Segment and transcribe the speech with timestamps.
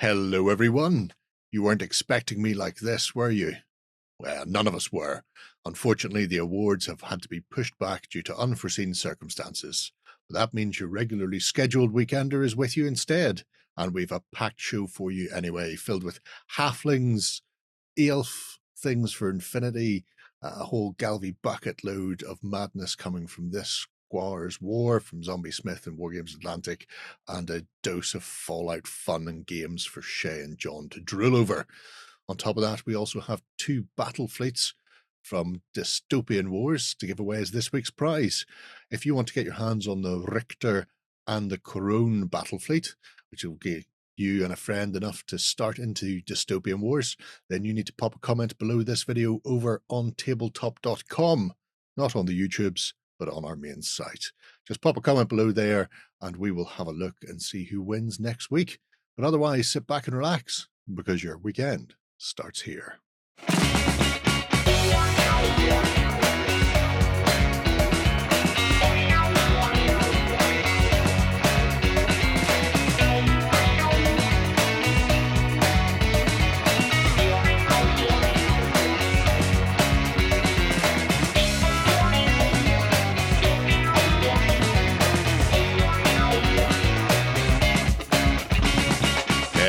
[0.00, 1.10] Hello, everyone.
[1.50, 3.54] You weren't expecting me like this, were you?
[4.16, 5.24] Well, none of us were.
[5.64, 9.90] Unfortunately, the awards have had to be pushed back due to unforeseen circumstances.
[10.28, 13.42] But that means your regularly scheduled weekender is with you instead.
[13.76, 16.20] And we've a packed show for you anyway, filled with
[16.56, 17.40] halflings,
[17.98, 20.04] elf things for infinity,
[20.40, 25.86] a whole Galvy bucket load of madness coming from this Squires War from Zombie Smith
[25.86, 26.88] and Wargames Atlantic,
[27.28, 31.66] and a dose of Fallout fun and games for Shay and John to drool over.
[32.26, 34.72] On top of that, we also have two battle fleets
[35.22, 38.46] from Dystopian Wars to give away as this week's prize.
[38.90, 40.86] If you want to get your hands on the Richter
[41.26, 42.94] and the Corone battle fleet,
[43.30, 43.84] which will give
[44.16, 47.14] you and a friend enough to start into Dystopian Wars,
[47.50, 51.52] then you need to pop a comment below this video over on tabletop.com,
[51.94, 54.26] not on the YouTubes, but on our main site.
[54.66, 55.88] Just pop a comment below there
[56.20, 58.78] and we will have a look and see who wins next week.
[59.16, 62.98] But otherwise, sit back and relax because your weekend starts here.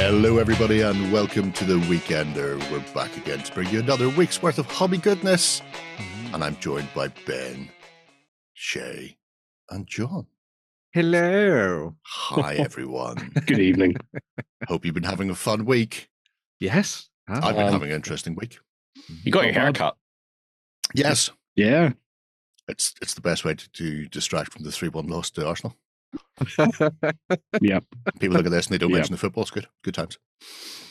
[0.09, 2.57] Hello, everybody, and welcome to the Weekender.
[2.71, 5.61] We're back again to bring you another week's worth of hobby goodness.
[6.33, 7.69] And I'm joined by Ben,
[8.55, 9.17] Shay,
[9.69, 10.25] and John.
[10.93, 11.95] Hello.
[12.01, 13.31] Hi, everyone.
[13.45, 13.97] Good evening.
[14.67, 16.09] Hope you've been having a fun week.
[16.59, 17.07] Yes.
[17.27, 18.57] I've been Um, having an interesting week.
[19.23, 19.95] You got your hair cut.
[20.95, 21.91] Yes, Yeah.
[22.67, 25.77] it's it's the best way to, to distract from the 3 1 loss to Arsenal.
[27.61, 27.83] Yep.
[28.19, 28.97] People look at this and they don't Yeah.
[28.97, 29.43] mention the football.
[29.43, 29.67] It's good.
[29.83, 30.17] Good times.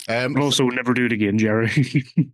[0.08, 1.70] Um, also, never do it again, Jerry.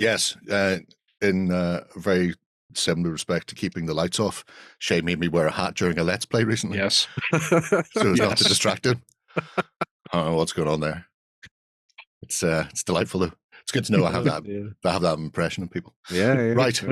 [0.00, 0.78] Yes, uh,
[1.20, 2.34] in uh, a very
[2.74, 4.42] similar respect to keeping the lights off,
[4.78, 6.78] Shay made me wear a hat during a Let's Play recently.
[6.78, 7.06] yes.
[7.30, 7.82] so
[8.12, 9.02] as not to distract him.
[9.36, 9.42] I
[10.14, 11.04] don't know what's going on there.
[12.22, 13.32] It's uh, it's delightful though.
[13.60, 14.46] It's good to know I have that.
[14.46, 14.68] yeah.
[14.84, 15.94] I have that impression of people.
[16.10, 16.52] Yeah, yeah.
[16.52, 16.82] Right.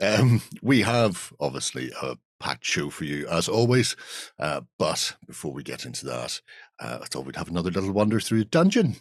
[0.00, 0.14] yeah.
[0.14, 3.96] Um, we have obviously a packed show for you as always.
[4.38, 6.40] Uh, but before we get into that,
[6.80, 8.96] uh, I thought we'd have another little wander through a dungeon,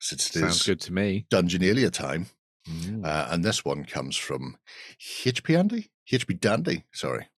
[0.00, 1.26] since it Sounds is good to me.
[1.30, 2.26] Dungeonalia time.
[2.68, 3.04] Mm.
[3.04, 4.56] Uh, and this one comes from
[5.00, 6.84] HP Andy, HP Dandy.
[6.92, 7.28] Sorry,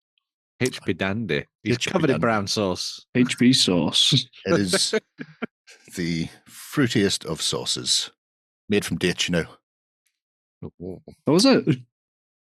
[0.62, 1.46] HP Dandy.
[1.62, 2.14] He's HP covered Dandy.
[2.14, 3.06] in brown sauce.
[3.16, 4.26] HP sauce.
[4.44, 4.94] it is
[5.96, 8.10] the fruitiest of sauces,
[8.68, 9.28] made from dates.
[9.28, 9.46] You know,
[10.80, 11.02] Ooh.
[11.24, 11.78] What was it?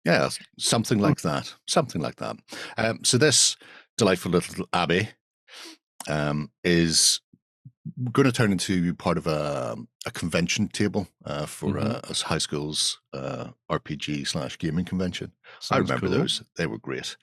[0.05, 0.29] Yeah,
[0.59, 2.37] something like that, something like that.
[2.77, 3.55] Um, so this
[3.97, 5.09] delightful little abbey
[6.09, 7.21] um, is
[8.11, 9.75] going to turn into part of a,
[10.05, 11.83] a convention table uh, for Mhm.
[11.83, 15.31] uh, us high school's uh, RPG slash gaming convention.
[15.71, 16.17] I remember cool.
[16.19, 16.43] those.
[16.57, 17.17] They were great.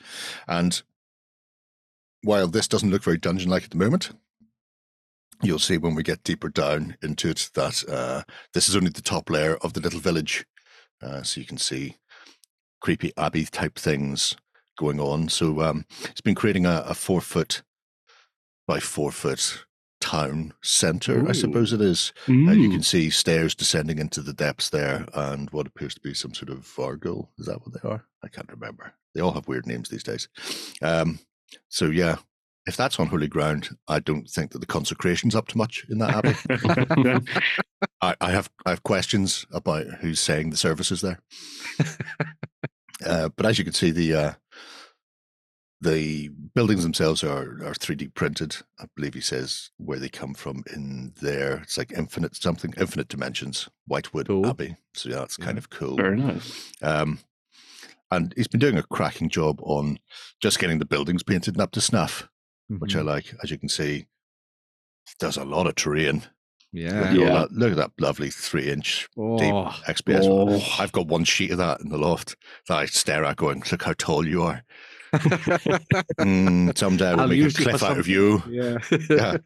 [0.46, 0.82] And
[2.22, 4.10] while this doesn't look very dungeon like at the moment,
[5.42, 8.22] you'll see when we get deeper down into it that uh,
[8.54, 10.44] this is only the top layer of the little village.
[11.00, 11.96] Uh, so you can see
[12.80, 14.36] creepy abbey type things
[14.78, 15.28] going on.
[15.28, 17.62] So um, it's been creating a, a four foot
[18.66, 19.64] by four foot
[20.00, 22.12] town center, I suppose it is.
[22.28, 22.72] Uh, you Mm.
[22.72, 26.50] can see stairs descending into the depths there and what appears to be some sort
[26.50, 27.28] of Vargo.
[27.38, 28.04] Is that what they are?
[28.22, 28.92] I can't remember.
[29.14, 30.28] They all have weird names these days.
[30.82, 31.18] Um,
[31.68, 32.16] so, yeah,
[32.66, 35.98] if that's on holy ground, I don't think that the consecration's up to much in
[35.98, 37.26] that abbey.
[38.00, 41.18] I, I have I have questions about who's saying the services there.
[43.04, 44.32] uh, but as you can see, the uh,
[45.80, 48.56] the buildings themselves are are three D printed.
[48.80, 51.58] I believe he says where they come from in there.
[51.62, 54.46] It's like infinite something, infinite dimensions, Whitewood Cool.
[54.46, 54.76] Abbey.
[54.94, 55.58] So yeah, that's kind Yeah.
[55.58, 55.96] of cool.
[55.96, 56.72] Very nice.
[56.82, 57.20] Um,
[58.10, 59.98] and he's been doing a cracking job on
[60.40, 62.28] just getting the buildings painted and up to snuff,
[62.68, 63.04] which I Mhm.
[63.04, 63.34] like.
[63.42, 64.06] As you can see,
[65.06, 66.24] he does a lot of terrain.
[66.72, 67.00] Look, Yeah.
[67.02, 67.28] at Yeah.
[67.32, 69.18] that, look at that lovely three inch deep
[69.54, 70.20] Oh, XPS.
[70.24, 70.62] Oh.
[70.82, 72.36] I've got one sheet of that in the loft
[72.68, 74.62] that I stare at going, look how tall you are.
[76.20, 78.42] Mm, someday I will I'll make a use it for cliff out of you.
[78.48, 78.78] yeah.
[79.08, 79.36] Yeah.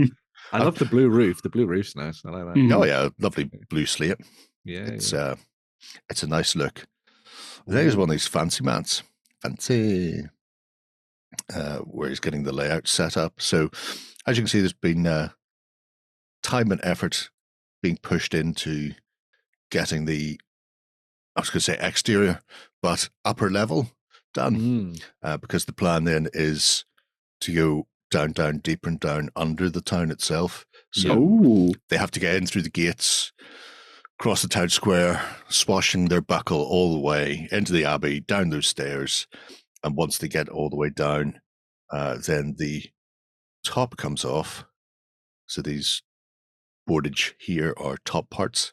[0.52, 1.42] I love the blue roof.
[1.42, 2.22] The blue roof's nice.
[2.24, 2.72] I like that.
[2.74, 4.18] Oh yeah, lovely blue slate.
[4.64, 4.80] Yeah.
[4.86, 5.18] It's yeah.
[5.20, 5.34] uh
[6.10, 6.86] it's a nice look.
[7.66, 9.02] There's one of these fancy mats.
[9.42, 10.24] Fancy.
[11.54, 13.34] Uh, where he's getting the layout set up.
[13.40, 13.70] So
[14.26, 15.28] as you can see, there's been uh,
[16.46, 17.30] time and effort
[17.82, 18.92] being pushed into
[19.70, 20.38] getting the
[21.34, 22.40] I was going to say exterior,
[22.80, 23.90] but upper level
[24.32, 24.56] done.
[24.56, 25.02] Mm.
[25.22, 26.84] uh, because the plan then is
[27.40, 30.64] to go down, down, deeper and down under the town itself.
[30.92, 33.32] So Oh, they have to get in through the gates,
[34.18, 38.66] cross the town square, swashing their buckle all the way into the abbey, down those
[38.66, 39.26] stairs.
[39.82, 41.40] And once they get all the way down,
[41.90, 42.84] uh, then the
[43.64, 44.64] top comes off.
[45.46, 46.02] So these
[46.86, 48.72] boardage here are top parts.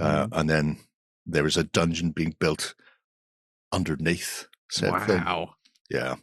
[0.00, 0.28] Uh, Mhm.
[0.32, 0.78] and then
[1.26, 2.74] there is a dungeon being built
[3.72, 5.24] underneath said thing.
[5.24, 5.54] wow.
[5.90, 6.16] Yeah.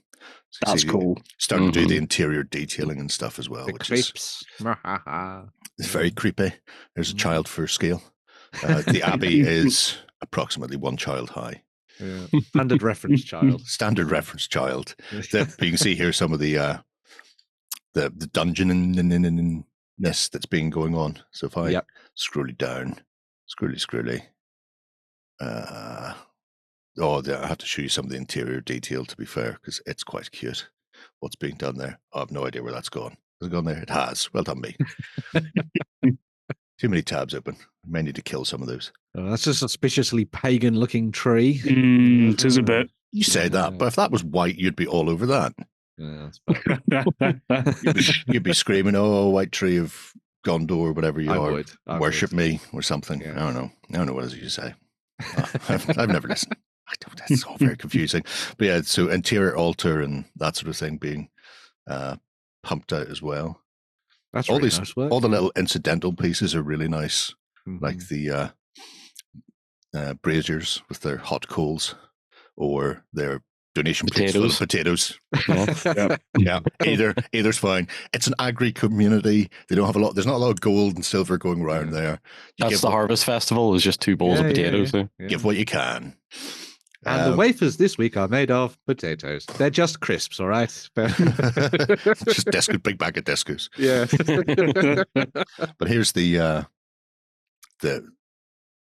[0.49, 1.21] So that's see- cool.
[1.37, 2.03] Starting to do the Mhm.
[2.03, 4.43] interior detailing and stuff as well, The which is creeps.
[4.59, 5.49] Mwahaha.
[5.77, 6.53] it's very creepy.
[6.95, 7.19] There's a Mm.
[7.19, 8.01] child for scale.
[8.63, 11.63] Uh, the abbey is approximately one child high.
[11.99, 12.27] Yeah.
[12.49, 13.67] Standard reference child.
[13.67, 14.95] Standard reference child.
[15.11, 16.77] The, you can see here some of the uh,
[17.93, 18.27] the the
[19.99, 21.19] dungeon-ness that's been going on.
[21.31, 21.87] So if I Yep.
[22.15, 22.99] scroll it down,
[23.49, 24.23] scrolly, scrolly.
[25.39, 26.13] Uh,
[26.97, 29.05] oh, there, I have to show you some of the interior detail.
[29.05, 30.67] To be fair, because it's quite cute.
[31.19, 31.99] What's being done there?
[32.13, 33.17] I have no idea where that's gone.
[33.39, 33.77] Has it gone there?
[33.81, 34.33] It has.
[34.33, 34.75] Well done, me.
[36.79, 37.55] Too many tabs open.
[37.59, 38.91] I may need to kill some of those.
[39.15, 41.59] Oh, that's a suspiciously pagan looking tree.
[41.63, 42.89] Mm, it is a bit.
[43.13, 45.53] You say that, but if that was white, you'd be all over that.
[45.97, 46.29] Yeah.
[47.81, 50.13] You'd be, you'd be screaming, "Oh, white tree of
[50.45, 51.71] Gondor, whatever you I are, would.
[51.99, 52.37] Worship would.
[52.37, 53.33] me or something." Yeah.
[53.35, 53.71] I don't know.
[53.89, 54.75] I don't know what else you say.
[55.67, 56.55] I've, I've never listened.
[56.87, 58.23] I don't, that's all very confusing.
[58.57, 61.29] But yeah, so interior altar and that sort of thing being
[61.89, 62.17] uh,
[62.63, 63.59] pumped out as well.
[64.33, 67.33] That's all really these, nice all the little incidental pieces are really nice,
[67.67, 67.81] Mhm.
[67.81, 68.47] like the uh,
[69.95, 71.95] uh, braziers with their hot coals
[72.55, 73.41] or their
[73.81, 75.19] donation plates full of potatoes.
[75.47, 76.17] Yeah.
[76.37, 77.87] yeah, either either's fine.
[78.13, 79.49] It's an agri community.
[79.69, 80.15] They don't have a lot.
[80.15, 82.19] There's not a lot of gold and silver going around there.
[82.57, 83.73] You That's give, the harvest festival.
[83.75, 84.87] Is just two bowls Yeah, of potatoes.
[84.93, 84.99] yeah.
[85.01, 85.09] there.
[85.19, 85.27] Yeah.
[85.27, 86.15] give what you can.
[87.05, 89.45] And the Um, wafers this week are made of potatoes.
[89.57, 90.69] They're just crisps, all right?
[90.97, 93.69] just disco, big bag of discos.
[93.77, 94.05] yeah.
[95.77, 96.63] But here's the uh,
[97.81, 98.09] the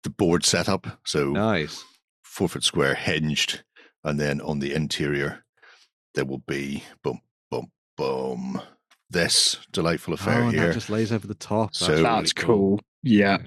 [0.03, 0.99] the board setup.
[1.05, 1.83] So nice.
[2.23, 3.63] four foot square, hinged,
[4.03, 5.43] and then on the interior
[6.15, 7.19] there will be boom,
[7.49, 8.61] boom, boom.
[9.09, 10.67] This delightful affair oh, and here.
[10.67, 11.69] that just lays over the top.
[11.73, 12.79] That's, So- really That's cool.
[13.01, 13.37] Yeah.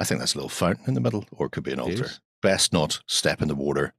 [0.00, 1.82] I think that's a little fountain in the middle, or it could be an It
[1.82, 2.04] altar.
[2.04, 2.20] is.
[2.42, 3.94] Best not step in the water.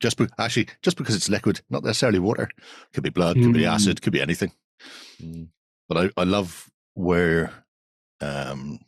[0.00, 2.50] Just be- actually, just because it's liquid, not necessarily water.
[2.92, 3.72] Could be blood, could be Mm.
[3.72, 4.52] acid, could be anything.
[5.20, 5.48] Mm.
[5.88, 7.64] But I, I love where
[8.20, 8.80] um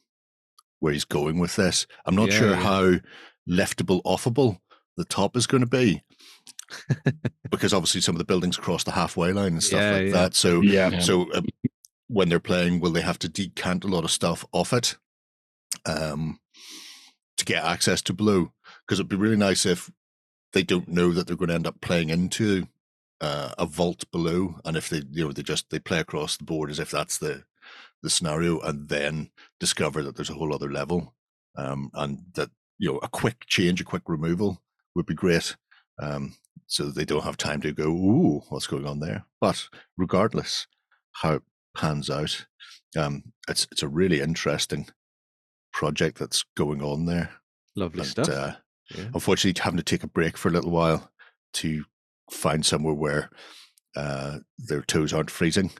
[0.81, 1.87] where he's going with this.
[2.05, 2.57] I'm not Yeah, sure yeah.
[2.63, 2.93] how
[3.49, 4.59] liftable, offable
[4.99, 6.03] the top is going to be.
[7.50, 10.12] because obviously some of the buildings cross the halfway line and stuff Yeah, like yeah.
[10.12, 10.35] that.
[10.35, 10.91] So Yeah.
[10.91, 10.99] Yeah.
[11.00, 11.41] so uh,
[12.09, 14.97] when they're playing, will they have to decant a lot of stuff off it
[15.87, 16.39] um,
[17.39, 18.53] to get access to blue?
[18.87, 19.91] Because it'd be really nice if
[20.53, 22.67] they don't know that they're going to end up playing into
[23.21, 26.44] uh, a vault below, and if they you know they just they play across the
[26.44, 27.44] board as if that's the
[28.03, 31.15] the scenario, and then discover that there's a whole other level,
[31.56, 34.62] um, and that you know a quick change, a quick removal
[34.99, 35.56] would be great.
[36.03, 36.35] Um,
[36.67, 39.25] so they don't have time to go, ooh, what's going on there?
[39.41, 40.67] But regardless
[41.12, 41.43] how it
[41.77, 42.47] pans out,
[42.97, 44.89] um, it's it's a really interesting
[45.73, 47.31] project that's going on there.
[47.77, 48.29] Lovely And, stuff.
[48.29, 48.53] Uh,
[48.95, 49.05] yeah.
[49.15, 51.11] unfortunately, having to take a break for a little while
[51.55, 51.85] to
[52.31, 53.31] find somewhere where
[53.97, 55.71] uh, their toes aren't freezing.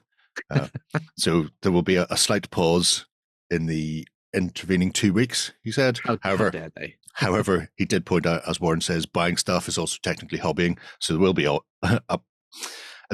[0.49, 0.67] Uh,
[1.17, 3.05] so there will be a, a slight pause
[3.51, 5.51] in the intervening two weeks.
[5.63, 5.99] He said.
[6.05, 6.95] How- how However, dare they?
[7.19, 10.77] However, he did point out, as Warren says, buying stuff is also technically hobbying.
[10.99, 11.57] So there will be a,
[12.09, 12.19] a,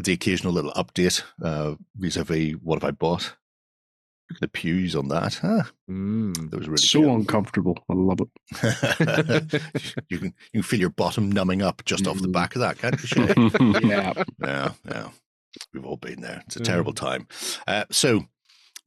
[0.01, 3.35] the occasional little update uh, vis-a-vis what have I bought.
[4.29, 5.35] Look at the pews on that.
[5.35, 5.63] Huh?
[5.89, 6.49] Mm.
[6.51, 7.09] That was really so good.
[7.11, 7.77] uncomfortable.
[7.89, 9.61] I love it.
[10.09, 12.31] you can you can feel your bottom numbing up just off the Mm.
[12.33, 13.07] back of that, can't you?
[13.81, 13.87] Shay?
[13.87, 14.13] Yeah.
[14.41, 15.09] yeah, yeah.
[15.73, 16.41] We've all been there.
[16.47, 16.65] It's a Mm.
[16.65, 17.27] terrible time.
[17.67, 18.25] Uh, so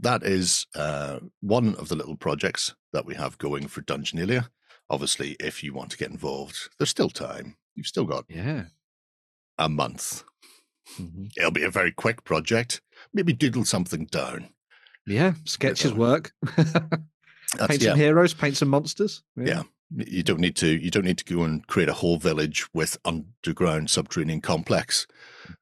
[0.01, 4.49] that is uh, one of the little projects that we have going for Dungeonalia.
[4.91, 7.57] Obviously, if you want to get involved, there's still time.
[7.75, 8.67] You've still got Yeah.
[9.59, 10.25] a month.
[10.99, 11.31] Mhm.
[11.37, 12.81] It'll be a very quick project.
[13.13, 14.49] Maybe doodle something down.
[15.07, 15.35] Yeah.
[15.45, 16.33] Sketches work.
[16.57, 19.23] Paint yeah, some heroes, paint some monsters.
[19.37, 19.63] Yeah.
[19.91, 20.67] you don't need to.
[20.69, 25.07] You don't need to go and create a whole village with underground subterranean complex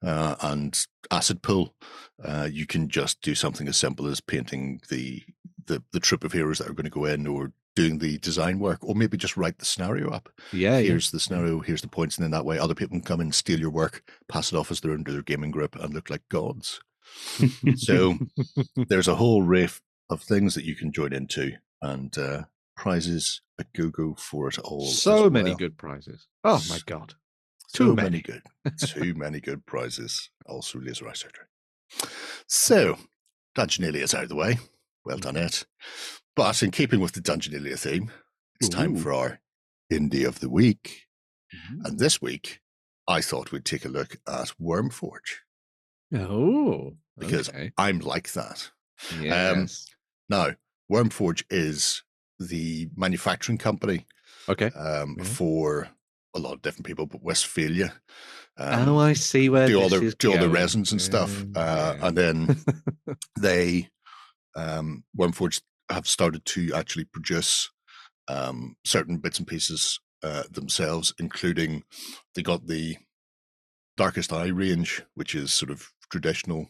[0.03, 1.73] uh, and acid pool.
[2.21, 5.23] Uh, you can just do something as simple as painting the
[5.67, 8.57] the the troop of heroes that are going to go in, or doing the design
[8.57, 10.29] work, or maybe just write the scenario up.
[10.51, 10.79] Yeah.
[10.79, 10.87] yeah.
[10.89, 11.59] Here's the scenario.
[11.59, 14.01] Here's the points, and then that way other people can come and steal your work,
[14.27, 16.81] pass it off as their own under their gaming group, and look like gods.
[17.75, 18.17] So
[18.89, 19.79] there's a whole riff
[20.09, 21.51] of things that you can join into,
[21.83, 22.43] and uh,
[22.75, 24.87] prizes a go go for it all.
[24.87, 25.57] so many well.
[25.57, 26.27] good prizes.
[26.43, 27.13] Oh my god.
[27.69, 28.21] So Too many many.
[28.21, 28.41] good,
[28.87, 30.31] too many good prizes.
[30.47, 31.45] Also, laser eye surgery.
[32.47, 32.97] So,
[33.55, 34.57] Dungeonalia is out of the way.
[35.05, 35.65] Well done, it.
[36.37, 38.11] But in keeping with the Dungeonalia theme,
[38.59, 39.39] it's time for our
[39.91, 41.07] Indie of the Week.
[41.53, 41.85] Mm-hmm.
[41.85, 42.61] And this week,
[43.07, 45.37] I thought we'd take a look at Wormforge
[46.15, 47.71] Oh, because okay.
[47.75, 48.69] I'm like that.
[49.19, 49.87] yes.
[50.29, 50.51] Now,
[50.91, 52.03] Wormforge is
[52.39, 54.05] the manufacturing company
[54.47, 54.67] okay.
[54.67, 55.25] um, Mhm.
[55.25, 55.89] for
[56.35, 57.93] a lot of different people, but Westfalia.
[58.57, 61.61] Um, oh, I see where do all the do all the resins and stuff, Yeah,
[61.61, 62.63] uh, and then
[63.39, 63.89] they
[64.55, 67.69] um, Wormforge have started to actually produce
[68.27, 71.83] um, certain bits and pieces uh, themselves, including
[72.35, 72.97] they got the
[73.95, 76.67] Darkest Eye range, which is sort of traditional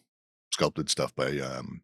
[0.54, 1.82] sculpted stuff by um,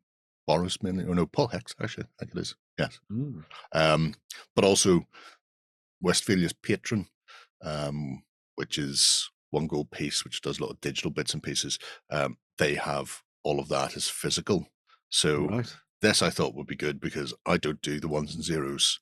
[0.48, 2.56] Boris mainly, or no, Paul Hicks actually, I think it is.
[2.78, 3.44] Yes, Mm.
[3.74, 4.16] um,
[4.56, 5.08] but also
[6.04, 7.08] Westfalia's Patron,
[7.64, 8.24] um,
[8.56, 11.78] which is one gold piece, which does a lot of digital bits and pieces.
[12.10, 14.68] Um, they have all of that as physical.
[15.10, 15.76] So right.
[16.04, 19.00] This I thought would be good because I don't do the ones and zeros,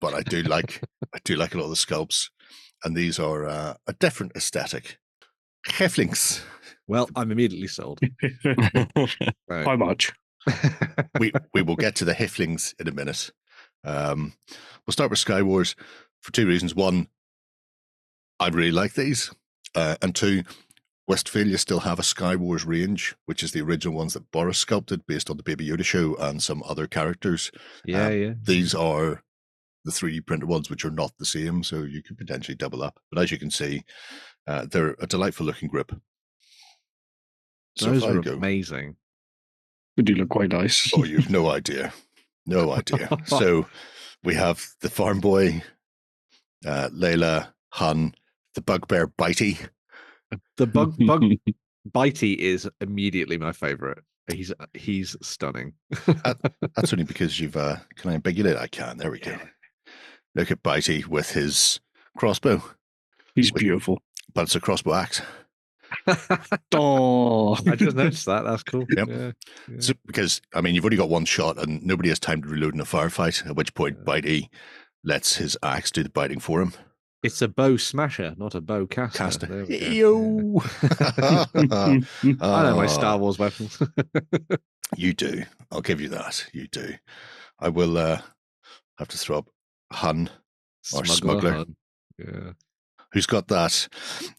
[0.00, 0.80] but I do like
[1.14, 2.30] I do like a lot of the sculpts,
[2.84, 4.98] and these are uh, a different aesthetic.
[5.68, 6.40] Heflings.
[6.88, 8.00] Well, I'm immediately sold.
[8.96, 10.12] So- How much?
[11.20, 13.30] we we will get to the Heflings in a minute.
[13.84, 14.32] Um,
[14.86, 15.76] we'll start with Sky Wars
[16.22, 16.74] for two reasons.
[16.74, 17.06] One,
[18.40, 19.30] I really like these,
[19.74, 20.42] uh, and two,
[21.08, 25.06] Westfalia still have a Sky Wars range, which is the original ones that Boris sculpted
[25.06, 27.50] based on the Baby Yoda show and some other characters.
[27.84, 28.32] yeah, Um, yeah.
[28.42, 29.22] These are
[29.84, 33.00] the 3D printed ones, which are not the same, so you could potentially double up.
[33.10, 33.84] But as you can see,
[34.46, 35.92] uh, they're a delightful looking grip.
[37.78, 38.96] So Those if are go, amazing.
[39.96, 40.92] They do look quite nice.
[40.94, 41.92] oh, you've no idea,
[42.44, 43.08] no idea.
[43.24, 43.66] so
[44.24, 45.62] we have the farm boy,
[46.66, 48.14] uh, Layla, Hun,
[48.54, 49.68] the bugbear Bitey.
[50.56, 51.24] The bug bug
[51.90, 53.98] bitey is immediately my favorite.
[54.30, 55.72] He's he's stunning.
[56.06, 57.56] That's only because you've.
[57.56, 58.44] Uh, can I beg?
[58.46, 58.98] I can.
[58.98, 59.36] There we go.
[60.34, 61.80] Look at Bitey with his
[62.16, 62.62] crossbow,
[63.34, 63.60] He's Wait.
[63.60, 64.02] beautiful.
[64.34, 65.22] but it's a crossbow axe.
[66.74, 68.42] Oh, I just noticed that.
[68.44, 68.84] That's cool.
[68.94, 69.08] Yep.
[69.08, 69.30] Yeah.
[69.68, 69.76] yeah.
[69.80, 72.74] So, because I mean, you've only got one shot, and nobody has time to reload
[72.74, 73.46] in a firefight.
[73.46, 74.04] At which point, Yeah.
[74.04, 74.48] Bitey
[75.04, 76.74] lets his axe do the biting for him.
[77.22, 79.18] It's a bow smasher, not a bow caster.
[79.18, 79.46] Caster.
[79.46, 79.86] There we go.
[79.90, 80.62] Yo.
[82.40, 83.80] I know my Ah, Star Wars weapons.
[84.96, 85.42] You do.
[85.70, 86.46] I'll give you that.
[86.54, 86.94] You do.
[87.60, 88.22] I will uh,
[88.98, 89.50] have to throw up
[89.92, 90.30] Hun,
[90.94, 91.52] Or smuggler.
[91.52, 91.76] Hun.
[92.18, 92.52] Yeah.
[93.12, 93.86] who's got that.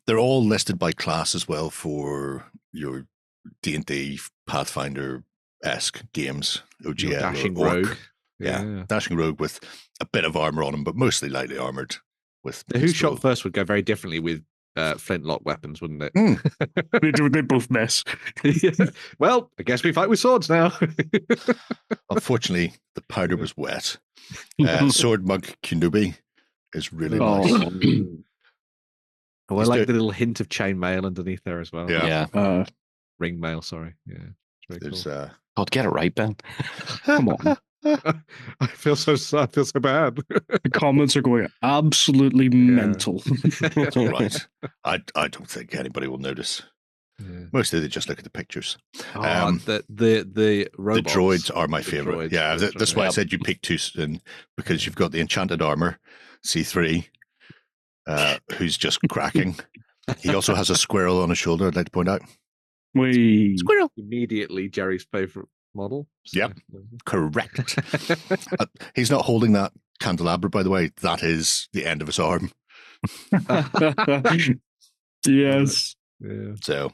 [0.08, 3.06] They're all listed by class as well for your
[3.62, 5.24] D and D Pathfinder
[5.64, 6.64] esque games.
[6.82, 7.96] Your OGL or dashing rogue.
[8.40, 8.86] Yeah.
[8.88, 9.60] Dashing rogue with
[10.02, 11.98] a bit of armor on him, but mostly lightly armored.
[12.44, 13.12] With The who pistol.
[13.12, 14.44] shot first would go very differently with
[14.78, 16.14] uh, flintlock weapons, wouldn't it?
[17.02, 18.04] they, do, they both miss.
[19.20, 20.72] well, I guess we fight with swords now.
[22.10, 23.98] Unfortunately, the powder was wet.
[24.64, 26.16] Uh, Sword monk Kenobi
[26.74, 27.44] is really Oh.
[27.44, 28.04] nice.
[29.52, 31.90] Oh, I He's like doing- the little hint of chainmail underneath there as well.
[31.90, 32.28] Yeah.
[32.36, 32.40] yeah.
[32.40, 32.66] Uh,
[33.18, 33.96] Ring mail, sorry.
[34.06, 34.18] Yeah.
[34.18, 35.12] It's very There's cool.
[35.12, 36.36] uh, God, get it right, Ben.
[37.04, 37.58] come on.
[38.60, 40.18] I feel so I feel so bad.
[40.64, 43.22] The comments are going absolutely mental.
[43.26, 44.48] it's all right.
[44.84, 46.62] I I don't think anybody will notice.
[47.22, 47.46] Yeah.
[47.52, 48.78] Mostly they just look at the pictures.
[49.16, 51.14] Oh, Um, the the the robots.
[51.14, 52.16] The droids are my The favorite.
[52.16, 52.98] droids, yeah, that's th- right.
[52.98, 54.22] why I said you picked too soon
[54.58, 56.00] because you've got the enchanted armor,
[56.46, 57.06] C3,
[58.08, 59.58] uh, who's just cracking.
[60.20, 61.68] he also has a squirrel on his shoulder.
[61.68, 62.22] I'd like to point out.
[62.96, 63.92] We Squirrel.
[63.98, 66.08] Immediately Jerry's favorite model.
[66.34, 66.54] Yep.
[67.06, 67.80] Correct.
[68.60, 70.92] Uh, he's not holding that candelabra, by the way.
[71.02, 72.52] That is the end of his arm.
[75.28, 75.96] yes.
[76.20, 76.54] yeah.
[76.62, 76.92] So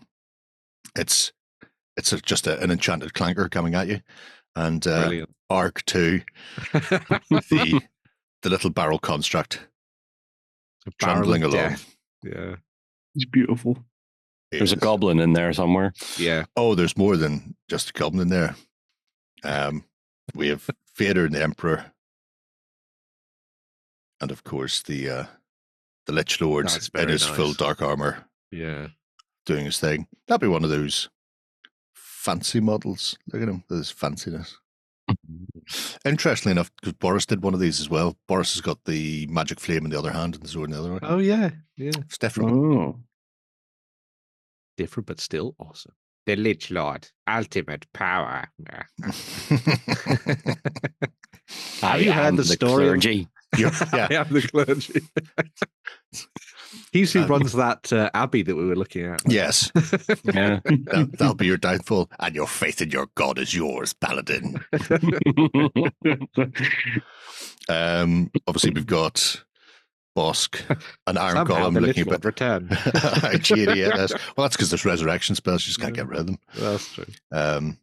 [0.95, 1.31] it's
[1.97, 4.01] it's a, just a, an enchanted clanker coming at you,
[4.55, 5.35] and uh, Brilliant.
[5.49, 6.21] Arc Two,
[6.73, 7.81] the
[8.41, 9.67] the little barrel construct
[10.87, 11.55] A barrel trundling along.
[11.55, 11.95] death.
[12.23, 12.55] Yeah.
[13.15, 13.77] it's beautiful.
[14.57, 15.93] There's a goblin in there somewhere.
[16.17, 16.45] Yeah.
[16.55, 18.55] Oh, there's more than just a goblin in there.
[19.43, 19.83] Um,
[20.33, 21.91] we have Vader and the Emperor,
[24.21, 25.25] and of course the uh,
[26.07, 28.87] the Lich Lord That's in very his full dark armor Yeah.
[29.45, 30.07] doing his thing.
[30.27, 31.09] That'd be one of those
[31.93, 33.17] fancy models.
[33.31, 34.53] Look at him, there's fanciness.
[36.05, 38.15] Interestingly enough, because Boris did one of these as well.
[38.27, 40.79] Boris has got the magic flame in the other hand and the sword in the
[40.79, 40.99] other one.
[41.03, 41.51] Oh yeah.
[41.77, 41.91] Yeah.
[41.99, 42.51] It's different.
[42.51, 42.99] Oh.
[44.77, 45.93] Different but still awesome.
[46.25, 47.07] The Lich Lord.
[47.27, 48.49] Ultimate power.
[51.81, 53.27] Have you heard am the story of- clergy.
[53.57, 55.01] You're- yeah, I am the clergy.
[56.91, 59.21] He's who Um, runs that uh, abbey that we were looking at.
[59.27, 59.71] Yes,
[60.25, 60.59] Yeah.
[60.65, 64.59] that, that'll be your downfall, and your faith in your god is yours, paladin.
[67.69, 69.43] Um, obviously, we've got
[70.15, 70.59] Bosk
[71.07, 72.25] and Iron Somehow Golem the looking a bit.
[72.25, 72.69] return.
[73.41, 75.63] Cheery, yeah, that's- well, that's because there's resurrection spells.
[75.65, 76.37] You just can't get rid of them.
[76.55, 77.05] That's true.
[77.31, 77.77] Um,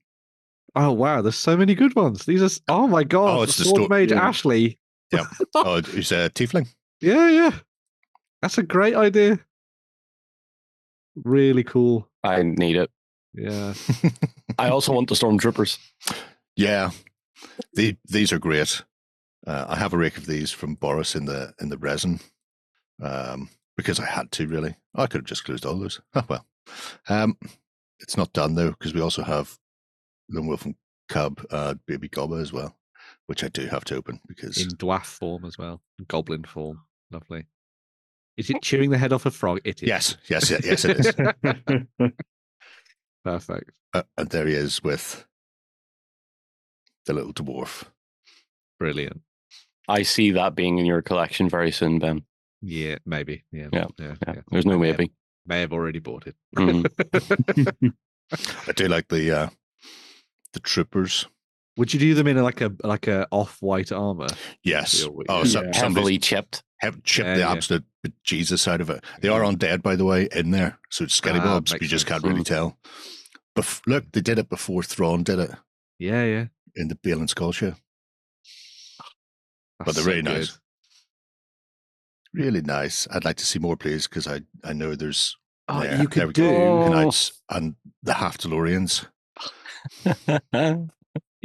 [0.75, 2.25] Oh wow, there's so many good ones.
[2.25, 4.27] These are oh my god, Oh, it's the Sword sto- Mage yeah.
[4.27, 4.79] Ashley.
[5.55, 6.67] oh, he's a tiefling.
[7.03, 7.51] Yeah, yeah.
[8.41, 9.39] That's a great idea.
[11.25, 12.09] Really cool.
[12.25, 12.91] I need it.
[13.35, 13.75] Yeah.
[14.59, 15.79] I also want the stormtroopers.
[16.57, 16.91] Yeah,
[17.75, 18.83] the, these are great.
[19.47, 22.21] Uh, I have a rake of these from Boris in the in the resin
[23.03, 24.47] um, because I had to.
[24.47, 26.01] Really, I could have just closed all those.
[26.15, 26.47] Oh well,
[27.09, 27.37] um,
[28.01, 29.59] it's not done though because we also have
[30.31, 30.77] Lone Wolf and
[31.09, 32.77] Cub, uh, Baby Gobba as well,
[33.27, 35.83] which I do have to open because In dwarf form as well.
[36.09, 36.81] Goblin form.
[37.11, 37.47] Lovely.
[38.37, 39.61] Is it chewing the head off a frog?
[39.65, 39.89] It is.
[39.89, 40.97] yes, yes, yes, yes, it
[42.01, 42.13] is.
[43.25, 43.71] Perfect.
[43.93, 45.27] uh, and there he is with
[47.07, 47.85] the little dwarf.
[48.79, 49.21] Brilliant.
[49.89, 52.23] I see that being in your collection very soon, Ben.
[52.61, 53.45] Yeah, maybe.
[53.53, 53.69] Yeah.
[53.73, 54.15] Yeah, Yeah.
[54.27, 55.13] Yeah, there's no I may maybe.
[55.47, 56.37] May have already bought it.
[56.57, 56.87] Mhm.
[58.69, 59.49] I do like the uh,
[60.53, 61.27] the troopers.
[61.77, 64.29] Would you do them in like a like a off white armor?
[64.63, 65.05] Yes.
[65.29, 65.73] Oh, so, Yeah.
[65.73, 66.63] somebody's Heavily chipped.
[66.79, 67.53] have chipped Yeah, the yeah.
[67.53, 67.85] absolute
[68.23, 69.03] Jesus out of it.
[69.21, 70.79] They are undead, by the way, in there.
[70.91, 71.73] So it's skelly Ah, bobs.
[71.73, 72.47] You makes just can't really Mm.
[72.47, 72.79] tell.
[73.57, 75.51] Bef- look, they did it before Thrawn did it
[75.99, 76.47] Yeah, yeah.
[76.77, 77.75] in the Bale and Skull show.
[79.85, 80.59] That's they're so really nice.
[82.35, 83.07] Really nice.
[83.11, 85.37] I'd like to see more, please, because I, I know there's
[85.69, 86.49] Oh, there, you there could we do.
[86.51, 86.89] go.
[86.89, 89.07] Knights and the half DeLoreans.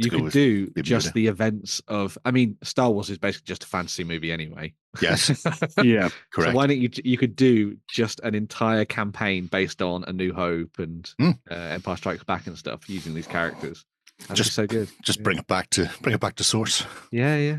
[0.00, 2.16] You could do just the events of.
[2.24, 4.74] I mean, Star Wars is basically just a fantasy movie anyway.
[5.02, 5.28] Yes,
[5.82, 6.08] yeah.
[6.32, 6.52] correct.
[6.52, 6.88] So why don't you?
[7.02, 11.30] You could do just an entire campaign based on A New Hope and Hmm.
[11.50, 13.84] uh, Empire Strikes Back and stuff using these characters.
[14.20, 14.88] That'd Just- be so good.
[15.02, 15.22] just Yeah.
[15.24, 16.84] bring it back to bring it back to source.
[17.10, 17.58] Yeah, yeah.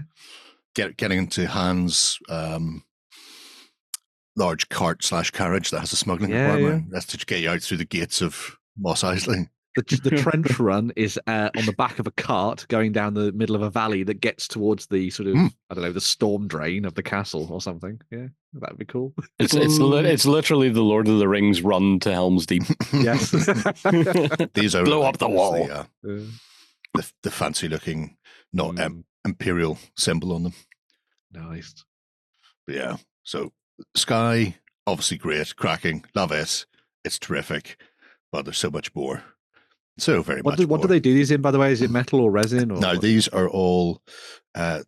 [0.75, 2.83] Get getting into Hans' um,
[4.35, 6.91] large cart slash carriage that has a smuggling Yeah, department.
[6.91, 9.49] That's to get you out through the gates of Mos Eisley.
[9.75, 13.31] The, the trench run is uh, on the back of a cart going down the
[13.31, 15.47] middle of a valley that gets towards the sort of Hmm.
[15.69, 17.99] I don't know the storm drain of the castle or something.
[18.11, 19.13] Yeah, that'd be cool.
[19.37, 22.63] It's it's li- it's literally the Lord of the Rings run to Helm's Deep.
[22.93, 23.31] Yes.
[24.53, 25.71] These are Blow up the there's wall.
[25.71, 26.21] uh, Uh,
[26.95, 28.17] the, the fancy looking,
[28.51, 30.53] not em- mm, imperial symbol on them.
[31.31, 31.73] nice.
[32.65, 33.51] But yeah, so
[33.95, 34.55] Sky,
[34.85, 36.65] obviously great, cracking, love it.
[37.03, 37.81] It's terrific,
[38.31, 39.23] but there's so much more.
[39.97, 41.71] So very What much do, what do they do these in, by the way?
[41.71, 42.71] Is it metal or resin?
[42.71, 43.01] Or Now what?
[43.01, 44.01] these are all
[44.55, 44.81] uh,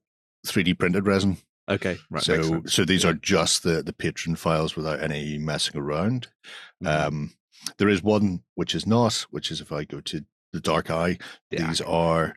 [0.46, 1.38] 3D printed resin.
[1.70, 2.24] okay, right.
[2.24, 3.10] so so these Yeah.
[3.12, 6.28] are just the the patron files without any messing around.
[6.84, 6.88] Mhm.
[7.08, 7.34] Um,
[7.78, 11.17] there is one which is not, which is if I go to the Dark Eye,
[11.50, 11.67] Yeah.
[11.67, 12.36] these are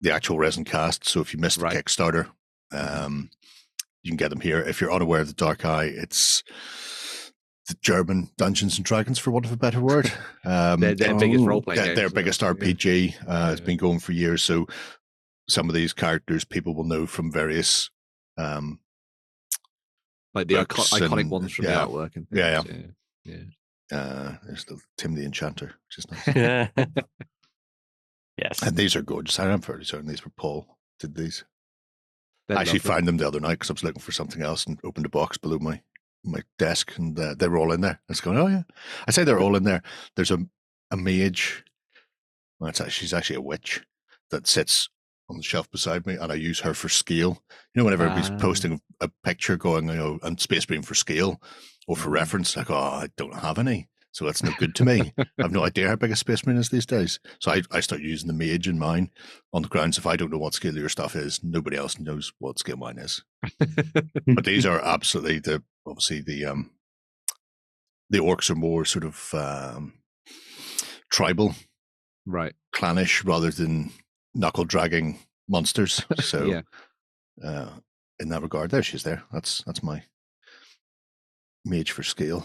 [0.00, 1.06] the actual resin cast.
[1.08, 2.28] So if you missed the Kickstarter,
[2.72, 3.30] um,
[4.02, 4.60] you can get them here.
[4.60, 6.42] If you're unaware of the Dark Eye, it's
[7.68, 10.12] the German Dungeons and Dragons, for want of a better word.
[10.42, 11.82] Um, their, their it- biggest Oh, role playing.
[11.84, 13.14] their, their biggest RPG.
[13.28, 13.66] Uh, It's Yeah.
[13.66, 14.42] been going for years.
[14.42, 14.66] So
[15.50, 17.90] some of these characters people will know from various
[18.38, 18.80] um,
[20.32, 21.84] like the icon- iconic and- ones from yeah.
[21.84, 22.16] the artwork.
[22.16, 23.36] And Yeah, things, yeah.
[23.98, 26.70] uh, there's the Tim the Enchanter, which is nice.
[28.36, 28.62] yes.
[28.62, 29.38] and these are gorgeous.
[29.38, 31.44] I'm fairly certain these were Paul did these.
[32.48, 32.90] They're I actually lovely.
[32.90, 35.10] found them the other night because I was looking for something else and opened a
[35.10, 35.80] box below my
[36.24, 38.00] my desk and uh, they were all in there.
[38.02, 38.62] I was going, oh yeah.
[39.06, 39.82] I say they're all in there.
[40.16, 40.38] There's a
[40.90, 41.64] a mage.
[42.58, 43.82] Well, it's actually, she's actually a witch
[44.30, 44.88] that sits
[45.30, 47.42] on the shelf beside me, and I use her for scale.
[47.74, 48.38] You know, whenever everybody's Ah.
[48.38, 51.40] posting a picture going, you know, and space beam for scale
[51.86, 52.14] or for Mhm.
[52.14, 53.88] reference, like, oh, I don't have any.
[54.12, 55.12] So that's no good to me.
[55.18, 57.20] I have no idea how big a space marine is these days.
[57.38, 59.10] So I, I start using the mage in mine
[59.52, 62.32] on the grounds if I don't know what scale your stuff is, nobody else knows
[62.38, 63.22] what scale mine is.
[64.26, 66.70] But these are absolutely the obviously the um
[68.10, 69.94] the orcs are more sort of um
[71.10, 71.54] tribal,
[72.26, 72.54] right.
[72.72, 73.92] clannish rather than
[74.34, 75.18] knuckle dragging
[75.48, 76.04] monsters.
[76.20, 76.62] So yeah.
[77.44, 77.70] uh
[78.18, 79.22] in that regard, there she's there.
[79.32, 80.02] That's that's my
[81.64, 82.44] mage for scale.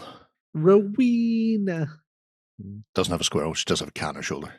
[0.56, 1.88] Rowena.
[2.94, 4.52] Doesn't have a squirrel, she does have a cat on her shoulder.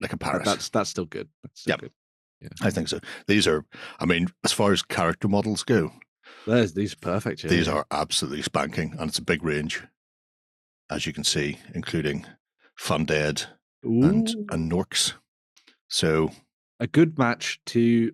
[0.00, 0.44] Like a parrot.
[0.44, 1.28] That's that's still good.
[1.42, 1.80] That's still Yep.
[1.80, 1.92] good.
[2.40, 2.48] Yeah.
[2.62, 2.98] I think so.
[3.28, 3.64] These are,
[4.00, 5.92] I mean, as far as character models go,
[6.46, 7.44] There's these are perfect.
[7.44, 9.82] Yeah, these are absolutely spanking, and it's a big range,
[10.90, 12.26] as you can see, including
[12.80, 13.46] Fundead
[13.84, 14.46] and Ooh.
[14.50, 15.12] and Norks.
[15.88, 16.30] So
[16.80, 18.12] a good match to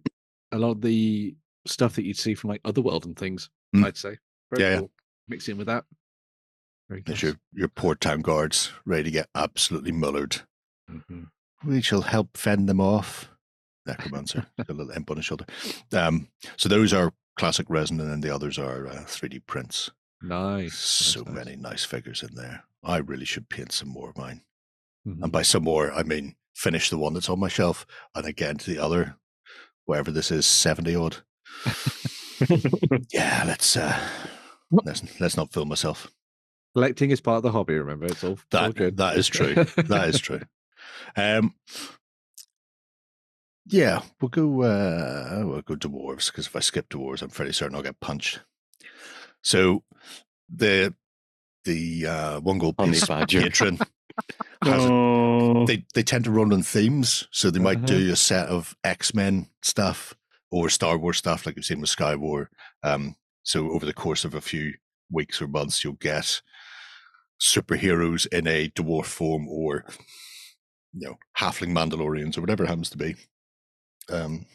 [0.52, 3.48] a lot of the stuff that you'd see from like Otherworld and things.
[3.74, 3.84] Mm.
[3.86, 4.18] I'd say.
[4.50, 4.78] Very Yeah, yeah.
[4.80, 4.90] cool.
[5.28, 5.84] Mix in with that.
[6.88, 10.42] Very There's your, your port town guards ready to get absolutely mullered.
[10.90, 11.26] Mhm.
[11.64, 13.28] We shall help fend them off.
[13.86, 15.46] Necromancer, a little imp on his shoulder.
[15.92, 19.90] Um, so those are classic resin, and then the others are uh, 3D prints.
[20.22, 20.74] Nice.
[20.78, 21.44] So nice, nice.
[21.44, 22.64] many nice figures in there.
[22.84, 24.42] I really should paint some more of mine.
[25.06, 25.22] Mhm.
[25.22, 28.56] And by some more, I mean finish the one that's on my shelf, and again
[28.58, 29.16] to the other,
[29.84, 31.16] wherever this is, 70 odd.
[33.12, 33.98] Yeah, let's uh,
[34.70, 36.08] let's let's not fool myself.
[36.74, 37.74] Collecting is part of the hobby.
[37.74, 38.96] Remember, it's all, it's all good.
[38.98, 39.54] that is true.
[39.76, 40.40] that is true.
[41.16, 41.54] Um,
[43.66, 44.62] yeah, we'll go.
[44.62, 48.40] Uh, we'll go dwarves because if I skip dwarves, I'm fairly certain I'll get punched.
[49.42, 49.82] So
[50.48, 50.94] the
[51.64, 53.78] the uh, one gold piece patron
[54.62, 57.86] has a, oh, they they tend to run on themes, so they might Uh-huh.
[57.86, 60.14] do a set of X Men stuff
[60.50, 62.48] or Star Wars stuff, like you've seen with Sky War.
[62.82, 64.74] Um, so over the course of a few
[65.10, 66.40] weeks or months, you'll get
[67.40, 69.84] superheroes in a dwarf form or
[70.92, 73.14] you know halfling Mandalorians or whatever it happens to be.
[74.10, 74.46] Um,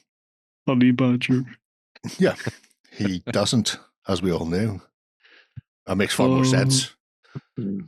[0.68, 1.44] honey badger.
[2.18, 2.36] yeah,
[2.92, 4.82] he doesn't, as we all know.
[5.86, 6.44] That makes far more Oh.
[6.44, 6.94] sense.
[7.58, 7.86] Love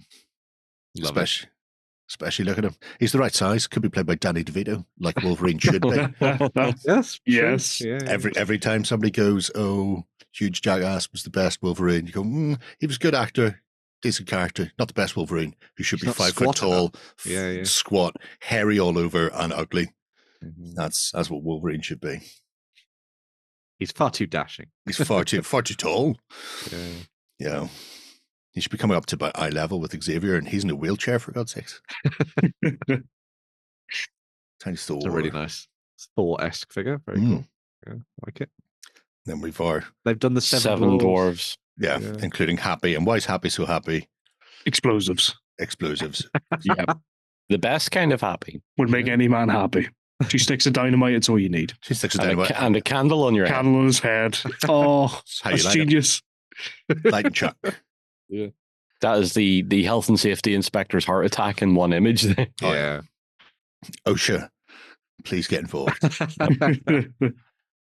[0.98, 1.04] it.
[1.04, 1.50] especially,
[2.10, 2.76] especially look at him.
[3.00, 3.68] He's the right size.
[3.68, 5.90] Could be played by Danny DeVito, like Wolverine should be.
[6.86, 7.20] Yes.
[7.26, 7.82] Yes.
[7.82, 8.10] Yeah, yeah.
[8.10, 12.58] every every time somebody goes, "Oh, huge jackass was the best Wolverine," you go, mm,
[12.80, 13.62] "He was a good actor,
[14.06, 16.94] decent character, not the best Wolverine, who should He's be five foot tall,
[17.26, 17.64] Yeah, yeah.
[17.64, 19.92] squat, hairy all over, and ugly."
[20.44, 20.76] Mhm.
[20.76, 22.20] That's that's what Wolverine should be.
[23.80, 24.68] He's far too dashing.
[24.86, 26.18] He's far too far too tall.
[26.72, 26.94] Yeah.
[27.40, 27.70] You know,
[28.54, 30.76] he should be coming up to about eye level with Xavier, and he's in a
[30.76, 31.82] wheelchair for God's sakes.
[34.60, 34.98] Tiny Thor.
[34.98, 35.68] It's a really nice
[36.16, 37.02] Thor esque figure.
[37.06, 37.28] Very Mm.
[37.30, 37.46] cool.
[37.88, 38.50] Yeah, I like it.
[39.26, 41.02] Then we've our They've done the seven, Seven, dwarves.
[41.02, 41.58] dwarves.
[41.78, 42.14] Yeah, Yeah.
[42.22, 42.96] including Happy.
[42.96, 44.08] And why is Happy so happy?
[44.66, 46.28] Explosives Explosives.
[46.64, 46.86] yeah,
[47.50, 48.62] The best kind of happy.
[48.78, 49.90] would make any man happy.
[50.30, 51.74] She sticks a dynamite, it's all you need.
[51.84, 52.56] She sticks a And a, dynamite.
[52.56, 53.56] ca- and a candle on your head.
[53.56, 54.38] Candle on his head.
[54.70, 55.08] Oh,
[55.44, 56.22] How that's like genius.
[57.04, 57.58] Light and chuck.
[58.30, 58.48] Yeah.
[59.02, 62.22] That is the the health and safety inspector's heart attack in one image.
[62.24, 62.48] there.
[62.64, 63.02] Oh, Yeah.
[64.06, 64.50] Oh, OSHA,
[65.26, 66.00] please get involved.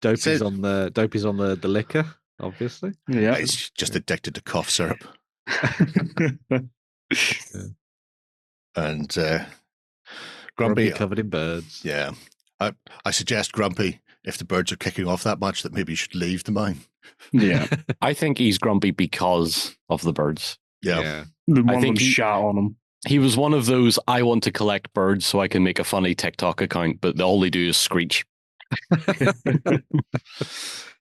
[0.01, 2.07] Dopey's Said- on the Dopey's on the, the liquor,
[2.43, 2.93] obviously.
[3.09, 3.35] yeah.
[3.35, 5.05] It's just addicted to cough syrup.
[8.75, 9.45] And uh,
[10.57, 11.83] Grumpy Grumpy, covered in birds.
[11.85, 12.13] yeah.
[12.59, 12.73] I,
[13.05, 16.15] I suggest Grumpy, if the birds are kicking off that much, that maybe you should
[16.15, 16.81] leave the mine.
[17.33, 17.67] yeah.
[18.01, 20.59] I think he's grumpy because of the birds.
[20.83, 21.01] Yeah.
[21.01, 21.25] yeah.
[21.49, 22.77] The one of think he- shot on him.
[23.07, 25.85] He was one of those I want to collect birds so I can make a
[25.85, 28.25] funny TikTok account, but all they do is screech.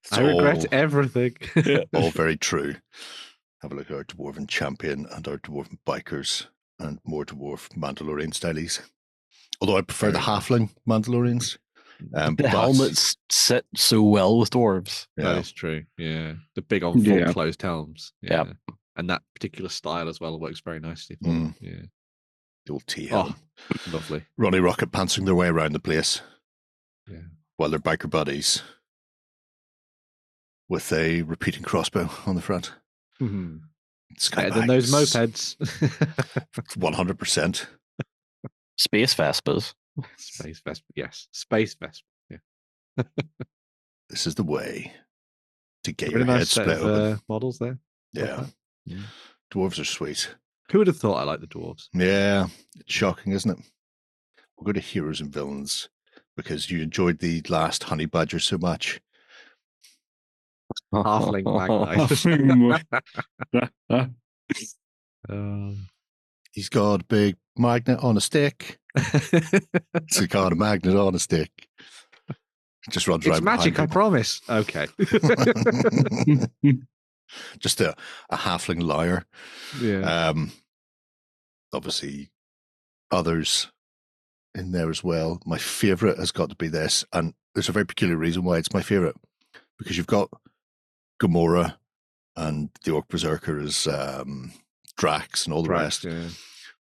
[0.04, 1.36] It's I regret all, everything.
[1.94, 2.76] all very true.
[3.62, 6.48] Have a look at our dwarven champion and our dwarven bikers
[6.80, 8.82] and more dwarf Mandalorian stylies.
[9.62, 11.58] Although I prefer the halfling Mandalorians.
[12.16, 15.06] Um, The but- helmets sit so well with dwarves.
[15.18, 15.40] That Yeah.
[15.40, 15.84] is true.
[16.00, 16.34] Yeah.
[16.56, 17.32] The big on full Yeah.
[17.32, 18.12] closed helms.
[18.24, 18.48] Yep.
[18.48, 18.74] Yeah.
[18.96, 21.18] And that particular style as well works very nicely.
[21.22, 21.44] For Mm.
[21.44, 21.56] them.
[21.62, 21.82] Yeah.
[22.66, 23.36] The old tea Oh.
[23.92, 24.26] Lovely.
[24.38, 26.22] Ronnie Rocket pantsing their way around the place.
[27.08, 27.20] Yeah.
[27.58, 28.64] While their biker buddies
[30.72, 32.72] with a repeating crossbow on the front.
[33.22, 33.60] Mhm.
[34.18, 35.58] Sky Better than those mopeds.
[36.78, 37.66] 100%.
[38.78, 39.74] Space Vespas.
[40.18, 40.86] Space Vespa.
[40.96, 41.28] Yes.
[41.34, 42.06] Space Vespa.
[42.30, 43.04] Yeah.
[44.10, 44.94] This is the way
[45.84, 47.14] to get Really your head nice set split of open.
[47.14, 47.78] uh, models there.
[48.14, 48.24] Yeah.
[48.26, 48.54] that.
[48.86, 48.98] Yeah.
[49.54, 50.36] Dwarves are sweet.
[50.72, 51.88] Who would have thought I like the dwarves?
[51.94, 52.48] Yeah.
[52.80, 53.58] It's shocking, isn't it?
[54.58, 55.90] We'll go to heroes and villains
[56.38, 59.02] because you enjoyed the last honey badger so much.
[60.94, 61.46] Halfling
[63.90, 64.12] magnite.
[65.30, 65.88] Um,
[66.52, 68.80] He's got a big magnet on a stick.
[68.98, 71.52] He's got a magnet on a stick.
[72.90, 74.42] Just runs it's around magic, I promise.
[74.50, 74.88] Okay.
[77.60, 77.96] Just a,
[78.30, 79.24] a halfling liar.
[79.80, 80.30] yeah.
[80.30, 80.52] Um,
[81.72, 82.32] obviously,
[83.12, 83.72] others
[84.56, 85.40] in there as well.
[85.46, 88.74] My favorite has got to be this, and there's a very peculiar reason why it's
[88.74, 89.16] my favorite
[89.78, 90.30] because you've got
[91.22, 91.76] Gamora
[92.36, 94.52] and the Orc Berserker as um,
[94.98, 96.06] Drax and all the Drax, rest.
[96.06, 96.28] yeah.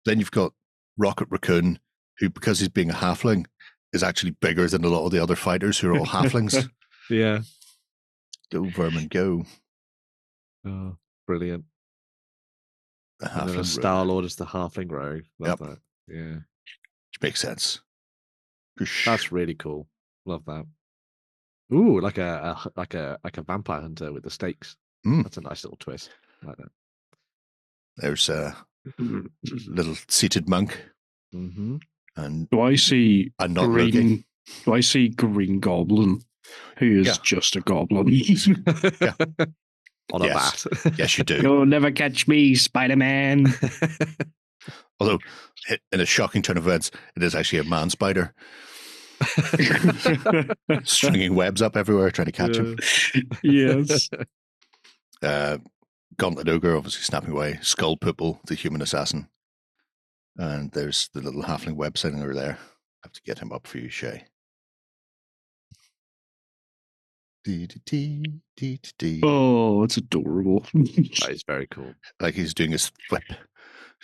[0.05, 0.53] Then you've got
[0.97, 1.79] Rocket Raccoon,
[2.19, 3.45] who, because he's being a halfling,
[3.93, 6.69] is actually bigger than a lot of the other fighters who are all halflings.
[7.11, 7.39] Yeah.
[8.51, 9.45] go, vermin, go.
[10.63, 11.65] Oh, brilliant.
[13.19, 15.23] The And then a halfling Star Lord is the halfling rogue.
[15.39, 15.69] Love Yep.
[15.69, 15.79] that.
[16.07, 16.33] Yeah.
[16.35, 17.79] which makes sense.
[19.05, 19.87] That's really cool.
[20.27, 20.65] Love that.
[21.73, 24.75] Ooh, like a like a like a vampire hunter with the stakes.
[25.05, 25.23] Mm.
[25.23, 26.09] That's a nice little twist.
[26.43, 26.69] Like that.
[27.97, 28.55] There's a
[29.67, 30.81] little seated monk,
[31.31, 31.77] hmm
[32.15, 33.85] and Do I see I'm not green?
[33.85, 34.23] looking.
[34.65, 36.21] Do I see Green Goblin,
[36.79, 37.13] who is Yeah.
[37.23, 38.07] just a goblin?
[40.11, 40.65] On a Yes.
[40.65, 40.93] bat.
[40.97, 41.35] Yes, you do.
[41.41, 43.53] You'll never catch me, Spider Man.
[44.99, 45.19] Although,
[45.91, 48.33] in a shocking turn of events, it is actually a man spider
[50.83, 52.77] stringing webs up everywhere trying to catch him.
[53.43, 54.09] yes.
[55.21, 55.57] Uh,
[56.15, 57.59] Gauntlet Ogre obviously snapping away.
[57.61, 59.27] Skull Poople, the human assassin.
[60.37, 62.57] And there's the little halfling web sitting over there.
[62.57, 64.23] I have to get him up for you, Shay.
[67.43, 68.23] Dee, dee, dee,
[68.55, 69.21] dee, dee, dee.
[69.23, 70.65] Oh, it's adorable.
[70.73, 71.93] That is very cool.
[72.21, 73.23] Like he's doing his whip.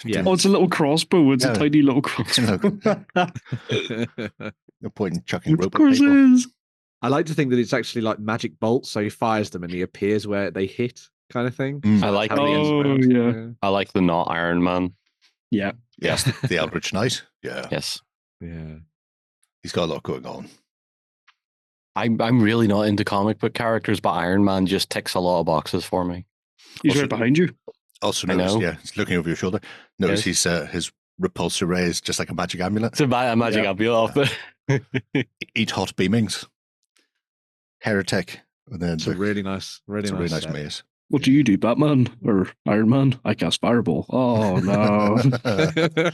[0.03, 0.23] Yeah.
[0.25, 1.31] Oh, it's a little crossbow.
[1.31, 1.51] It's Yeah.
[1.53, 2.57] a tiny little crossbow.
[4.81, 6.51] No point in chucking of rope at course it people.
[7.01, 9.71] I like to think that it's actually like magic bolts, so he fires them and
[9.71, 11.81] he appears where they hit, kind of thing.
[11.81, 12.03] Mm.
[12.03, 13.11] I like How he ends Oh, around.
[13.11, 13.47] yeah.
[13.61, 14.93] I like the not Iron Man.
[15.51, 15.73] Yeah.
[15.97, 17.23] Yes, the, the Eldritch Knight.
[17.43, 18.01] Yeah, Yes.
[18.41, 18.75] yeah.
[19.63, 20.49] he's got a lot going on.
[21.95, 25.39] I'm I'm really not into comic book characters, but Iron Man just ticks a lot
[25.39, 26.25] of boxes for me.
[26.83, 27.55] He's Also- right behind you.
[28.01, 29.61] Also I yeah, he's looking over your shoulder.
[29.99, 30.25] Notice Yes.
[30.25, 32.91] he's uh, his repulsor ray is just like a magic amulet.
[32.93, 33.69] It's a, ma- a magic Yeah.
[33.71, 34.37] amulet off
[35.55, 36.45] Eat hot beamings.
[37.81, 38.41] Heretic.
[38.69, 40.53] And then It's a really nice, really it's a nice, really nice set.
[40.53, 40.83] maze.
[41.09, 43.19] What do you do, Batman or Iron Man?
[43.23, 44.07] I cast Fireball.
[44.09, 45.17] Oh no!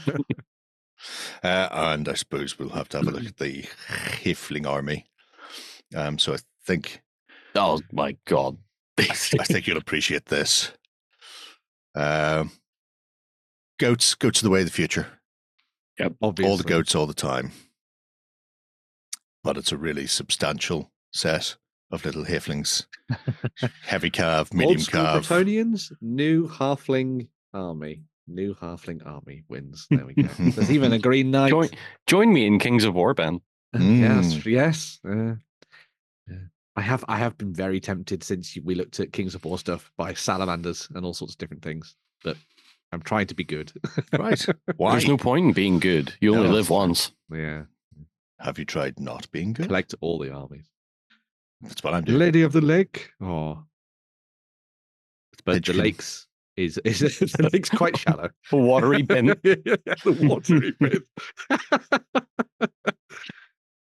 [1.42, 3.64] uh, and I suppose we'll have to have a look at the
[4.22, 5.06] Hiffling army.
[5.96, 7.02] Um, so I think
[7.54, 8.58] Oh my god.
[8.98, 10.72] I, I think you'll appreciate this.
[11.94, 12.50] Um,
[13.78, 15.06] goats, goats are the way of the future.
[16.20, 16.50] Obviously.
[16.50, 17.52] All the goats, all the time.
[19.44, 21.56] But it's a really substantial set
[21.90, 22.86] of little Hifflings.
[23.84, 25.28] Heavy calf, Old medium school calf.
[25.28, 28.04] Bretonnians, new halfling army.
[28.28, 29.86] New halfling army wins.
[29.90, 30.28] There we go.
[30.38, 31.50] There's even a green knight.
[31.50, 31.68] Join
[32.06, 33.40] join me in Kings of War, Ben.
[33.78, 35.00] Yes, yes.
[35.08, 35.34] uh,
[36.28, 36.36] yeah.
[36.76, 39.90] I have I have been very tempted since we looked at Kings of War stuff
[39.96, 42.36] by salamanders and all sorts of different things, but
[42.92, 43.72] I'm trying to be good.
[44.18, 44.44] Right.
[44.76, 44.92] Why?
[44.92, 46.14] There's no point in being good.
[46.20, 46.54] You only No.
[46.54, 47.12] live once.
[47.32, 47.62] yeah,
[48.40, 49.66] Have you tried not being good?
[49.68, 50.68] collect all the armies.
[51.62, 52.18] That's what I'm doing.
[52.18, 53.10] Lady of the Lake.
[53.20, 53.64] Oh,
[55.44, 55.76] but the Pigeon.
[55.78, 56.26] lakes
[56.56, 56.98] is is
[57.38, 58.28] the lake's quite shallow.
[58.52, 59.26] A watery bin.
[59.42, 61.02] the watery bin.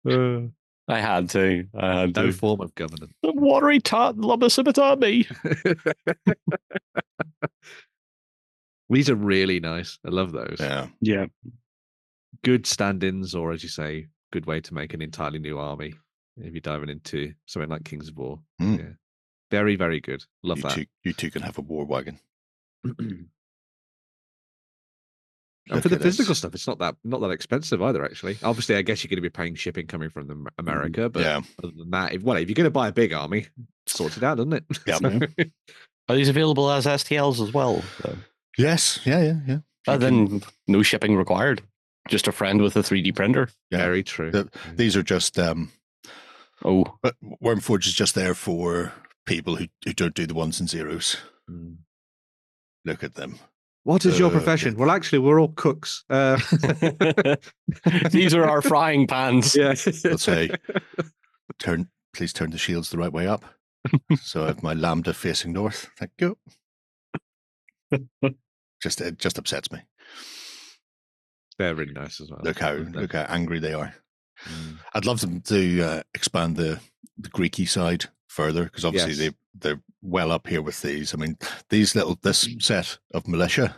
[0.09, 0.47] Uh,
[0.87, 1.65] I had to.
[1.77, 2.31] I had no to.
[2.31, 3.11] form of governance.
[3.21, 5.27] The watery tart Lobacimatami.
[8.89, 9.99] These are really nice.
[10.05, 10.57] I love those.
[10.59, 10.87] Yeah.
[11.01, 11.25] yeah,
[12.43, 15.93] Good stand-ins, or as you say, good way to make an entirely new army.
[16.37, 18.75] If you're diving into something like Kings of War, Hmm.
[18.75, 18.89] yeah,
[19.51, 20.23] very, very good.
[20.43, 20.71] Love you that.
[20.75, 22.19] Two, you two can have a war wagon.
[22.83, 23.27] and
[25.69, 26.15] for the at this.
[26.17, 28.03] physical stuff, it's not that not that expensive either.
[28.03, 31.21] Actually, obviously, I guess you're going to be paying shipping coming from the America, but
[31.23, 31.41] yeah.
[31.63, 33.47] other than that, if, well, if you're going to buy a big army,
[33.85, 34.65] sort it out, doesn't it?
[34.87, 34.99] Yep.
[35.39, 35.43] So-
[36.07, 37.83] Are these available as STLs as well?
[38.57, 38.99] Yes.
[39.05, 39.21] Yeah.
[39.21, 39.39] Yeah.
[39.47, 39.59] Yeah.
[39.87, 41.61] uh, You can- then no shipping required.
[42.07, 43.49] Just a friend with a 3D printer.
[43.71, 43.79] Yeah.
[43.79, 44.31] Very true.
[44.31, 45.71] The- These are just um,
[46.65, 48.91] Oh, but Wormforge is just there for
[49.25, 51.17] people who, who don't do the ones and zeros.
[51.49, 51.77] Mm.
[52.85, 53.39] Look at them.
[53.83, 54.75] What is your Uh, profession?
[54.75, 56.03] Well, actually, we're all cooks.
[56.09, 56.37] Uh,
[58.11, 59.55] these are our frying pans.
[59.55, 59.73] yeah.
[60.03, 60.49] Let's say,
[61.59, 61.89] turn.
[62.13, 63.45] Please turn the shields the right way up.
[64.21, 65.89] so I have my lambda facing north.
[65.97, 66.37] Thank you.
[68.81, 69.79] Just it just upsets me.
[71.57, 72.39] They're really nice as well.
[72.43, 73.93] Look how look how angry they are.
[74.47, 74.77] Mm.
[74.93, 76.79] I'd love them to uh, expand the
[77.17, 79.19] the Greeky side further because obviously Yes.
[79.19, 81.13] they they're well up here with these.
[81.13, 81.37] I mean,
[81.69, 83.75] these little this set of militia,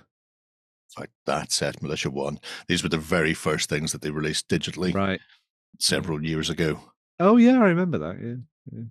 [0.99, 2.39] like that set militia one.
[2.67, 5.19] These were the very first things that they released digitally Right.
[5.79, 6.79] several years ago.
[7.19, 8.19] Oh yeah, I remember that.
[8.21, 8.35] Yeah.
[8.71, 8.83] yeah.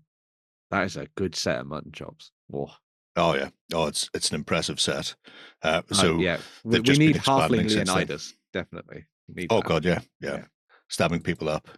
[0.72, 2.32] That is a good set of mutton chops.
[2.52, 2.72] Oh,
[3.16, 5.14] Oh yeah, oh it's it's an impressive set.
[5.62, 8.18] Uh, uh, so yeah, we, they've we just been need expanding halfling since then.
[8.52, 9.04] Definitely.
[9.34, 9.64] Need oh that.
[9.66, 10.44] god, yeah, yeah, Yeah.
[10.88, 11.68] stabbing people up.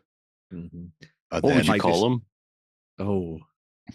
[0.53, 0.91] Mhm.
[1.31, 2.23] What then would you call just- them?
[2.99, 3.41] Oh,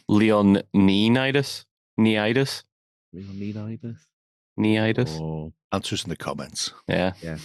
[0.09, 1.65] Leon Neonitis?
[1.99, 2.63] Neitis?
[3.13, 4.07] Leonidas.
[4.59, 5.19] Neitis?
[5.19, 6.73] Oh, answers in the comments.
[6.87, 7.13] Yeah.
[7.21, 7.37] yeah.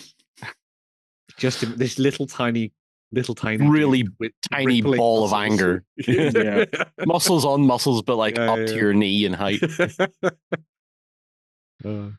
[1.38, 2.72] Just this little tiny,
[3.12, 5.84] little tiny, Really with tiny rippling ball of anger.
[6.06, 6.64] Yeah.
[7.06, 8.66] muscles on muscles, but like Yeah, up yeah.
[8.66, 9.60] to your knee in height.
[11.84, 12.10] Uh.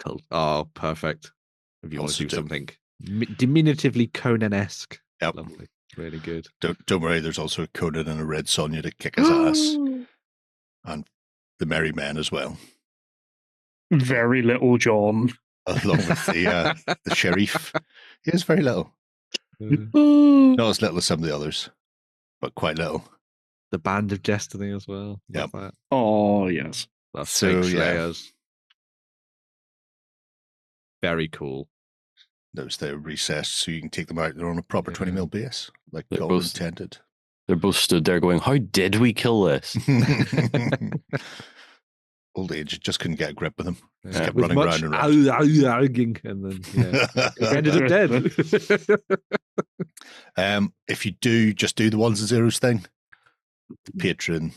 [0.00, 0.20] Cool.
[0.32, 1.30] Oh, perfect.
[1.84, 2.68] If you want to do do- something
[3.00, 4.98] mi- diminutively Conan-esque.
[5.22, 5.34] Yep.
[5.36, 5.66] Lovely.
[5.96, 6.46] Really good.
[6.60, 7.20] Don't don't worry.
[7.20, 9.76] There's also a Conan and a Red Sonja to kick his ass.
[10.84, 11.06] And
[11.58, 12.56] the Merry Men as well.
[13.92, 15.30] Very little John.
[15.66, 17.72] along with the uh, the sheriff.
[18.24, 18.92] He is very little.
[19.62, 21.70] Oh, Not as little as some of the others,
[22.40, 23.04] but quite little.
[23.72, 25.20] the Band of Destiny as well.
[25.28, 25.50] Yep.
[25.54, 25.74] Love that.
[25.90, 26.86] oh yes.
[27.14, 27.78] The So, Fake yeah.
[27.80, 28.32] Slayers.
[31.02, 31.68] Very cool.
[32.52, 34.34] Those they're recessed so you can take them out.
[34.36, 35.14] They're on a proper 20 Yeah.
[35.14, 36.98] mil base, like They're God both- intended.
[37.46, 39.76] They're both stood there going, How did we kill this?
[42.36, 43.76] Old age just couldn't get a grip with them.
[44.04, 44.10] Yeah.
[44.12, 45.28] Just kept With running much round and round.
[45.28, 49.10] ow, ow, ougging, and then yeah, we ended up dead.
[50.36, 52.84] Um, if you do just do the ones and zeros thing,
[53.84, 54.52] the patron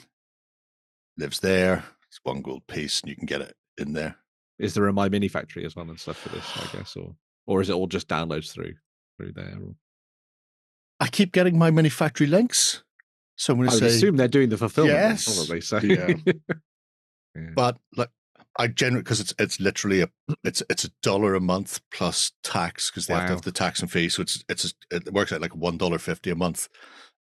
[1.17, 1.83] lives there.
[2.07, 4.15] It's one gold piece, and you can get it in there.
[4.59, 6.45] is there a My Mini Factory as well and stuff for this?
[6.55, 7.15] I guess, or
[7.47, 8.75] or is it all just downloads through
[9.17, 9.57] through there?
[9.61, 9.75] Or...
[10.99, 12.83] I keep getting my mini factory links.
[13.35, 15.35] So I'm going to would say, assume they're doing the fulfillment, Yes.
[15.35, 15.59] probably.
[15.61, 16.13] So Yeah.
[17.35, 17.49] Yeah.
[17.55, 18.09] but like
[18.57, 20.09] I generally because it's it's literally a
[20.43, 23.81] it's it's a dollar a month plus tax because they have to have the tax
[23.81, 24.09] and fee.
[24.09, 26.69] So it's it's it works out like one dollar fifty a month.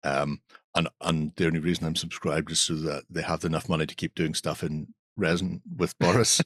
[0.04, 0.40] Um,
[0.74, 3.94] and and the only reason I'm subscribed is so that they have enough money to
[3.94, 6.42] keep doing stuff in resin with Boris.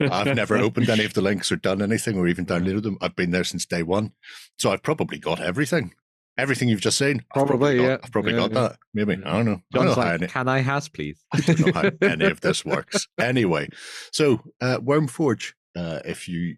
[0.00, 2.98] I've never opened any of the links or done anything or even downloaded them.
[3.00, 4.12] I've been there since day one,
[4.58, 5.94] so I've probably got everything.
[6.36, 7.96] Everything you've just seen, I've Probably, got- yeah.
[8.02, 8.60] I've probably Yeah, got yeah.
[8.60, 8.76] that.
[8.92, 9.52] Maybe I don't know.
[9.72, 12.24] I don't know how like, any- "Can I has please?" I don't know how any
[12.26, 13.06] of this works.
[13.20, 13.68] Anyway,
[14.12, 16.56] so uh, Wormforge, uh, if you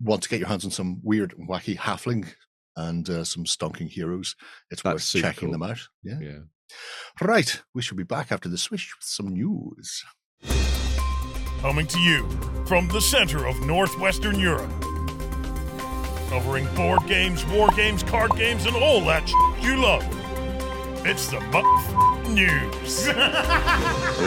[0.00, 2.28] want to get your hands on some weird, wacky halfling
[2.76, 4.36] and uh, some stonking heroes,
[4.70, 5.52] it's That's worth checking cool.
[5.58, 5.80] them out.
[6.04, 6.18] Yeah.
[6.20, 6.38] yeah.
[7.20, 7.60] Right.
[7.74, 10.04] We shall be back after the swish with some news.
[11.60, 12.28] Coming to you
[12.66, 14.70] from the center of Northwestern Europe.
[16.28, 20.04] Covering board games, war games, card games, and all that sh- you love.
[21.06, 23.08] It's the Muff News.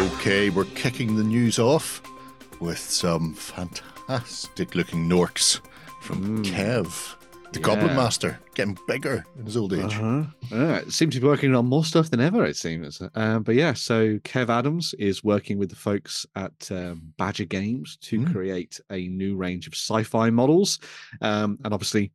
[0.17, 2.01] Okay, we're kicking the news off
[2.59, 5.59] with some fantastic looking Norks
[6.01, 6.45] from Mm.
[6.45, 7.15] Kev,
[7.53, 9.93] the Goblin Master, getting bigger in his old age.
[9.95, 10.23] Uh-huh.
[10.49, 13.01] Yeah, it seems to be working on more stuff than ever, it seems.
[13.13, 17.97] Um, but yeah, so Kev Adams is working with the folks at um, Badger Games
[18.03, 18.31] to Mm.
[18.31, 20.79] create a new range of sci fi models.
[21.21, 22.11] Um, and obviously,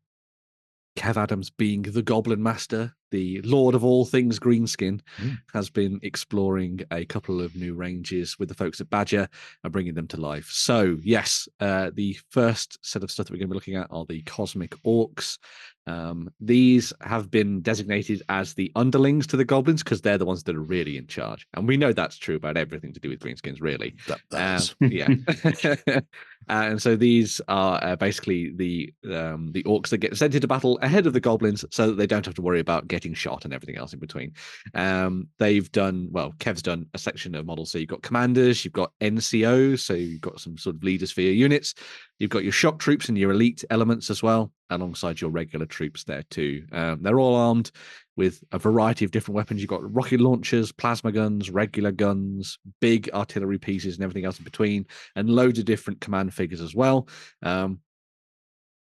[0.96, 5.38] Kev Adams, being the Goblin Master, the Lord of all things greenskin, Mm.
[5.52, 9.28] has been exploring a couple of new ranges with the folks at Badger
[9.64, 10.48] and bringing them to life.
[10.50, 13.88] So, yes, uh, the first set of stuff that we're going to be looking at
[13.90, 15.38] are the Cosmic Orcs.
[15.86, 20.42] Um, these have been designated as the underlings to the goblins because they're the ones
[20.44, 21.46] that are really in charge.
[21.54, 23.94] And we know that's true about everything to do with greenskins, really.
[24.08, 26.00] That, that Um, yeah.
[26.48, 30.78] and so these are uh, basically the um, the orcs that get sent into battle
[30.82, 33.54] ahead of the goblins so that they don't have to worry about getting shot and
[33.54, 34.32] everything else in between.
[34.74, 37.70] Um, they've done, well, Kev's done a section of models.
[37.70, 41.20] So you've got commanders, you've got NCOs, so you've got some sort of leaders for
[41.20, 41.74] your units.
[42.18, 46.04] You've got your shock troops and your elite elements as well, alongside your regular troops
[46.04, 46.64] there too.
[46.72, 47.70] Um, they're all armed
[48.16, 49.60] with a variety of different weapons.
[49.60, 54.44] You've got rocket launchers, plasma guns, regular guns, big artillery pieces, and everything else in
[54.44, 57.08] between, and loads of different command figures as well.
[57.42, 57.80] Um,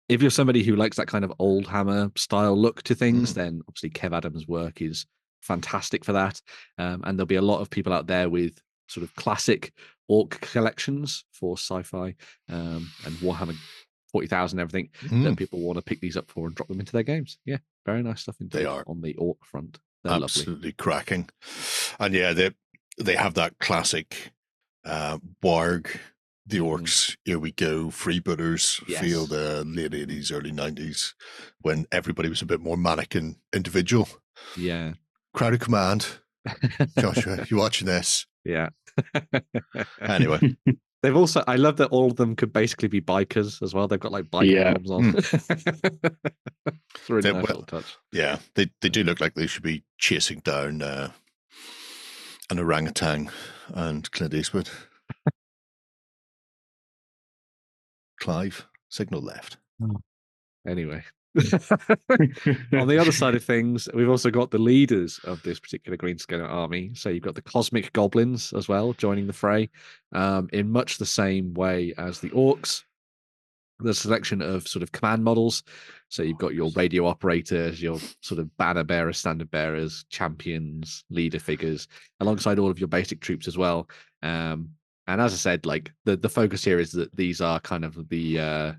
[0.08, 3.34] if you're somebody who likes that kind of old hammer style look to things, Mm.
[3.34, 5.06] then obviously Kev Adams' work is
[5.42, 6.40] fantastic for that.
[6.78, 9.72] Um, and there'll be a lot of people out there with sort of classic
[10.08, 12.14] orc collections for sci-fi
[12.48, 13.54] um, and Warhammer
[14.12, 16.80] 40,000 and everything Mm, that people want to pick these up for and drop them
[16.80, 17.38] into their games.
[17.44, 18.82] Yeah, very nice stuff indeed They are.
[18.86, 19.78] on the orc front.
[20.02, 20.24] They're lovely.
[20.24, 21.28] absolutely cracking.
[22.00, 22.52] And yeah, they
[22.98, 24.32] they have that classic
[24.84, 25.98] uh, Warg,
[26.46, 31.12] the orcs, here we go, freebooters feel the late 80s, early 90s,
[31.60, 34.08] when everybody was a bit more manic and individual.
[34.56, 34.94] Yeah.
[35.34, 36.06] Crowded command.
[36.98, 38.26] Joshua, you watching this?
[38.44, 38.70] yeah.
[40.00, 40.56] Anyway,
[41.02, 43.86] They've also, I love that all of them could basically be bikers as well.
[43.86, 44.70] They've got like bike Yeah.
[44.70, 45.14] helms on.
[45.16, 47.96] it's a really nice well, touch.
[48.12, 51.12] yeah, they, they do look like they should be chasing down uh,
[52.50, 53.30] an orangutan
[53.68, 54.68] and Clint Eastwood.
[58.20, 59.58] Clive, signal left.
[60.66, 61.04] Anyway.
[62.72, 66.46] on the other side of things, we've also got the leaders of this particular Greenskin
[66.46, 66.90] army.
[66.94, 69.70] So you've got the Cosmic Goblins as well joining the fray
[70.12, 72.84] um, in much the same way as the Orcs.
[73.80, 75.62] The selection of sort of command models.
[76.08, 81.38] So you've got your radio operators, your sort of banner bearers, standard bearers, champions, leader
[81.38, 81.86] figures,
[82.18, 83.88] alongside all of your basic troops as well.
[84.24, 84.70] Um,
[85.06, 88.08] and as I said, like the the focus here is that these are kind of
[88.08, 88.72] the uh,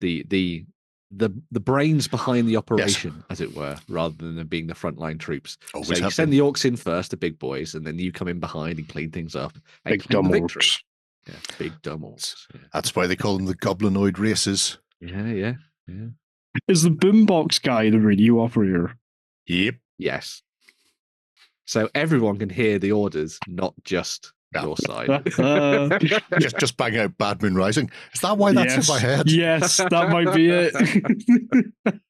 [0.00, 0.64] the the
[1.10, 5.18] the the brains behind the operation, as it were, rather than them being the frontline
[5.18, 5.56] troops.
[5.74, 6.38] Always so you have send been.
[6.38, 9.10] the orcs in first, the big boys, and then you come in behind and clean
[9.10, 9.54] things up.
[9.84, 10.80] and Big claim dumb orcs.
[11.26, 12.46] Yeah, big dumb orcs.
[12.72, 14.78] That's why they call them the goblinoid races.
[15.00, 15.54] Yeah, yeah,
[15.86, 15.94] yeah.
[15.94, 16.06] yeah.
[16.66, 18.96] Is the boombox guy the radio operator?
[19.46, 19.76] Yep.
[19.98, 20.42] Yes.
[21.66, 24.37] So everyone can hear the orders, not just Yeah.
[24.54, 25.10] Your side.
[25.38, 25.98] Uh,
[26.40, 27.90] just just bang out Bad Moon Rising.
[28.14, 28.88] Is that why that's yes.
[28.88, 29.30] in my head?
[29.30, 30.74] Yes, that might be it.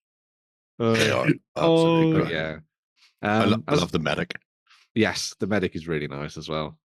[0.79, 2.31] They are absolutely Oh, great.
[2.33, 2.59] yeah.
[3.23, 4.39] I, Um, lo- I love the medic.
[4.95, 6.79] yes, the medic is really nice as well.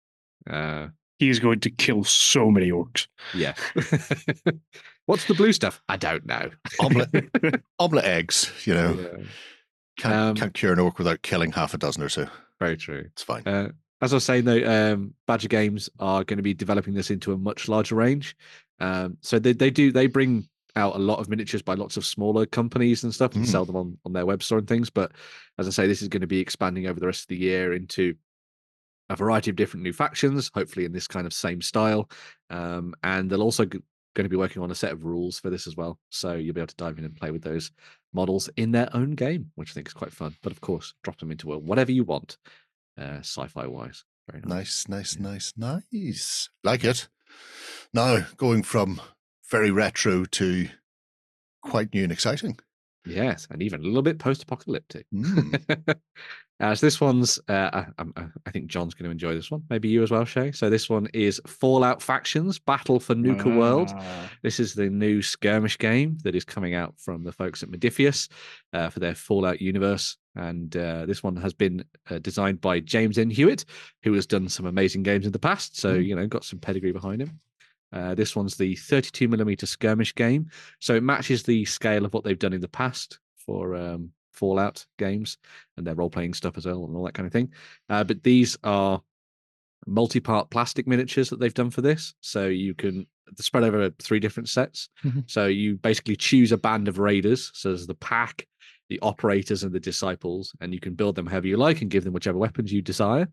[0.49, 0.89] Uh,
[1.19, 3.09] He's going to kill so many orcs.
[3.35, 3.55] yeah.
[5.07, 5.83] What's the blue stuff?
[5.89, 6.51] I don't know.
[6.79, 7.11] Omelette,
[7.81, 8.53] omelette eggs.
[8.65, 9.25] You know, Yeah,
[9.99, 12.29] can't, Um, can't cure an orc without killing half a dozen or so.
[12.61, 13.07] very true.
[13.07, 13.43] It's fine.
[13.45, 13.71] Uh,
[14.01, 17.33] as I was saying, though, um, Badger Games are going to be developing this into
[17.33, 18.37] a much larger range.
[18.79, 22.05] Um, so they, they do they bring out a lot of miniatures by lots of
[22.07, 23.49] smaller companies and stuff and Mm.
[23.49, 24.89] sell them on, on their web store and things.
[24.89, 25.13] But
[25.59, 27.75] as I say, this is going to be expanding over the rest of the year
[27.75, 28.15] into
[29.11, 32.09] a variety of different new factions, hopefully in this kind of same style.
[32.49, 33.81] Um, and they'll also g-
[34.15, 35.99] going to be working on a set of rules for this as well.
[36.11, 37.73] So you'll be able to dive in and play with those
[38.13, 40.37] models in their own game, which I think is quite fun.
[40.43, 42.39] But of course, drop them into a whatever you want,
[42.99, 44.05] uh, sci-fi wise.
[44.31, 44.89] Very nice.
[44.89, 46.49] Nice, nice, nice, nice.
[46.65, 47.09] Like it.
[47.93, 49.01] Now going from
[49.51, 50.69] very retro to
[51.63, 52.59] quite new and exciting.
[53.07, 55.07] Yes, and even a little bit post-apocalyptic.
[55.15, 55.97] Mm.
[56.61, 59.51] Uh, so this one's, uh, I, I'm- I I think John's going to enjoy this
[59.51, 59.63] one.
[59.71, 60.53] Maybe you as well, Shay.
[60.53, 63.89] So this one is Fallout Factions: Battle for Nuka World.
[63.95, 64.31] Ah.
[64.43, 68.29] This is the new skirmish game that is coming out from the folks at Modiphius
[68.75, 70.19] uh, for their Fallout universe.
[70.37, 73.31] And uh, this one has been uh, designed by James M.
[73.31, 73.65] Hewitt,
[74.03, 75.77] who has done some amazing games in the past.
[75.77, 77.41] So, you know, got some pedigree behind him.
[77.93, 80.49] Uh, this one's the 32 millimeter skirmish game.
[80.79, 84.87] So it matches the scale of what they've done in the past for um, Fallout
[84.99, 85.39] games
[85.77, 87.53] and their role playing stuff as well and all that kind of thing.
[87.89, 89.03] Uh, but these are
[89.87, 92.15] multi part plastic miniatures that they've done for this.
[92.21, 93.07] So you can
[93.39, 94.89] spread over three different sets.
[95.05, 95.29] Mhm.
[95.29, 97.51] So you basically choose a band of raiders.
[97.55, 98.47] So there's the pack,
[98.91, 102.05] the operators, and the disciples, and you can build them however you like and give
[102.05, 103.27] them whichever weapons you desire,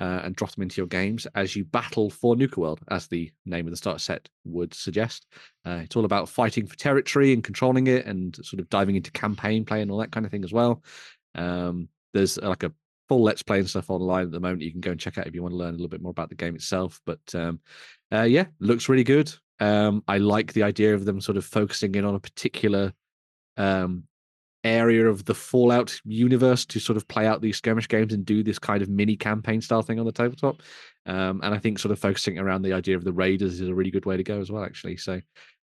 [0.00, 3.30] uh, and drop them into your games as you battle for Nuka World, as the
[3.46, 5.26] name of the starter set would suggest.
[5.64, 9.12] Uh, it's all about fighting for territory and controlling it, and sort of diving into
[9.12, 10.82] campaign play and all that kind of thing as well.
[11.36, 12.72] Um, there's uh, like a
[13.08, 14.62] full let's play and stuff online at the moment.
[14.62, 16.10] You can go and check out if you want to learn a little bit more
[16.10, 17.00] about the game itself.
[17.04, 17.60] But um,
[18.12, 19.32] uh, yeah, looks really good.
[19.60, 22.92] Um, I like the idea of them sort of focusing in on a particular
[23.56, 24.04] um,
[24.64, 28.42] area of the Fallout universe to sort of play out these skirmish games and do
[28.42, 30.62] this kind of mini campaign style thing on the tabletop.
[31.06, 33.74] Um, and I think sort of focusing around the idea of the raiders is a
[33.74, 34.96] really good way to go as well, actually.
[34.96, 35.20] So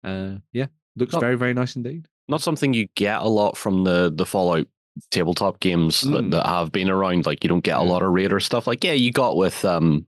[0.05, 2.07] uh, yeah, looks Well- very very nice indeed.
[2.31, 4.67] Not something you get a lot from the the Fallout
[5.11, 6.13] tabletop games Mm.
[6.13, 7.25] that, that have been around.
[7.25, 8.67] Like you don't get a lot of Raider stuff.
[8.67, 10.07] Like yeah, you got with um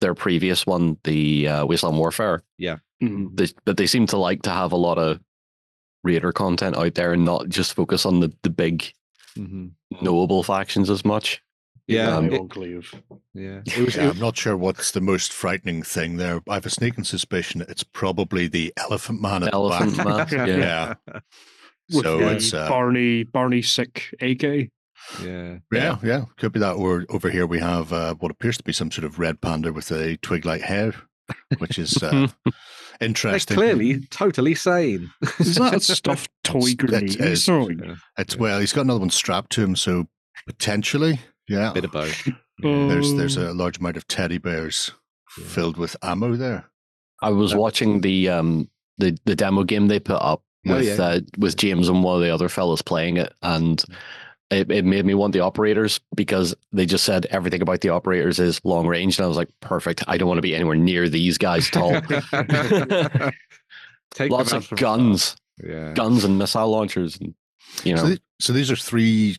[0.00, 2.42] their previous one, the uh, Wasteland Warfare.
[3.02, 3.36] Mhm.
[3.36, 5.18] They, but they seem to like to have a lot of
[6.04, 8.92] Raider content out there and not just focus on the the big
[9.36, 9.68] hmm
[10.02, 11.40] knowable factions as much.
[11.86, 12.94] Yeah, Um, it- enclave.
[13.34, 13.60] yeah.
[13.66, 13.94] It was.
[13.96, 16.40] Yeah, it- I'm not sure what's the most frightening thing there.
[16.48, 20.32] I have a sneaking suspicion it's probably the elephant man at Elephant the back.
[20.32, 20.48] Man.
[20.48, 20.94] Yeah.
[21.08, 21.20] Yeah.
[21.92, 24.70] With So the it's uh, Barney Barney sick AK.
[25.22, 25.58] yeah.
[25.70, 26.72] yeah, yeah, could be that.
[26.76, 29.70] Or over here we have uh, what appears to be some sort of red panda
[29.70, 30.94] with a twig-like hair,
[31.58, 32.28] which is uh,
[33.00, 33.56] They're interesting.
[33.56, 35.10] clearly totally sane.
[35.38, 37.46] Is that a stuffed toy It grenade is.
[37.46, 37.48] he's?
[37.48, 40.06] Yeah, It's well, he's got another one strapped to him, so
[40.46, 41.70] potentially, yeah.
[41.70, 42.28] A bit of both.
[42.58, 43.50] There's there's Oh.
[43.50, 44.92] a large amount of teddy bears
[45.38, 45.44] Yeah.
[45.46, 46.70] filled with ammo there.
[47.22, 47.58] I was Yeah.
[47.58, 51.04] watching the um the the demo game they put up Oh, with yeah.
[51.04, 53.84] uh, with James and one of the other fellas playing it, and
[54.54, 58.38] it, it made me want the operators because they just said everything about the operators
[58.38, 60.02] is long range, and I was like, perfect.
[60.06, 62.00] I don't want to be anywhere near these guys at all.
[64.14, 65.36] Take Lots of guns.
[65.64, 65.92] Yeah.
[65.92, 67.32] guns and missile launchers, and
[67.84, 69.36] you know, So, the- so these are three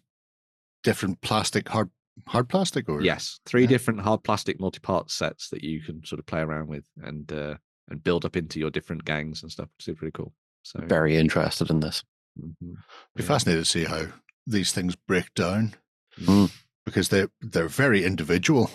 [0.83, 1.89] different plastic hard
[2.27, 3.67] hard plastic or Yes, three Yeah.
[3.67, 7.55] different hard plastic multi-part sets that you can sort of play around with and uh,
[7.89, 10.33] and build up into your different gangs and stuff, which is pretty cool.
[10.63, 12.03] So very interested in this.
[12.39, 12.53] mhm.
[12.61, 12.75] Be
[13.23, 13.25] Yeah.
[13.25, 14.05] fascinated to see how
[14.47, 15.75] these things break down
[16.21, 16.51] Mm.
[16.85, 18.69] because they're they're very individual.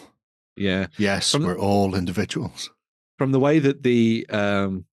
[0.57, 2.69] Yeah, Yes, From we're all individuals.
[3.19, 4.85] from the way that the um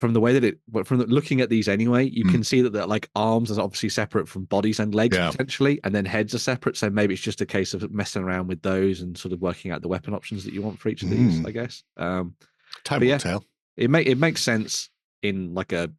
[0.00, 2.30] from the way that it from the, looking at these anyway you Hmm.
[2.32, 5.30] can see that the like arms are obviously separate from bodies and legs Yeah.
[5.30, 8.46] potentially and then heads are separate so maybe it's just a case of messing around
[8.48, 11.02] with those and sort of working out the weapon options that you want for each
[11.02, 11.46] of these Hmm.
[11.46, 12.36] i guess um
[12.84, 13.18] Time will yeah.
[13.18, 13.42] tell.
[13.76, 14.90] it make it makes sense
[15.22, 15.90] in like a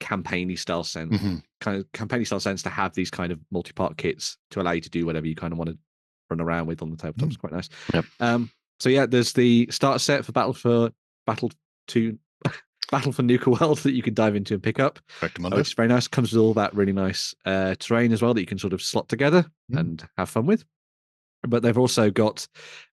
[0.00, 1.42] campaigny style sense Mhm.
[1.60, 4.80] Kind of campaigny style sense to have these kind of multi-part kits to allow you
[4.80, 5.78] to do whatever you kind of want to
[6.30, 7.26] run around with on the tabletop.
[7.28, 7.28] Mm.
[7.28, 7.68] It's quite nice.
[7.94, 8.04] Yep.
[8.20, 8.50] Um,
[8.80, 10.90] so yeah, there's the starter set for Battle for
[11.26, 11.50] Battle
[11.88, 12.18] to
[12.90, 15.68] Battle for Nuka World that you can dive into and pick up, Correct, uh, which
[15.68, 16.06] is very nice.
[16.08, 18.82] Comes with all that really nice uh, terrain as well that you can sort of
[18.82, 19.78] slot together Mm.
[19.80, 20.64] and have fun with.
[21.42, 22.46] But they've also got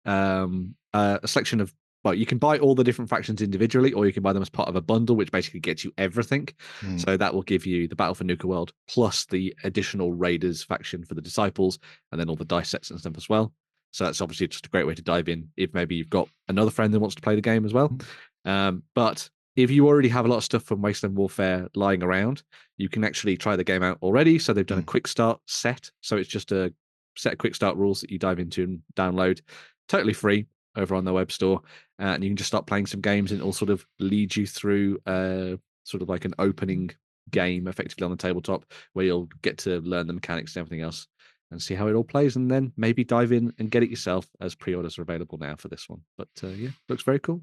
[0.04, 1.72] um, uh, a selection of
[2.04, 4.50] well, you can buy all the different factions individually, or you can buy them as
[4.50, 6.48] part of a bundle, which basically gets you everything.
[6.80, 7.00] Mm.
[7.00, 11.04] So that will give you the Battle for Nuka World plus the additional Raiders faction
[11.04, 11.78] for the Disciples,
[12.10, 13.52] and then all the dice sets and stuff as well.
[13.92, 16.70] So that's obviously just a great way to dive in if maybe you've got another
[16.70, 17.96] friend that wants to play the game as well.
[18.44, 22.42] Um, but if you already have a lot of stuff from Wasteland Warfare lying around,
[22.78, 24.38] you can actually try the game out already.
[24.38, 24.86] So they've done a Mm.
[24.86, 25.90] quick start set.
[26.00, 26.72] So it's just a
[27.16, 29.42] set of quick start rules that you dive into and download,
[29.88, 30.46] totally free
[30.76, 31.60] over on their web store.
[32.00, 34.46] Uh, and you can just start playing some games and it'll sort of lead you
[34.46, 36.90] through uh, sort of like an opening
[37.30, 41.06] game effectively on the tabletop where you'll get to learn the mechanics and everything else
[41.50, 44.26] and see how it all plays and then maybe dive in and get it yourself
[44.40, 47.40] as pre-orders are available now for this one but uh, yeah looks very cool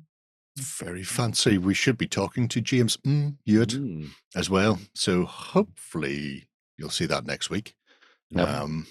[0.57, 1.57] Very fancy.
[1.57, 4.09] We should be talking to James mm, Hewitt Mm.
[4.35, 4.79] as well.
[4.93, 7.75] So hopefully you'll see that next week.
[8.31, 8.47] Yep.
[8.47, 8.87] Um,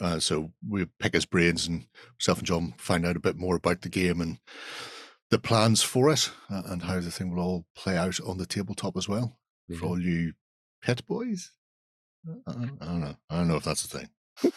[0.00, 1.86] uh, so we pick his brains and
[2.18, 4.38] myself and John find out a bit more about the game and
[5.30, 8.46] the plans for it uh, and how the thing will all play out on the
[8.46, 9.38] tabletop as well
[9.78, 10.34] for all you
[10.82, 11.52] pet boys.
[12.46, 13.16] I don't, I don't know.
[13.30, 14.08] I don't know if that's a thing.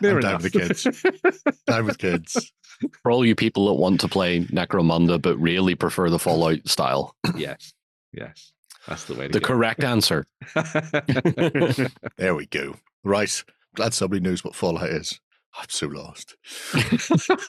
[0.00, 1.54] Near I'm down with the kids.
[1.66, 2.52] Down with kids.
[3.02, 7.14] For all you people that want to play Necromunda but really prefer the Fallout style,
[7.36, 7.72] yes
[8.12, 8.52] yes
[8.86, 9.46] that's the way to the go.
[9.46, 10.26] correct answer.
[12.16, 12.76] There we go.
[13.04, 13.42] Right.
[13.74, 15.20] Glad somebody knows what Fallout is.
[15.56, 16.36] I'm so lost.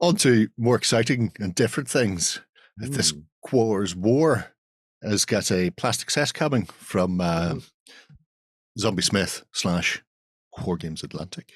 [0.00, 2.40] On to more exciting and different things.
[2.76, 3.24] This Mm.
[3.42, 4.52] Quar's War
[5.02, 7.56] has got a plastic set coming from uh,
[8.78, 10.02] Zombie Smith slash
[10.64, 11.52] War Games Atlantic.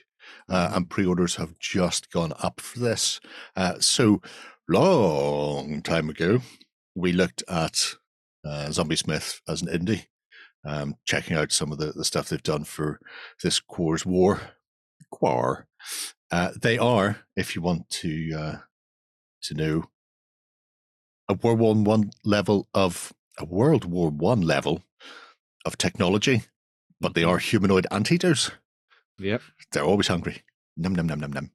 [0.48, 3.20] Uh, and pre orders have just gone up for this.
[3.56, 4.20] Uh, so,
[4.68, 6.40] long time ago,
[6.94, 7.94] we looked at
[8.44, 10.06] uh, Zombie Smith as an indie,
[10.64, 13.00] um, checking out some of the, the stuff they've done for
[13.42, 14.40] this Quar's War.
[15.10, 15.68] Quar.
[16.30, 18.56] Uh, they are, if you want to uh,
[19.42, 19.84] to know,
[21.28, 24.82] a World War One level of a World War One level
[25.64, 26.42] of technology,
[27.00, 28.50] but they are humanoid anteaters.
[29.18, 30.42] yep They're always hungry.
[30.76, 31.50] Num num num num num.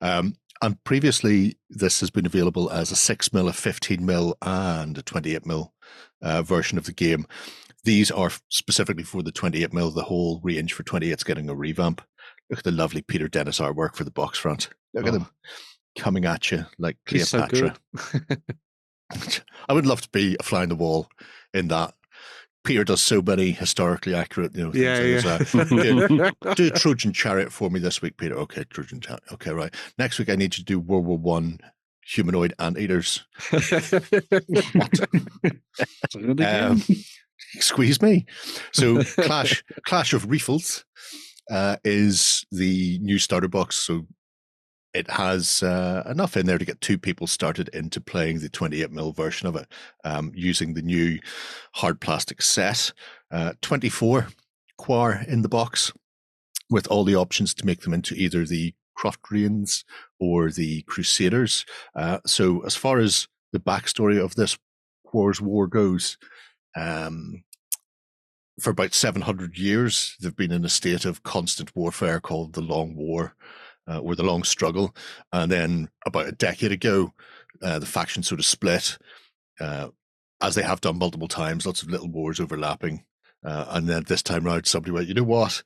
[0.00, 4.98] Um, and previously, this has been available as a six mil, a fifteen mil, and
[4.98, 5.72] a twenty-eight mil
[6.20, 7.26] uh, version of the game.
[7.84, 9.90] These are specifically for the twenty-eight mil.
[9.90, 12.00] The whole range for twenty-eight is getting a revamp.
[12.50, 14.68] Look at the lovely Peter Dennis artwork for the box front.
[14.94, 15.18] Look at Oh.
[15.18, 15.26] them
[15.98, 17.76] coming at you like He's so Cleopatra.
[19.68, 21.08] I would love to be a fly on the wall
[21.52, 21.94] in that.
[22.64, 26.66] Peter does so many historically accurate, you know, things yeah like uh, yeah do, do
[26.74, 28.34] a Trojan chariot for me this week, Peter.
[28.36, 29.22] Okay, Trojan chariot.
[29.32, 29.74] Okay, right.
[29.98, 31.60] Next week I need you to do World War One
[32.06, 33.24] humanoid anteaters.
[36.14, 36.70] Again.
[36.72, 36.82] Um,
[37.58, 38.26] Squeeze me.
[38.72, 40.84] So Clash Clash of Rifles
[41.50, 43.76] uh, is the new starter box.
[43.76, 44.06] So
[44.92, 48.92] it has uh, enough in there to get two people started into playing the 28
[48.92, 49.66] mil version of it
[50.04, 51.18] um, using the new
[51.74, 52.92] hard plastic set.
[53.30, 54.28] Uh, 24
[54.78, 55.92] quar in the box
[56.70, 59.84] with all the options to make them into either the Croftians
[60.20, 61.64] or the Crusaders.
[61.96, 64.56] Uh, so as far as the backstory of this
[65.04, 66.16] Quar's War goes,
[66.76, 67.44] um,
[68.60, 72.94] for about 700 years, they've been in a state of constant warfare called the Long
[72.94, 73.34] War
[73.88, 74.94] uh, or the Long Struggle.
[75.32, 77.12] And then about a decade ago,
[77.62, 78.98] uh, the factions sort of split,
[79.60, 79.88] uh,
[80.40, 83.04] as they have done multiple times, lots of little wars overlapping.
[83.44, 85.62] Uh, and then this time round, somebody went, you know what?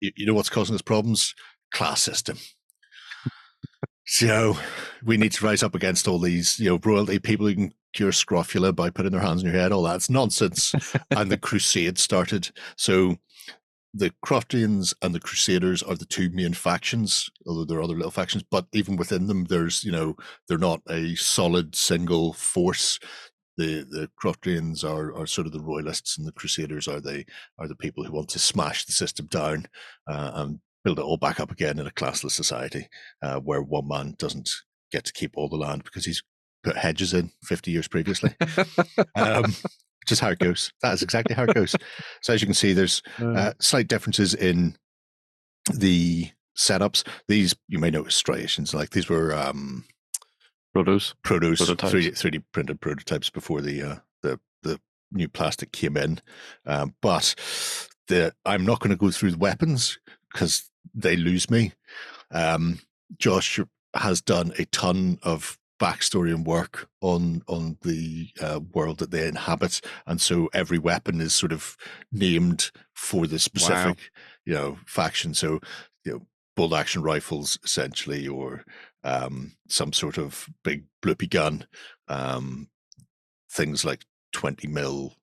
[0.00, 1.34] You, you know what's causing us problems?
[1.72, 2.38] Class system.
[4.06, 4.56] so
[5.04, 8.12] we need to rise up against all these, you know, royalty people who can cure
[8.12, 9.72] scrofula by putting their hands on your head.
[9.72, 10.74] All that's nonsense.
[11.10, 12.50] and the crusade started.
[12.76, 13.16] So
[13.94, 18.10] the Croftians and the Crusaders are the two main factions, although there are other little
[18.10, 18.42] factions.
[18.50, 20.16] But even within them, there's you know
[20.48, 22.98] they're not a solid single force.
[23.56, 27.24] The the Croftians are are sort of the royalists, and the Crusaders are the
[27.58, 29.66] are the people who want to smash the system down
[30.10, 32.88] uh, and build it all back up again in a classless society
[33.22, 34.50] uh, where one man doesn't
[34.90, 36.22] get to keep all the land because he's
[36.64, 38.34] put hedges in 50 years previously
[39.14, 41.76] um, which is how it goes that is exactly how it goes
[42.22, 44.76] so as you can see there's uh, slight differences in
[45.72, 47.06] the setups.
[47.28, 48.74] These you may notice striations.
[48.74, 49.84] Like these were um,
[50.76, 51.14] Protos.
[51.24, 51.94] protos, Prototypes.
[51.94, 54.80] 3D, 3D printed prototypes before the uh, the the
[55.12, 56.20] new plastic came in.
[56.66, 57.34] Um, but
[58.08, 59.98] the I'm not going to go through the weapons
[60.32, 61.72] because they lose me.
[62.30, 62.80] Um,
[63.18, 63.60] Josh,
[63.94, 69.26] has done a ton of backstory and work on on the uh, world that they
[69.26, 71.76] inhabit, and so every weapon is sort of
[72.12, 74.10] named for the specific,
[74.44, 75.34] you know, faction.
[75.34, 75.60] So
[76.04, 78.64] you know, bolt action rifles essentially, or
[79.02, 81.66] um, some sort of big bloopy gun,
[82.08, 82.68] um,
[83.50, 85.14] things like twenty mil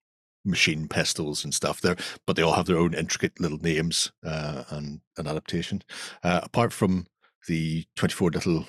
[0.43, 1.95] machine pistols and stuff there,
[2.25, 5.83] but they all have their own intricate little names uh, and an adaptation.
[6.23, 7.05] Uh, apart from
[7.47, 8.65] the 24 little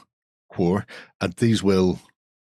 [0.53, 0.87] quar,
[1.21, 1.99] and these will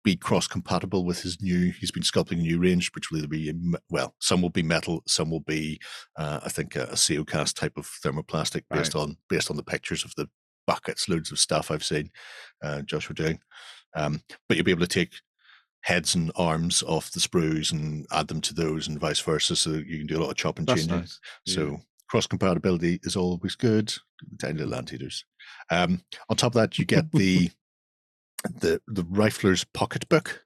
[0.03, 1.71] be cross compatible with his new.
[1.71, 3.53] He's been sculpting a new range, which will either be
[3.89, 5.79] well, some will be metal, some will be,
[6.17, 9.63] uh, I think, a, a CO cast type of thermoplastic based on based on the
[9.63, 10.27] pictures of the
[10.67, 12.09] buckets, loads of stuff I've seen
[12.61, 13.39] uh, Joshua doing.
[13.95, 15.13] Um, but you'll be able to take
[15.81, 19.55] heads and arms off the sprues and add them to those, and vice versa.
[19.55, 20.89] So you can do a lot of chop and changing.
[20.89, 21.19] nice.
[21.45, 21.55] Yeah.
[21.55, 21.79] So
[22.09, 23.93] cross compatibility is always good.
[24.39, 25.25] Tiny little anteaters.
[25.69, 27.49] Um, on top of that, you get the
[28.43, 30.43] the the rifler's pocketbook,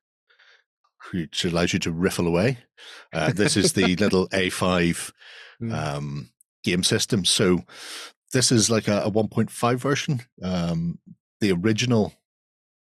[1.11, 2.59] which allows you to riffle away.
[3.13, 5.11] Uh, this is the little A5
[5.59, 5.73] Mm.
[5.73, 6.29] um,
[6.63, 7.25] game system.
[7.25, 7.63] So
[8.31, 10.21] this is like a, a 1.5 version.
[10.43, 10.99] Um,
[11.41, 12.13] the original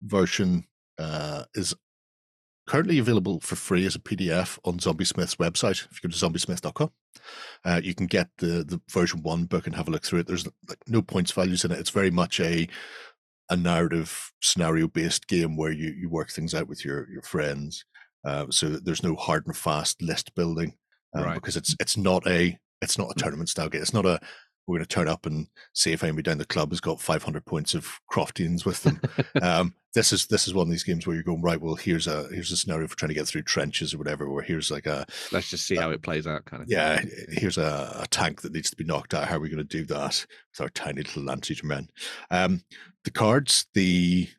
[0.02, 0.66] version
[0.98, 1.76] uh, is
[2.66, 5.86] currently available for free as a PDF on Zombie Smith's website.
[5.92, 6.92] If you go to zombiesmith.com,
[7.66, 10.28] uh, you can get the the version one book and have a look through it.
[10.28, 11.80] There's like no points values in it.
[11.80, 12.70] It's very much a
[13.50, 17.86] a narrative scenario based game where you you work things out with your your friends.
[18.26, 20.74] Uh, so that there's no hard and fast list building
[21.14, 21.34] um, Right.
[21.36, 23.82] because it's it's not a it's not a tournament style game.
[23.82, 24.20] It's not a
[24.66, 27.46] we're going to turn up and see if anybody down the club has got 500
[27.46, 29.02] points of Croftians with them.
[29.42, 31.62] um, this is this is one of these games where you're going right.
[31.62, 34.26] Well, here's a here's a scenario for trying to get through trenches or whatever.
[34.26, 36.70] Or here's like a Let's just see how it plays out, kind of.
[36.70, 36.78] thing.
[36.78, 39.28] yeah, here's a, a tank that needs to be knocked out.
[39.28, 41.90] How are we going to do that with our tiny little Lanceater men?
[42.32, 42.64] Um,
[43.04, 44.30] the cards, the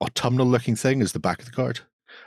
[0.00, 1.80] autumnal looking thing is the back of the card,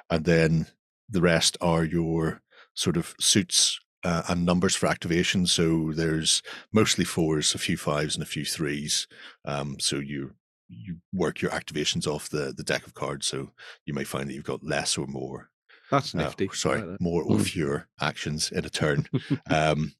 [0.09, 0.67] and then
[1.09, 2.41] the rest are your
[2.75, 5.45] sort of suits uh, and numbers for activation.
[5.47, 6.41] So there's
[6.71, 9.07] mostly fours, a few fives, and a few threes.
[9.45, 10.33] Um, so you
[10.71, 13.27] you work your activations off the the deck of cards.
[13.27, 13.51] So
[13.85, 15.49] you may find that you've got less or more
[15.91, 16.49] That's uh, nifty.
[16.51, 17.01] I sorry, like that.
[17.01, 17.47] more or Mm.
[17.47, 19.07] fewer actions in a turn.
[19.49, 19.93] um,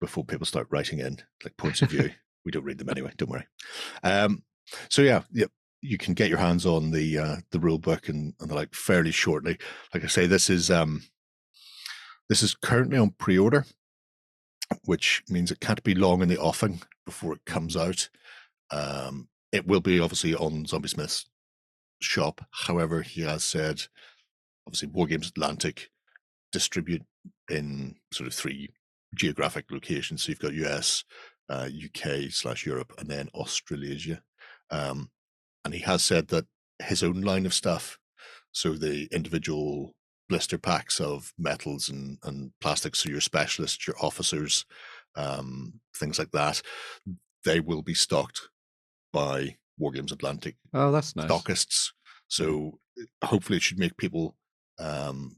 [0.00, 2.10] before people start writing in like points of view,
[2.44, 3.12] we don't read them anyway.
[3.16, 3.46] Don't worry.
[4.02, 4.42] Um,
[4.90, 5.46] so yeah, yeah,
[5.80, 8.74] you can get your hands on the uh, the rule book and, and the like
[8.74, 9.58] fairly shortly.
[9.94, 11.02] Like I say, this is um,
[12.28, 13.64] this is currently on pre-order,
[14.84, 18.08] which means it can't be long in the offing before it comes out.
[18.70, 21.26] Um, it will be obviously on Zombie Smith's
[22.00, 22.44] shop.
[22.50, 23.82] However, he has said
[24.66, 25.90] obviously War Games Atlantic
[26.52, 27.02] distribute
[27.50, 28.70] in sort of three
[29.14, 30.22] geographic locations.
[30.22, 31.04] So you've got US,
[31.48, 34.22] uh, UK slash Europe, and then Australasia.
[34.70, 35.10] Um,
[35.64, 36.46] and he has said that
[36.82, 37.98] his own line of stuff,
[38.52, 39.94] so the individual
[40.28, 44.64] blister packs of metals and, and plastics, so your specialists, your officers,
[45.16, 46.62] um, things like that,
[47.44, 48.48] they will be stocked
[49.12, 51.30] by War Games Atlantic Oh, that's nice.
[51.30, 51.92] stockists.
[52.28, 52.78] So
[53.22, 54.36] hopefully it should make people
[54.78, 55.36] um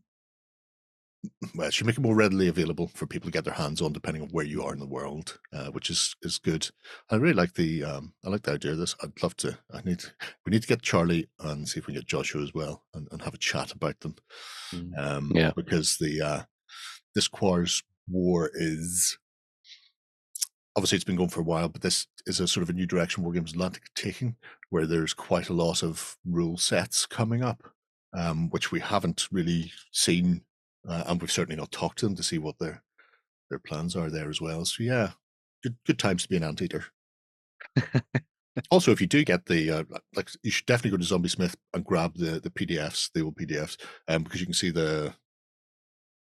[1.55, 4.23] well, should make it more readily available for people to get their hands on depending
[4.23, 6.69] on where you are in the world, uh, which is is good.
[7.11, 8.95] I really like the um I like the idea of this.
[9.03, 10.05] I'd love to I need
[10.47, 13.09] we need to get Charlie and see if we can get Joshua as well and,
[13.11, 14.15] and have a chat about them.
[14.73, 14.99] Mm.
[14.99, 15.53] Um Yeah.
[15.57, 16.43] because the uh
[17.15, 19.19] this Quars war is
[20.77, 22.87] obviously it's been going for a while, but this is a sort of a new
[22.87, 24.37] direction War Games Atlantic are taking,
[24.71, 27.73] where there's quite a lot of rule sets coming up,
[28.17, 30.43] um, which we haven't really seen,
[30.89, 32.83] uh, and we've certainly not talked to them to see what their
[33.51, 34.65] their plans are there as well.
[34.65, 35.11] So yeah,
[35.63, 36.85] good good times to be an anteater.
[38.71, 39.85] also, if you do get the uh,
[40.15, 43.37] like, you should definitely go to Zombie Smith and grab the the PDFs, the old
[43.37, 43.77] PDFs,
[44.09, 45.15] um, because you can see the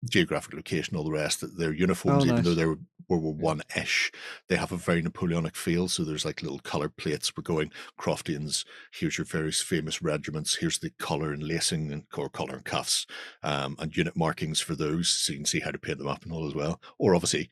[0.10, 1.42] geographic location, all the rest.
[1.42, 2.78] that Their uniforms, even though they're
[3.10, 4.12] World War One ish,
[4.50, 5.88] they have a very Napoleonic feel.
[5.88, 7.36] So there's like little color plates.
[7.36, 8.66] We're going Croftians.
[8.92, 10.56] Here's your various famous regiments.
[10.56, 13.06] Here's the collar and lacing and or collar and cuffs,
[13.44, 16.24] um, and unit markings for those, so you can see how to paint them up
[16.24, 16.82] and all as well.
[16.98, 17.50] Or obviously.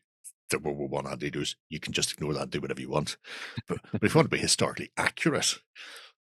[0.49, 3.15] The World War One anti-dos, you can just ignore that and do whatever you want.
[3.69, 5.59] But, but if you want to be historically accurate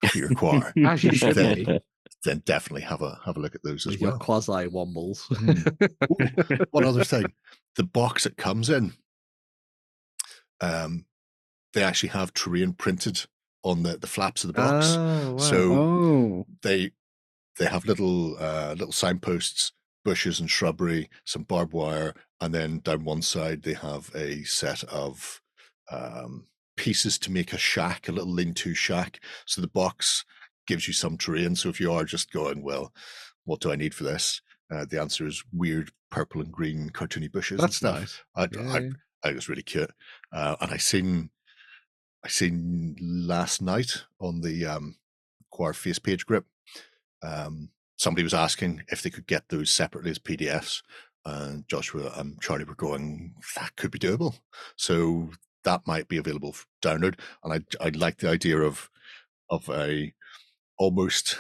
[0.05, 1.79] for your choir, As you should Then- be.
[2.23, 4.17] Then definitely have a have a look at those as well.
[4.17, 5.21] quasi wombles.
[6.71, 7.25] One other thing,
[7.75, 8.93] the box it comes in,
[10.61, 11.05] um,
[11.73, 13.25] they actually have terrain printed
[13.63, 14.87] on the, the flaps of the box.
[14.97, 15.37] Oh, wow.
[15.37, 16.91] So Oh, they
[17.59, 19.71] they have little uh, little signposts,
[20.05, 24.83] bushes and shrubbery, some barbed wire, and then down one side they have a set
[24.85, 25.41] of
[25.91, 29.19] um, pieces to make a shack, a little lean-to shack.
[29.45, 30.23] So the box
[30.67, 31.55] gives you some terrain.
[31.55, 32.93] So if you are just going, well,
[33.45, 34.41] what do I need for this?
[34.69, 37.99] Uh, the answer is weird purple and green cartoony bushes and That's stuff.
[37.99, 38.21] nice.
[38.35, 38.89] I, Yeah, I, yeah.
[39.23, 39.91] I was really cute.
[40.31, 41.29] Uh, and I seen
[42.23, 44.97] I seen last night on the um
[45.51, 46.45] Quar face page grip.
[47.23, 50.83] Um somebody was asking if they could get those separately as PDFs.
[51.25, 54.39] And Joshua and Charlie were going, that could be doable.
[54.77, 55.31] So
[55.63, 57.19] that might be available for download.
[57.43, 58.89] And I I like the idea of
[59.49, 60.13] of a
[60.77, 61.37] almost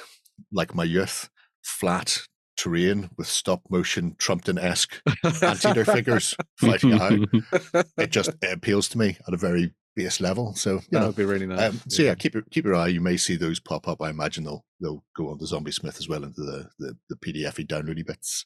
[0.51, 1.29] like my youth,
[1.63, 2.21] flat
[2.57, 4.99] terrain with stop motion Trumpton esque
[5.43, 10.21] anteater figures fighting it out it just it appeals to me at a very base
[10.21, 10.53] level.
[10.53, 11.71] So you that know, would be really nice.
[11.71, 12.87] um, so yeah, keep your keep your eye.
[12.87, 14.01] You may see those pop up.
[14.01, 17.15] I imagine they'll they'll go on the Zombie Smith as well into the the, the
[17.17, 18.45] PDF downloady bits.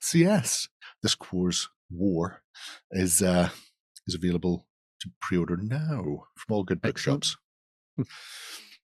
[0.00, 0.66] So yes,
[1.02, 2.42] this Quars War
[2.90, 3.50] is uh
[4.08, 4.66] is available
[5.00, 7.36] to pre-order now from all good bookshops.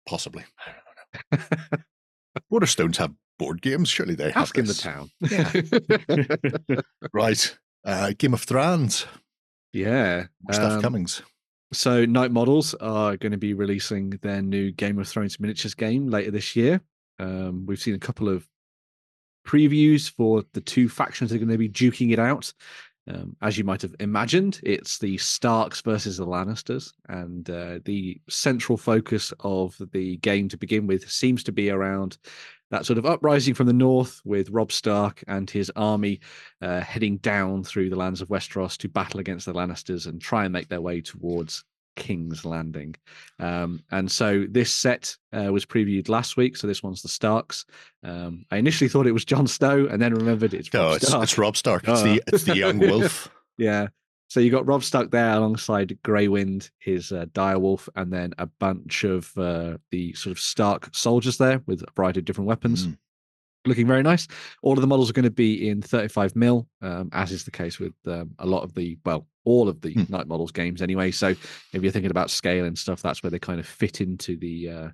[0.05, 0.43] Possibly.
[2.51, 3.89] Waterstones have board games.
[3.89, 5.09] Surely they have Ask in the town.
[7.13, 7.57] Right.
[7.85, 9.05] Uh, Game of Thrones.
[9.73, 10.25] yeah.
[10.51, 11.21] Stuff um, Cummings.
[11.73, 16.07] So Knight Models are going to be releasing their new Game of Thrones miniatures game
[16.07, 16.81] later this year.
[17.19, 18.47] Um, we've seen a couple of
[19.45, 22.53] previews for the two factions that are going to be duking it out.
[23.07, 28.21] Um, as you might have imagined, it's the Starks versus the Lannisters, and uh, the
[28.29, 32.17] central focus of the game to begin with seems to be around
[32.71, 36.21] that sort of uprising from the north with Robb Stark and his army
[36.61, 40.45] uh, heading down through the lands of Westeros to battle against the Lannisters and try
[40.45, 42.95] and make their way towards King's Landing.
[43.39, 46.57] Um, and so this set uh, was previewed last week.
[46.57, 47.65] So this one's the Starks.
[48.03, 51.07] Um, I initially thought it was Jon Snow, and then remembered it's No, Robb it's,
[51.07, 51.23] Stark.
[51.23, 51.83] it's Robb Stark.
[51.87, 52.03] It's Oh.
[52.03, 53.29] the it's the young wolf.
[53.57, 53.87] Yeah.
[54.29, 58.47] So you got Robb Stark there alongside Grey Wind, his uh, direwolf, and then a
[58.47, 62.87] bunch of uh, the sort of Stark soldiers there with a variety of different weapons.
[62.87, 62.97] Mm.
[63.65, 64.27] Looking very nice.
[64.61, 67.51] All of the models are going to be in 35 mil, um, as is the
[67.51, 70.03] case with um, a lot of the, well, all of the Hmm.
[70.09, 71.11] Knight Models games anyway.
[71.11, 74.35] So if you're thinking about scale and stuff, that's where they kind of fit into
[74.37, 74.89] the uh,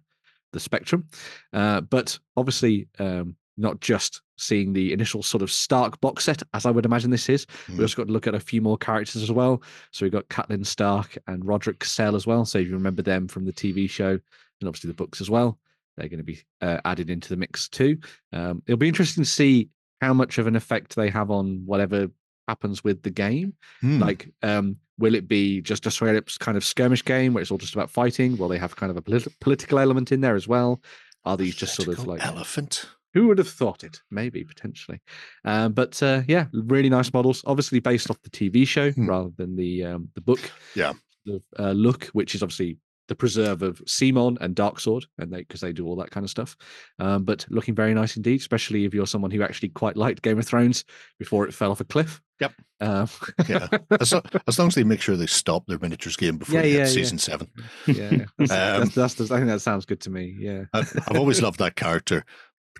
[0.53, 1.07] the spectrum.
[1.53, 6.65] Uh, but obviously, um, not just seeing the initial sort of Stark box set, as
[6.65, 7.45] I would imagine this is.
[7.67, 7.81] We Mm.
[7.81, 9.61] also got to look at a few more characters as well.
[9.91, 12.45] So we've got Catelyn Stark and Rodrik Cassel as well.
[12.45, 15.59] So if you remember them from the TV show and obviously the books as well,
[15.99, 17.97] they're going to be uh, added into the mix too.
[18.33, 19.69] Um, it'll be interesting to see
[20.01, 22.07] how much of an effect they have on whatever
[22.47, 23.53] happens with the game.
[23.81, 23.99] Hmm.
[23.99, 27.51] Like, um, will it be just a straight up kind of skirmish game where it's
[27.51, 28.37] all just about fighting?
[28.37, 30.81] Will they have kind of a polit- political element in there as well?
[31.25, 32.85] Are these just sort of like elephant.
[33.13, 34.01] who would have thought it?
[34.09, 35.01] Maybe potentially,
[35.43, 37.43] um, but uh, yeah, really nice models.
[37.45, 39.07] Obviously based off the TV show Hmm.
[39.09, 40.39] rather than the um, the book.
[40.75, 40.93] Yeah.
[41.25, 42.77] The uh, look, which is obviously
[43.09, 46.29] the preserve of Simon and Darksword, and they because they do all that kind of
[46.29, 46.55] stuff.
[46.99, 50.39] Um, but looking very nice indeed, especially if you're someone who actually quite liked Game
[50.39, 50.85] of Thrones
[51.17, 52.21] before it fell off a cliff.
[52.39, 52.53] Yep.
[52.79, 53.09] Um,
[53.49, 53.67] Yeah.
[53.99, 54.13] As,
[54.47, 56.77] as long as they make sure they stop their miniatures game before Yeah, they hit
[56.77, 56.89] yeah, yeah.
[56.93, 57.49] season seven.
[57.85, 60.37] yeah, that's, Um, that's, that's, the- I think that sounds good to me.
[60.39, 60.63] Yeah.
[60.73, 62.23] I've, I've always loved that character,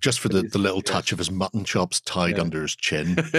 [0.02, 2.42] just for the, the little touch of his mutton chops tied Yeah.
[2.44, 3.18] under his chin.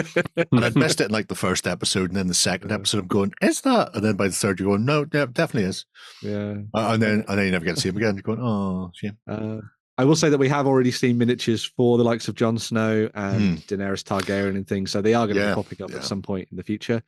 [0.53, 3.07] And I'd missed it in like the first episode, and then the second episode, I'm
[3.07, 5.87] going, "Is that?" And then by the third, you're going, "No, de- definitely is."
[6.23, 6.55] yeah.
[6.75, 8.15] Uh, and then and then you never get to see him again.
[8.17, 9.59] You're going, "Oh, shame." Uh,
[9.99, 13.11] I will say that we have already seen miniatures for the likes of Jon Snow
[13.15, 13.55] and Hmm.
[13.75, 16.23] Daenerys Targaryen and things, so they are going to Yeah, be popping up at some
[16.23, 17.03] point in the future.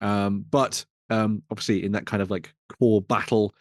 [0.00, 3.54] Um, but um, obviously, in that kind of like core battle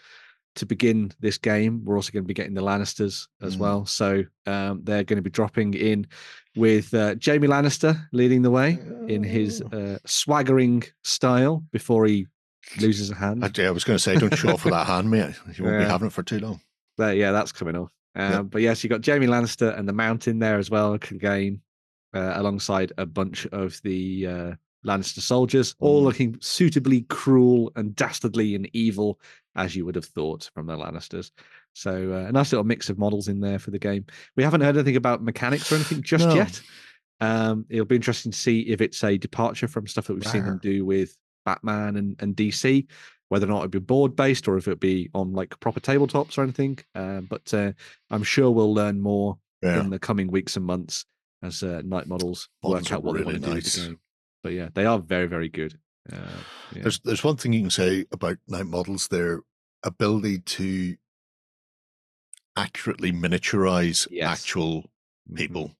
[0.55, 3.59] to begin this game, we're also going to be getting the Lannisters as Mm.
[3.59, 3.85] well.
[3.85, 6.07] So um, they're going to be dropping in
[6.55, 8.77] with uh, Jaime Lannister leading the way
[9.07, 9.77] in his Oh.
[9.77, 12.27] uh, swaggering style before he
[12.79, 13.43] loses a hand.
[13.43, 15.33] I, I was going to say, don't show off with that hand, mate.
[15.55, 16.59] You won't be having it for too long.
[16.97, 17.89] There, yeah, that's coming off.
[18.15, 18.41] Um, Yeah.
[18.41, 21.61] But yes, you got Jaime Lannister and the Mountain there as well, again,
[22.13, 24.53] uh, alongside a bunch of the uh,
[24.85, 26.05] Lannister soldiers, all Mm.
[26.05, 29.19] looking suitably cruel and dastardly and evil,
[29.55, 31.31] as you would have thought from the Lannisters.
[31.73, 34.05] So uh, a nice little mix of models in there for the game.
[34.35, 36.35] We haven't heard anything about mechanics or anything just No.
[36.35, 36.61] yet.
[37.19, 40.43] Um, it'll be interesting to see if it's a departure from stuff that we've seen
[40.45, 42.87] them do with Batman and, and DC,
[43.29, 46.37] whether or not it'd be board based or if it'd be on like proper tabletops
[46.37, 46.79] or anything.
[46.95, 47.73] Um, but uh,
[48.09, 49.79] I'm sure we'll learn more Yeah.
[49.81, 51.05] in the coming weeks and months
[51.43, 53.77] as uh, Knight Models Models work out what really they want to do nice.
[53.77, 53.99] game.
[54.43, 55.77] But yeah, they are very, very good.
[56.11, 56.15] Uh,
[56.73, 56.83] yeah.
[56.83, 59.41] There's there's one thing you can say about Knight Models: their
[59.83, 60.95] ability to
[62.55, 64.29] accurately miniaturize Yes.
[64.41, 64.89] actual
[65.29, 65.75] Mhm, people.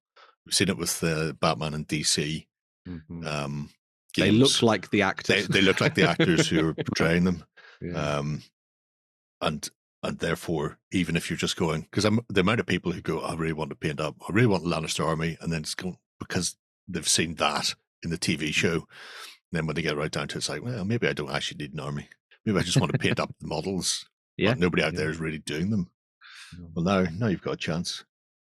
[0.45, 2.47] We've seen it with uh, Batman and DC.
[2.88, 3.26] mhm.
[3.26, 3.69] Um,
[4.17, 5.47] They look like the actors.
[5.47, 7.45] they look like the actors who are portraying them.
[7.82, 8.17] yeah.
[8.17, 8.43] Um,
[9.41, 9.69] and
[10.03, 13.19] and therefore, even if you're just going, because I'm the amount of people who go,
[13.22, 15.76] I really want to paint up, I really want the Lannister army, and then it's
[15.76, 16.57] going because
[16.88, 18.41] they've seen that in the Mm-hmm.
[18.43, 18.88] TV show.
[19.52, 21.58] Then when they get right down to it, it's like, well, maybe I don't actually
[21.58, 22.08] need an army.
[22.45, 24.06] Maybe I just want to paint up the models.
[24.38, 24.54] but Yeah.
[24.58, 24.99] nobody out yeah.
[24.99, 25.89] there is really doing them.
[26.56, 26.70] Mm.
[26.74, 28.04] Well, now, now you've got a chance.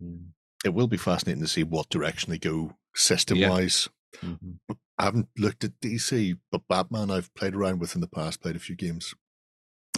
[0.01, 0.27] Mm.
[0.63, 3.87] It will be fascinating to see what direction they go system wise.
[4.21, 4.57] Mhm.
[4.97, 8.55] I haven't looked at DC, but Batman I've played around with in the past, played
[8.55, 9.13] a few games.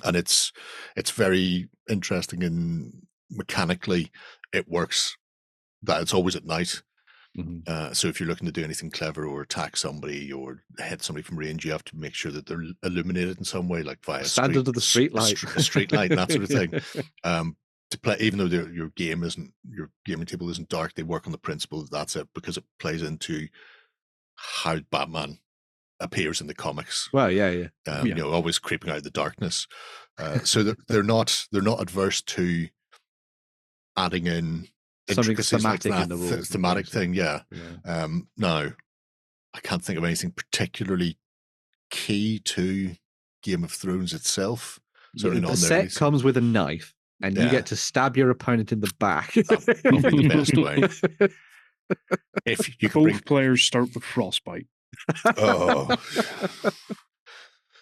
[0.03, 0.51] And it's
[0.95, 4.11] it's very interesting and mechanically
[4.53, 5.17] it works
[5.83, 6.81] that it's always at night.
[7.37, 7.67] Mhm.
[7.67, 11.21] Uh, so if you're looking to do anything clever or attack somebody or hit somebody
[11.23, 14.25] from range, you have to make sure that they're illuminated in some way, like via
[14.25, 15.41] Standard of the street light.
[15.55, 17.03] a street light and that sort of thing.
[17.23, 17.55] Um,
[17.91, 21.31] to play, even though your game isn't your gaming table isn't dark, they work on
[21.31, 23.47] the principle that that's it because it plays into
[24.35, 25.39] how Batman
[25.99, 27.07] appears in the comics.
[27.13, 27.67] well, yeah, yeah.
[27.87, 28.15] Um, Yeah.
[28.15, 29.67] You know, always creeping out of the darkness.
[30.17, 32.67] Uh, so they're, they're not they're not adverse to
[33.95, 34.67] adding in
[35.09, 37.13] Something intricacies like thematic in that, the th- thematic thing.
[37.13, 37.41] Yeah.
[37.51, 38.03] yeah.
[38.03, 38.71] Um, no,
[39.53, 41.17] I can't think of anything particularly
[41.89, 42.95] key to
[43.41, 44.79] Game of Thrones itself.
[45.15, 45.97] Certainly the not in their set release.
[45.97, 49.33] comes with a knife, and you get to stab your opponent in the back.
[49.33, 51.17] Probably the best way.
[52.45, 54.67] If you can Both bring players start with frostbite.
[55.37, 55.95] Oh.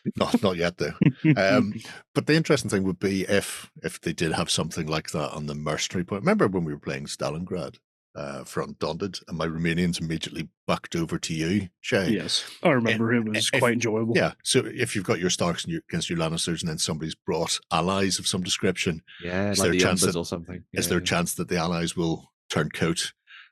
[0.17, 0.93] not not yet though.
[1.37, 1.73] Um,
[2.13, 5.45] but the interesting thing would be if if they did have something like that on
[5.47, 6.21] the mercenary point.
[6.21, 7.77] Remember when we were playing Stalingrad
[8.15, 12.09] uh, for Undaunted, and my Romanians immediately backed over to you, Shay.
[12.11, 14.15] yes, I remember it was if- quite enjoyable.
[14.15, 14.31] Yeah.
[14.43, 17.59] So if you've got your Starks and your, against your Lannisters, and then somebody's brought
[17.73, 20.63] allies of some description, yeah, Is like there a the chance that- or something.
[20.73, 23.11] is Yeah, there a chance that the allies will turn coat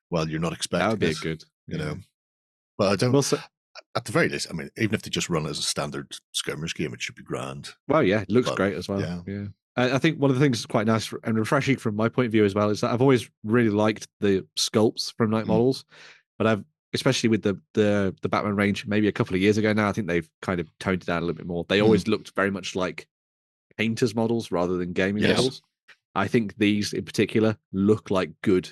[0.09, 1.17] while you're not expecting That would be it?
[1.21, 1.43] good.
[1.67, 1.83] You yeah.
[1.85, 1.97] know.
[2.77, 3.11] But I don't.
[3.11, 3.39] Well, so-
[3.95, 6.15] at the very least, I mean, even if they just run it as a standard
[6.31, 7.69] skirmish game, it should be grand.
[7.87, 8.99] Well, yeah, it looks But, great as well.
[9.01, 9.21] yeah.
[9.25, 9.45] Yeah.
[9.75, 12.31] I think one of the things that's quite nice and refreshing from my point of
[12.31, 15.47] view as well is that I've always really liked the sculpts from Knight Mm.
[15.47, 15.83] Models,
[16.37, 16.63] but I've
[16.93, 19.89] especially with the the the Batman range maybe a couple of years ago now.
[19.89, 21.65] I think they've kind of toned it down a little bit more.
[21.67, 21.85] They Mm.
[21.85, 23.07] always looked very much like
[23.75, 25.37] painters models rather than gaming Yes.
[25.37, 25.61] models.
[26.13, 28.71] I think these in particular look like good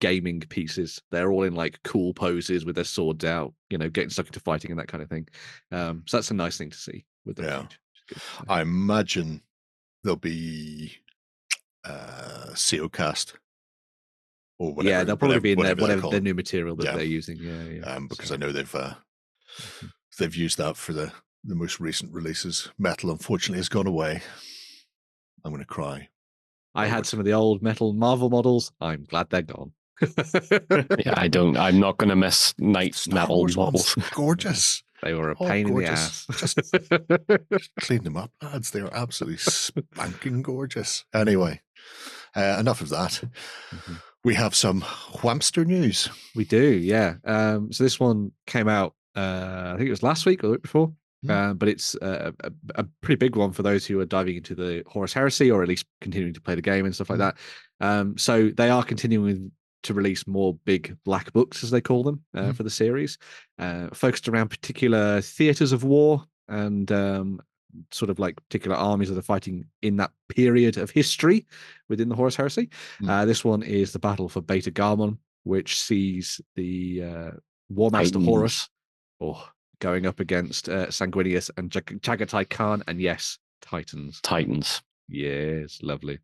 [0.00, 1.00] gaming pieces.
[1.10, 4.40] They're all in like cool poses with their swords out, you know, getting stuck into
[4.40, 5.28] fighting and that kind of thing.
[5.72, 7.56] Um, so that's a nice thing to see with the Yeah.
[7.58, 7.78] range.
[7.94, 8.22] It's good.
[8.22, 9.42] So- I imagine
[10.04, 10.92] there'll be
[11.84, 13.34] uh CO cast
[14.58, 14.90] or whatever.
[14.90, 16.96] yeah, they'll probably whatever- be in their whatever whatever their new material that Yeah.
[16.96, 17.38] they're using.
[17.38, 17.80] Yeah, yeah.
[17.82, 18.94] um, because So- I know they've uh,
[19.58, 19.92] Mhm.
[20.18, 21.12] they've used that for the
[21.44, 22.68] the most recent releases.
[22.78, 24.22] Metal, unfortunately, has gone away.
[25.44, 26.10] I'm going to cry.
[26.74, 28.72] I had some of the old metal Marvel models.
[28.80, 29.72] I'm glad they're gone.
[30.00, 31.56] Yeah, I don't.
[31.56, 33.94] I'm not going to miss Knight Star metal models.
[34.14, 34.82] gorgeous.
[35.02, 36.26] they were a Oh, pain gorgeous.
[36.28, 37.68] in Just- the ass.
[37.80, 38.70] Clean them up, lads.
[38.70, 41.04] They are absolutely spanking gorgeous.
[41.14, 41.60] Anyway,
[42.36, 43.22] uh, enough of that.
[43.74, 44.00] Mhm.
[44.24, 46.08] We have some Whamster news.
[46.34, 47.14] we do, yeah.
[47.24, 48.94] Um, so this one came out.
[49.16, 50.92] Uh, I think it was last week or the week before.
[51.24, 51.30] Hmm.
[51.30, 54.54] Uh, but it's uh, a, a pretty big one for those who are diving into
[54.54, 57.32] the Horus Heresy or at least continuing to play the game and stuff like Mhm.
[57.32, 57.36] that.
[57.80, 59.50] Um, so they are continuing
[59.84, 62.56] to release more big black books, as they call them, uh, Mhm.
[62.56, 63.18] for the series,
[63.58, 67.40] uh, focused around particular theaters of war and um,
[67.92, 71.46] sort of like particular armies that are fighting in that period of history
[71.88, 72.70] within the Horus Heresy.
[73.00, 73.08] Mm.
[73.08, 77.30] Uh, this one is the battle for Beta Garmon, which sees the uh,
[77.68, 78.68] War Master Horus
[79.20, 79.48] oh,
[79.80, 84.20] going up against uh, Sanguinius and Jag- Jaghatai Khan, and yes, Titans.
[84.22, 84.82] Titans.
[85.08, 86.18] Yes, lovely.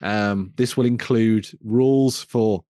[0.00, 2.64] Um, this will include rules for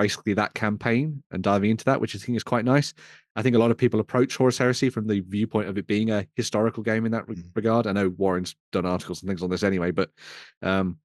[0.00, 2.94] basically that campaign and diving into that, which I think is quite nice.
[3.36, 6.10] I think a lot of people approach Horus Heresy from the viewpoint of it being
[6.10, 7.44] a historical game in that Mm.
[7.54, 7.86] regard.
[7.86, 10.10] I know Warren's done articles and things on this anyway, but
[10.62, 10.98] um,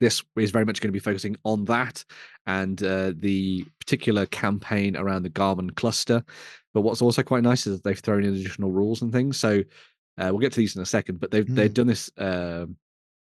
[0.00, 2.04] this is very much going to be focusing on that
[2.46, 6.24] and uh, the particular campaign around the Garmon cluster.
[6.72, 9.36] But what's also quite nice is that they've thrown in additional rules and things.
[9.36, 9.62] So
[10.18, 11.20] uh, we'll get to these in a second.
[11.20, 11.74] But they've they've Mm.
[11.80, 12.76] done this um,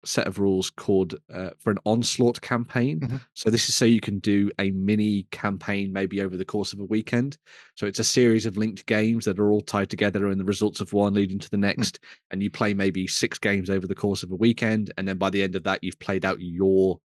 [0.06, 3.00] set of rules called uh, for an onslaught campaign.
[3.00, 3.20] Mhm.
[3.34, 6.80] So this is so you can do a mini campaign maybe over the course of
[6.80, 7.36] a weekend.
[7.74, 10.80] So it's a series of linked games that are all tied together and the results
[10.80, 11.98] of one leading to the next.
[12.30, 14.92] And you play maybe six games over the course of a weekend.
[14.96, 17.00] And then by the end of that, you've played out your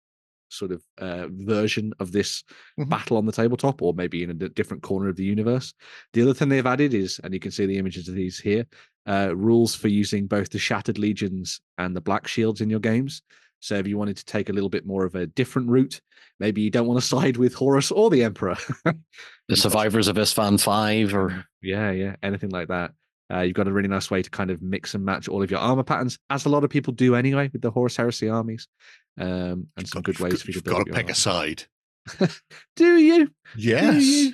[0.50, 2.42] sort of uh, version of this
[2.78, 2.88] Mhm.
[2.88, 5.74] battle on the tabletop or maybe in a different corner of the universe.
[6.14, 8.66] The other thing they've added is, and you can see the images of these here,
[9.08, 13.22] uh, rules for using both the Shattered Legions and the Black Shields in your games.
[13.60, 16.00] So if you wanted to take a little bit more of a different route,
[16.38, 18.56] maybe you don't want to side with Horus or the Emperor.
[19.48, 22.90] The survivors of Isstvan Five, or yeah, yeah, anything like that.
[23.32, 25.50] Uh, you've got a really nice way to kind of mix and match all of
[25.50, 28.68] your armor patterns, as a lot of people do anyway with the Horus Heresy armies,
[29.18, 31.14] um, and some good ways for you to You've build got to your pick a
[31.14, 31.64] side.
[32.76, 33.26] Do you?
[33.26, 34.02] Do Yes.
[34.04, 34.32] you?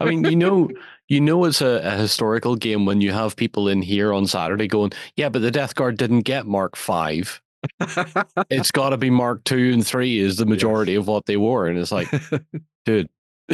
[0.00, 0.68] I mean, you know,
[1.08, 4.66] you know, it's a, a historical game when you have people in here on Saturday
[4.66, 7.40] going, "Yeah, but the Death Guard didn't get Mark Five.
[8.50, 11.66] It's got to be Mark Two and Three is the majority of what they wore."
[11.66, 12.08] And it's like,
[12.84, 13.08] dude,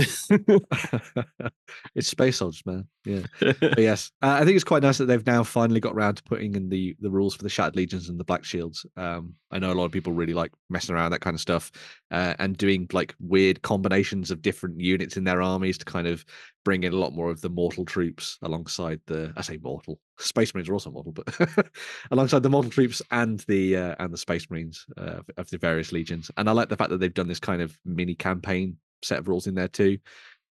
[1.94, 2.86] it's space soldiers, man.
[3.04, 3.22] Yeah.
[3.60, 6.22] But yes, uh, I think it's quite nice that they've now finally got around to
[6.22, 8.86] putting in the the rules for the Shattered Legions and the Black Shields.
[8.96, 11.70] Um, I know a lot of people really like messing around that kind of stuff
[12.10, 16.24] uh, and doing like weird combinations of different units in their armies to kind of
[16.64, 20.54] bring in a lot more of the mortal troops alongside the I say mortal Space
[20.54, 21.68] Marines are also mortal, but
[22.10, 25.92] alongside the mortal troops and the uh, and the Space Marines uh, of the various
[25.92, 26.30] legions.
[26.36, 29.28] And I like the fact that they've done this kind of mini campaign set of
[29.28, 29.98] rules in there too,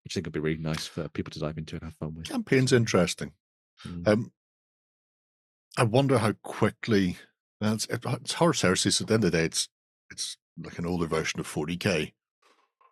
[0.04, 2.14] which I think would be really nice for people to dive into and have fun
[2.14, 2.28] with.
[2.28, 3.32] Campaign's interesting.
[3.86, 4.06] Mm.
[4.08, 4.32] Um,
[5.78, 7.16] I wonder how quickly.
[7.60, 8.90] Well, it's, it's Horus Heresy.
[8.90, 9.68] So at the end of the day, it's
[10.10, 12.12] it's like an older version of 40k.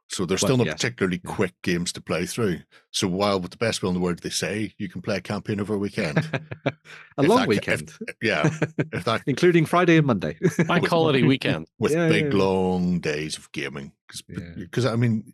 [0.09, 1.31] So they're Well, still not yes, particularly yeah.
[1.35, 2.61] quick games to play through.
[2.91, 5.21] So while with the best will in the world, they say you can play a
[5.21, 6.19] campaign over a weekend.
[6.67, 6.73] a
[7.19, 8.51] If long that ca- if- weekend, yeah,
[8.93, 10.37] if that including Friday and Monday.
[10.67, 11.69] bank holiday weekend.
[11.79, 12.39] with Yeah, big yeah.
[12.41, 14.91] long days of gaming, because Yeah.
[14.93, 15.33] I mean,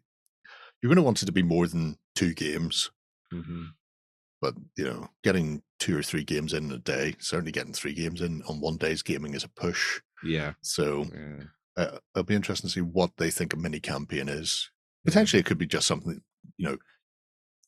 [0.86, 2.92] you're going to want it to be more than two games.
[3.32, 3.70] Mhm.
[4.40, 8.20] But you know, getting two or three games in a day, certainly getting three games
[8.20, 10.00] in on one day's gaming is a push.
[10.22, 11.44] Yeah, So yeah.
[11.76, 14.70] uh, it'll be interesting to see what they think a mini campaign is.
[15.04, 16.22] Potentially, it could be just something.
[16.56, 16.76] You know,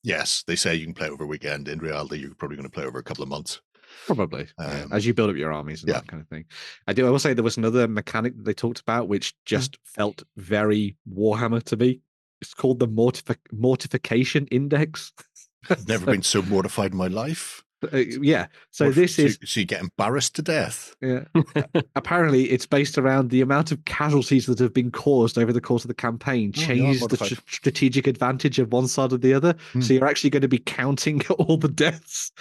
[0.04, 1.66] yes, they say you can play over a weekend.
[1.68, 3.60] In reality, you're probably going to play over a couple of months.
[4.06, 5.94] Probably, Um, as you build up your armies and yeah.
[6.00, 6.44] that kind of thing.
[6.86, 7.06] I do.
[7.06, 10.96] I will say there was another mechanic that they talked about, which just felt very
[11.10, 12.02] Warhammer to me.
[12.40, 15.12] It's called the mortific- mortification index.
[15.70, 17.62] I've never been so mortified in my life.
[17.92, 18.46] Uh, yeah.
[18.72, 20.96] So this is so you get embarrassed to death.
[21.00, 21.24] Yeah.
[21.96, 25.84] Apparently, it's based around the amount of casualties that have been caused over the course
[25.84, 29.54] of the campaign Oh, changes the tr- strategic advantage of one side or the other.
[29.72, 29.80] Hmm.
[29.80, 32.32] So you're actually going to be counting all the deaths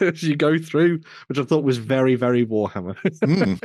[0.00, 2.96] as you go through, which I thought was very, very Warhammer.
[3.20, 3.62] Mm,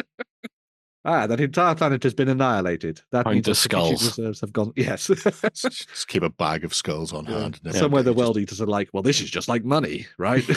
[1.06, 3.02] ah, that entire planet has been annihilated.
[3.12, 4.04] That Count means the skulls.
[4.18, 4.72] reserves have gone.
[4.76, 5.08] Yes.
[5.08, 7.40] just keep a bag of skulls on Yeah.
[7.42, 7.60] hand.
[7.64, 10.44] and Somewhere the world eaters are like, well, this is just like money, right?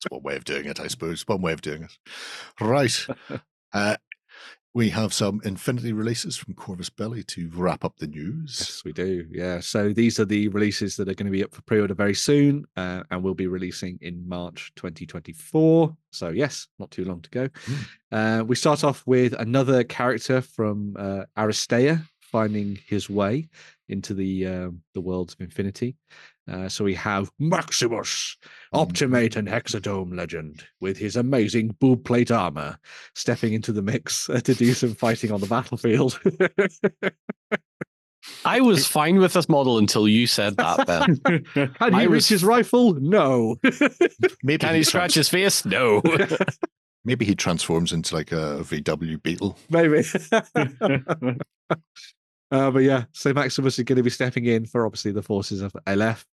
[0.00, 1.22] It's one way of doing it, I suppose.
[1.26, 1.98] One way of doing it.
[2.60, 3.06] Right.
[3.74, 3.96] Uh,
[4.74, 8.56] we have some Infinity releases from Corvus Belli to wrap up the news.
[8.58, 9.26] Yes, we do.
[9.30, 9.60] Yeah.
[9.60, 12.64] So these are the releases that are going to be up for pre-order very soon,
[12.76, 15.96] uh, and will be releasing in March 2024.
[16.12, 17.48] So yes, not too long to go.
[18.12, 23.48] Uh, we start off with another character from uh, Aristeia finding his way
[23.88, 25.96] into the um, the worlds of Infinity.
[26.50, 28.36] Uh, so we have Maximus,
[28.72, 32.78] Optimate and Hexadome legend, with his amazing boob plate armor,
[33.14, 36.18] stepping into the mix uh, to do some fighting on the battlefield.
[38.44, 41.16] I was fine with this model until you said that, Ben.
[41.54, 42.94] Can he I reach was- his rifle?
[42.94, 43.56] No.
[44.42, 45.64] Maybe Can he scratch his face?
[45.64, 46.02] No.
[47.04, 49.56] Maybe he transforms into like a VW Beetle.
[49.70, 50.02] Maybe.
[52.50, 55.60] Uh, but yeah, so Maximus is going to be stepping in for obviously the forces
[55.62, 56.26] of Aleph,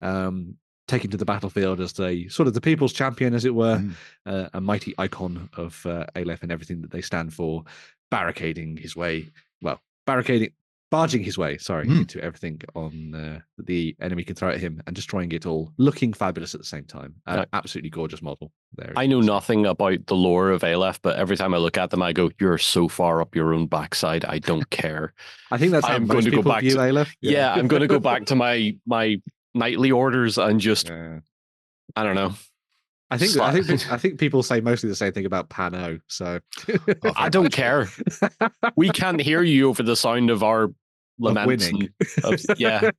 [0.00, 0.56] um,
[0.88, 3.94] taking to the battlefield as the sort of the people's champion, as it were, Mm.
[4.26, 7.64] uh, a mighty icon of uh, Aleph and everything that they stand for,
[8.10, 9.30] barricading his way,
[9.62, 10.50] well, barricading,
[10.92, 12.02] barging his way, sorry, Mm.
[12.02, 16.12] into everything on uh, the enemy can throw at him and destroying it all, looking
[16.12, 17.14] fabulous at the same time.
[17.26, 17.48] Right.
[17.52, 18.52] absolutely gorgeous model.
[18.76, 19.26] There, I know is.
[19.26, 22.30] nothing about the lore of Aleph, but every time I look at them, I go,
[22.40, 24.24] "You're so far up your own backside.
[24.26, 25.14] I don't care."
[25.50, 27.16] I think that's how I'm most going to go back to- Aleph.
[27.20, 29.20] yeah, I'm going to go back to my my
[29.54, 31.18] nightly orders and just Yeah.
[31.96, 32.34] I don't know.
[33.10, 36.00] I think I think I think people say mostly the same thing about Pano.
[36.08, 36.40] So
[37.16, 37.88] I don't care.
[38.76, 40.70] We can't hear you over the sound of our
[41.22, 41.70] laments.
[41.70, 41.88] winning.
[42.24, 42.90] and- of- yeah,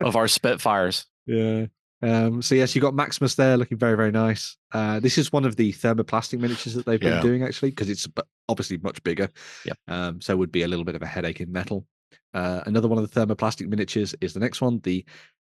[0.00, 1.06] of our Spitfires.
[1.26, 1.66] yeah.
[2.04, 4.56] Um, so yes, you've got Maximus there, looking very very nice.
[4.72, 7.22] Uh, this is one of the thermoplastic miniatures that they've been Yeah.
[7.22, 8.08] doing actually, because it's
[8.48, 9.28] obviously much bigger.
[9.64, 9.78] Yep.
[9.86, 11.86] Um, so it would be a little bit of a headache in metal.
[12.34, 15.04] Uh, another one of the thermoplastic miniatures is the next one, the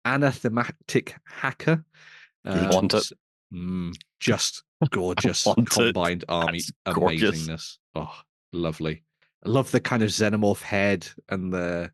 [0.05, 1.84] anathematic hacker.
[2.45, 2.74] Good.
[2.74, 3.09] Want it.
[3.53, 4.61] mm, just
[4.91, 5.70] gorgeous want it.
[5.70, 7.47] combined army That's gorgeous.
[7.47, 7.78] amazingness.
[7.95, 8.13] Oh,
[8.53, 9.03] lovely.
[9.45, 11.91] I love the kind of xenomorph head and the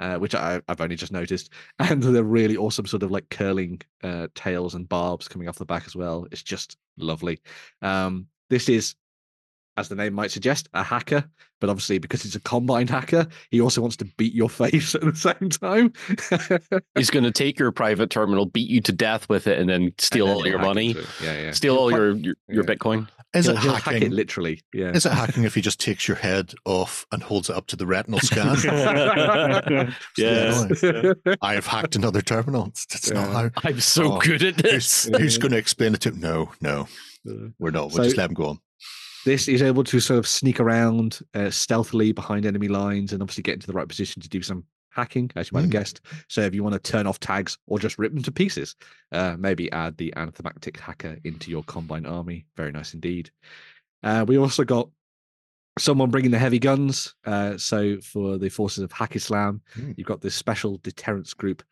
[0.00, 3.80] uh, which I, I've only just noticed, and the really awesome sort of like curling
[4.02, 6.26] uh, tails and barbs coming off the back as well.
[6.30, 7.40] It's just lovely.
[7.82, 8.94] Um, this is
[9.78, 11.24] as the name might suggest, a hacker.
[11.60, 15.02] But obviously, because he's a combined hacker, he also wants to beat your face at
[15.02, 15.92] the same time.
[16.96, 19.94] He's going to take your private terminal, beat you to death with it, and then
[19.98, 20.96] steal And then all your money.
[21.22, 21.52] Yeah, yeah.
[21.52, 22.74] steal all your your, your Yeah.
[22.74, 23.08] Bitcoin.
[23.34, 24.10] Is He'll, it he'll hack it hacking?
[24.12, 24.60] literally.
[24.72, 24.90] Yeah.
[24.92, 27.76] Is it hacking if he just takes your head off and holds it up to
[27.76, 28.56] the retinal scan?
[30.16, 30.82] Yes.
[31.42, 32.66] I have hacked another terminal.
[32.66, 33.50] It's, it's not how.
[33.64, 35.10] I'm so Oh, good at Who's, this.
[35.20, 36.20] who's going to explain it to him?
[36.20, 36.88] No, no,
[37.58, 37.88] we're not.
[37.88, 38.58] We'll So- just let him go on.
[39.26, 43.42] this is able to sort of sneak around uh, stealthily behind enemy lines and obviously
[43.42, 44.64] get into the right position to do some
[44.98, 45.78] hacking, as you might have Mm.
[45.78, 46.00] guessed.
[46.28, 48.74] So if you want to turn off tags or just rip them to pieces,
[49.12, 52.46] uh, maybe add the anathematic hacker into your combine army.
[52.56, 53.30] Very nice indeed.
[54.02, 54.90] Uh, we also got
[55.78, 57.14] someone bringing the heavy guns.
[57.24, 59.94] Uh, so for the forces of Haqqislam, Mm.
[59.96, 61.62] you've got this special deterrence group,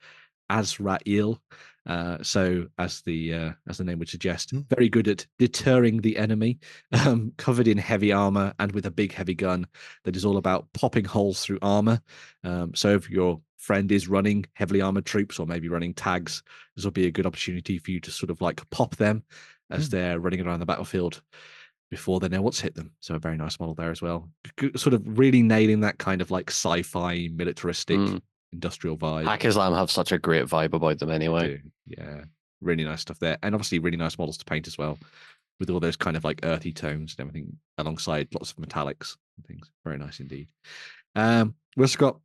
[0.50, 1.40] Azra'il.
[1.86, 4.68] Uh, so as the uh, as the name would suggest, Mm.
[4.68, 6.58] very good at deterring the enemy,
[6.92, 9.66] um, covered in heavy armor and with a big heavy gun
[10.04, 12.00] that is all about popping holes through armor.
[12.44, 16.42] Um, so if your friend is running heavily armored troops or maybe running tags,
[16.74, 19.22] this will be a good opportunity for you to sort of like pop them
[19.70, 19.90] as Mm.
[19.90, 21.22] they're running around the battlefield
[21.90, 22.90] before they know what's hit them.
[23.00, 24.28] So a very nice model there as well.
[24.74, 28.20] Sort of really nailing that kind of like sci-fi militaristic Mm.
[28.52, 29.24] Industrial vibe.
[29.24, 31.62] Haqqislam have such a great vibe about them anyway.
[31.86, 32.24] Yeah,
[32.60, 34.98] really nice stuff there, and obviously really nice models to paint as well,
[35.58, 39.46] with all those kind of like earthy tones and everything, alongside lots of metallics and
[39.46, 39.70] things.
[39.84, 40.48] Very nice indeed.
[41.14, 42.20] Um, we also got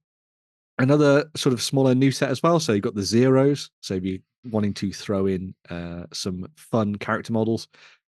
[0.79, 2.59] another sort of smaller new set as well.
[2.59, 3.69] So you've got the zeros.
[3.81, 4.19] So if you're
[4.49, 7.67] wanting to throw in uh, some fun character models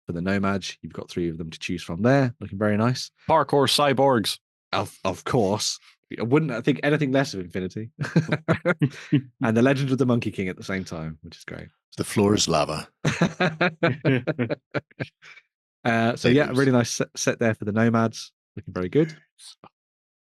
[0.06, 2.34] for the nomads, you've got three of them to choose from there.
[2.40, 3.10] Looking very nice.
[3.28, 4.38] Parkour cyborgs.
[4.72, 5.78] Of of course.
[6.18, 7.90] I wouldn't I think anything less of Infinity.
[9.42, 11.68] and the Legend of the Monkey King at the same time, which is great.
[11.96, 12.88] The floor is lava.
[15.84, 16.58] uh, so They yeah, lose.
[16.58, 18.32] really nice set, set there for the nomads.
[18.56, 19.16] Looking very good.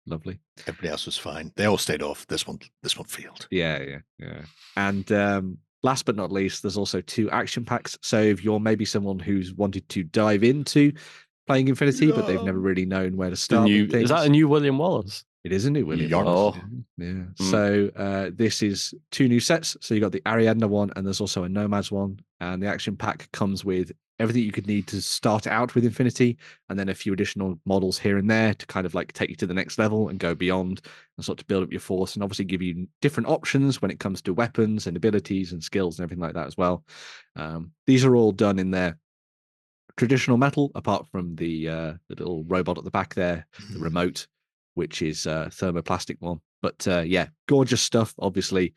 [0.05, 0.39] Lovely.
[0.61, 1.51] Everybody else was fine.
[1.55, 2.25] They all stayed off.
[2.27, 3.47] This one, this one failed.
[3.51, 4.41] Yeah, yeah, yeah.
[4.75, 7.97] And um, last but not least, there's also two action packs.
[8.01, 10.93] So if you're maybe someone who's wanted to dive into
[11.45, 13.65] playing Infinity, but they've never really known where to start.
[13.65, 15.23] new, with is that a new William Wallace?
[15.47, 16.11] It is a new William.
[16.13, 16.53] Oh.
[16.97, 17.05] Yeah.
[17.05, 17.13] yeah.
[17.13, 17.41] Mm.
[17.51, 19.77] So uh, this is two new sets.
[19.79, 22.19] So you got the Ariadna one, and there's also a Nomads one.
[22.41, 26.37] And the action pack comes with everything you could need to start out with Infinity,
[26.67, 29.37] and then a few additional models here and there to kind of like take you
[29.37, 30.81] to the next level and go beyond,
[31.15, 34.01] and sort of build up your force, and obviously give you different options when it
[34.01, 36.83] comes to weapons and abilities and skills and everything like that as well.
[37.37, 38.97] Um, these are all done in their
[39.95, 44.27] traditional metal, apart from the uh, the little robot at the back there, the remote,
[44.77, 46.39] which is uh, thermoplastic one.
[46.61, 48.13] But uh, yeah, gorgeous stuff.
[48.19, 48.73] Obviously,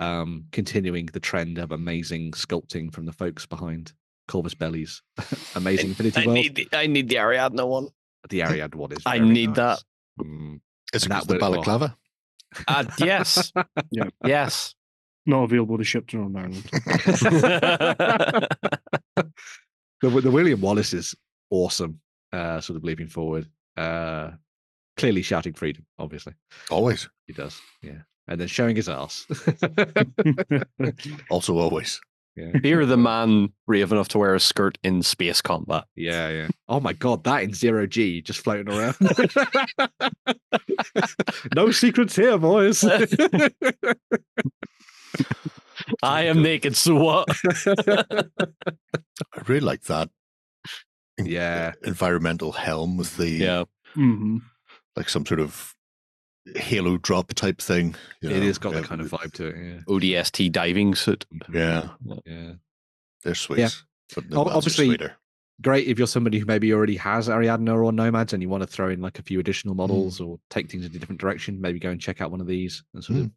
[0.00, 3.92] um, continuing the trend of amazing sculpting from the folks behind
[4.26, 5.00] Corvus Belli's,
[5.54, 6.34] amazing Infinity I World.
[6.34, 7.88] need, the, I need the Ariadna one.
[8.28, 8.98] the Ariad one is.
[9.06, 9.80] I very need that.
[10.18, 10.26] nice.
[10.28, 10.60] Mm.
[10.92, 11.50] Is it That 'cause the will- oh.
[11.52, 11.96] balaclava?
[12.68, 13.52] Uh, yes.
[13.90, 14.08] Yeah.
[14.24, 14.74] Yes.
[15.26, 16.64] Not available to ship to Northern Ireland.
[20.02, 21.14] the, the William Wallace is
[21.50, 22.00] awesome.
[22.32, 23.46] Uh, sort of leaping forward,
[23.76, 24.30] uh,
[24.96, 25.84] clearly shouting freedom.
[25.98, 26.34] Obviously,
[26.70, 27.08] Always.
[27.26, 27.60] he does.
[27.82, 29.26] Yeah, and then showing his ass.
[31.30, 32.00] Also, always.
[32.36, 32.50] yeah.
[32.62, 35.84] Fear the man brave enough to wear a skirt in space combat.
[35.96, 36.48] Yeah, yeah.
[36.68, 38.96] Oh my god, that in zero G just floating around.
[41.54, 42.84] no secrets here, boys.
[46.02, 47.28] I am naked, so what?
[47.46, 48.24] I
[49.46, 50.08] really like that.
[51.18, 51.72] Yeah.
[51.84, 53.64] Environmental helm with the Yeah.
[53.94, 54.38] hmm
[54.96, 55.74] like some sort of
[56.56, 57.94] halo drop type thing.
[58.20, 59.56] you it has got yeah, the kind of vibe to it.
[59.56, 59.80] Yeah.
[59.88, 61.24] ODST diving suit.
[61.52, 62.52] Yeah, Yeah, yeah.
[63.22, 63.60] they're sweet.
[63.60, 63.70] Yeah.
[64.14, 65.16] But the Ob- lads are obviously- sweeter.
[65.62, 68.66] Great if you're somebody who maybe already has Ariadna or Nomads and you want to
[68.66, 69.78] throw in like a few additional mm.
[69.78, 71.60] models or take things in a different direction.
[71.60, 73.30] Maybe go and check out one of these and sort of mm.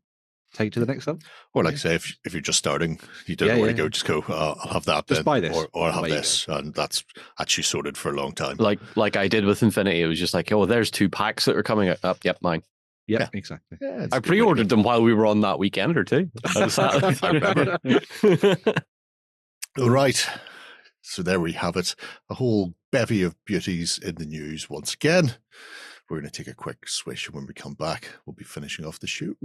[0.53, 1.21] Take it to the next level.
[1.53, 3.81] Or like say, if if you're just starting, you don't Yeah, know where yeah, to
[3.83, 3.89] go.
[3.89, 4.19] Just go.
[4.27, 5.07] Uh, I'll have that.
[5.07, 6.19] Just then, buy this, or, or have away you go.
[6.21, 7.03] this, and that's
[7.39, 8.57] actually sorted for a long time.
[8.57, 10.01] Like like I did with Infinity.
[10.01, 11.99] It was just like, oh, there's two packs that are coming up.
[12.03, 12.63] Up, yep, mine.
[13.07, 13.29] Yeah, Yeah.
[13.33, 13.77] exactly.
[13.81, 14.75] Yeah, it's I a good way to pre-ordered go.
[14.75, 16.29] them while we were on that weekend or two.
[16.55, 16.77] I was
[17.23, 17.77] I remember.
[19.79, 20.27] All right.
[21.01, 21.95] So there we have it.
[22.29, 25.35] A whole bevy of beauties in the news once again.
[26.09, 28.85] We're going to take a quick swish, and when we come back, we'll be finishing
[28.85, 29.35] off the show.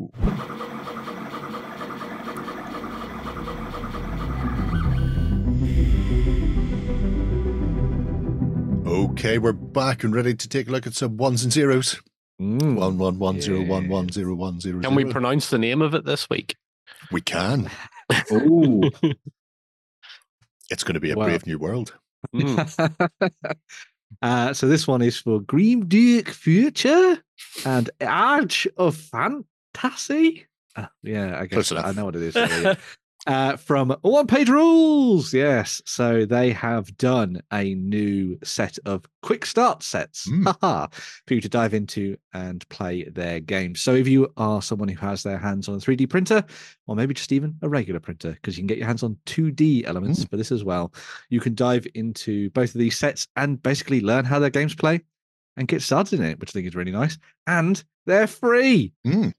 [8.86, 12.01] Okay, we're back and ready to take a look at some ones and zeros.
[12.40, 12.74] Mm.
[12.76, 14.14] One one one zero one one Yes.
[14.14, 14.80] zero one zero.
[14.80, 16.56] Can we pronounce the name of it this week?
[17.10, 17.70] we can.
[24.23, 27.23] Uh, so this one is for Grimdark Future
[27.66, 30.47] and Age of Fantasy.
[30.77, 31.73] Uh, yeah, I guess.
[31.73, 32.36] I know what it is.
[32.36, 32.78] already.
[33.27, 35.32] uh, from One Page Rules.
[35.32, 35.81] Yes.
[35.86, 40.93] So they have done a new set of quick start sets Mm.
[41.27, 43.81] for you to dive into and play their games.
[43.81, 46.44] So if you are someone who has their hands on a 3D printer,
[46.86, 49.85] or maybe just even a regular printer, because you can get your hands on 2D
[49.86, 50.93] elements for this as well,
[51.31, 55.01] you can dive into both of these sets and basically learn how their games play
[55.57, 57.19] and get started in it, which I think is really nice.
[57.47, 58.93] And they're free.
[59.07, 59.32] Mm.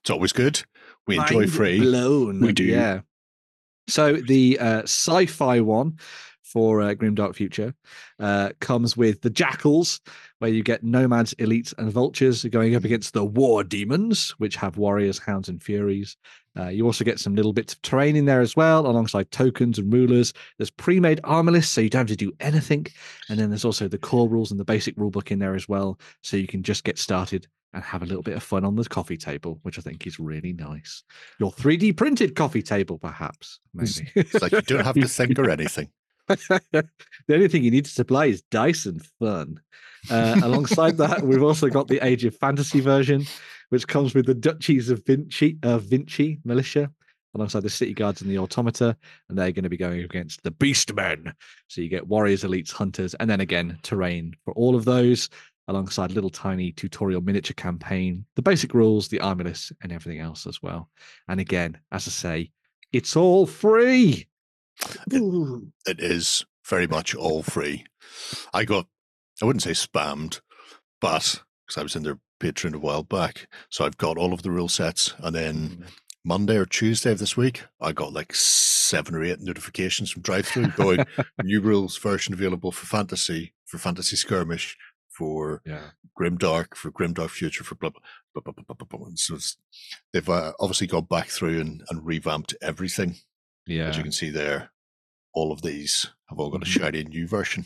[0.00, 0.62] It's always good.
[1.06, 1.80] We enjoy Mind free.
[1.80, 2.40] Blown.
[2.40, 2.64] We do.
[2.64, 3.00] Yeah.
[3.88, 5.98] So the uh, sci-fi one
[6.42, 7.74] for uh, Grimdark Future
[8.18, 10.00] uh, comes with the Jackals,
[10.38, 14.76] where you get nomads, elites, and vultures going up against the war demons, which have
[14.76, 16.16] warriors, hounds, and furies.
[16.58, 19.78] Uh, you also get some little bits of terrain in there as well, alongside tokens
[19.78, 20.34] and rulers.
[20.58, 22.86] There's pre-made armor lists, so you don't have to do anything.
[23.30, 25.98] And then there's also the core rules and the basic rulebook in there as well,
[26.22, 28.84] so you can just get started and have a little bit of fun on the
[28.84, 31.02] coffee table, which I think is really nice.
[31.38, 34.10] Your 3D printed coffee table, perhaps, maybe.
[34.14, 35.88] It's like you don't have to think or anything.
[36.28, 36.88] the
[37.30, 39.60] only thing you need to supply is dice and fun.
[40.10, 43.24] Uh, alongside that, we've also got the Age of Fantasy version,
[43.70, 46.90] which comes with the Duchies of Vinci, uh, Vinci militia,
[47.34, 48.96] alongside the City Guards and the Automata,
[49.28, 51.32] and they're going to be going against the Beastmen.
[51.68, 55.28] So you get warriors, elites, hunters, and then again terrain for all of those,
[55.72, 60.46] alongside little tiny tutorial miniature campaign, the basic rules, the army list, and everything else
[60.46, 60.88] as well.
[61.28, 62.50] And again, as I say,
[62.92, 64.28] it's all free.
[65.12, 65.72] Ooh.
[65.86, 67.84] It is very much all free.
[68.52, 68.86] I got,
[69.40, 70.40] I wouldn't say spammed,
[71.00, 74.42] but because I was in their Patreon a while back, so I've got all of
[74.42, 75.82] the rule sets, and then mm-hmm.
[76.24, 80.46] Monday or Tuesday of this week, I got like seven or eight notifications from drive
[80.46, 81.04] through going
[81.42, 84.76] new rules version available for fantasy, for fantasy skirmish,
[85.16, 85.90] for Yeah.
[86.18, 88.00] Grimdark, for Grimdark Future, for blah blah
[88.34, 88.74] blah blah blah.
[88.86, 89.08] blah, blah.
[89.14, 89.56] So it's,
[90.12, 93.16] they've uh, obviously gone back through and, and revamped everything.
[93.66, 93.88] Yeah.
[93.88, 94.70] As you can see there,
[95.34, 96.80] all of these have all got a Mhm.
[96.80, 97.64] shiny new version.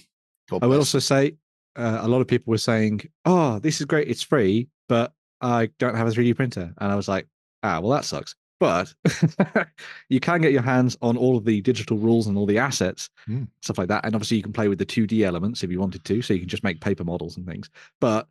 [0.49, 0.95] God I will bless.
[0.95, 1.37] also say
[1.77, 4.09] uh, a lot of people were saying, "Oh, this is great.
[4.09, 7.27] It's free, but I don't have a 3D printer." And I was like,
[7.63, 8.95] "Ah, well, that sucks." But
[10.09, 13.11] you can get your hands on all of the digital rules and all the assets,
[13.29, 13.49] Mm.
[13.63, 14.05] stuff like that.
[14.05, 16.23] And obviously, you can play with the 2D elements if you wanted to.
[16.23, 17.69] So you can just make paper models and things.
[18.01, 18.29] But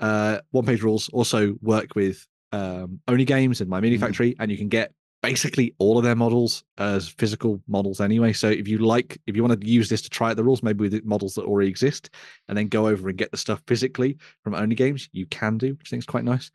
[0.00, 4.00] uh, one page rules also work with um, Only Games and My Mini Mm.
[4.00, 4.92] Factory, and you can get
[5.22, 8.30] basically all of their models as physical models anyway.
[8.34, 10.62] So if you like, if you want to use this to try out the rules,
[10.62, 12.10] maybe with the models that already exist,
[12.48, 15.68] and then go over and get the stuff physically from Only Games, you can do,
[15.74, 16.50] which I think is quite nice.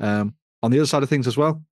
[0.00, 1.62] Um, on the other side of things as well,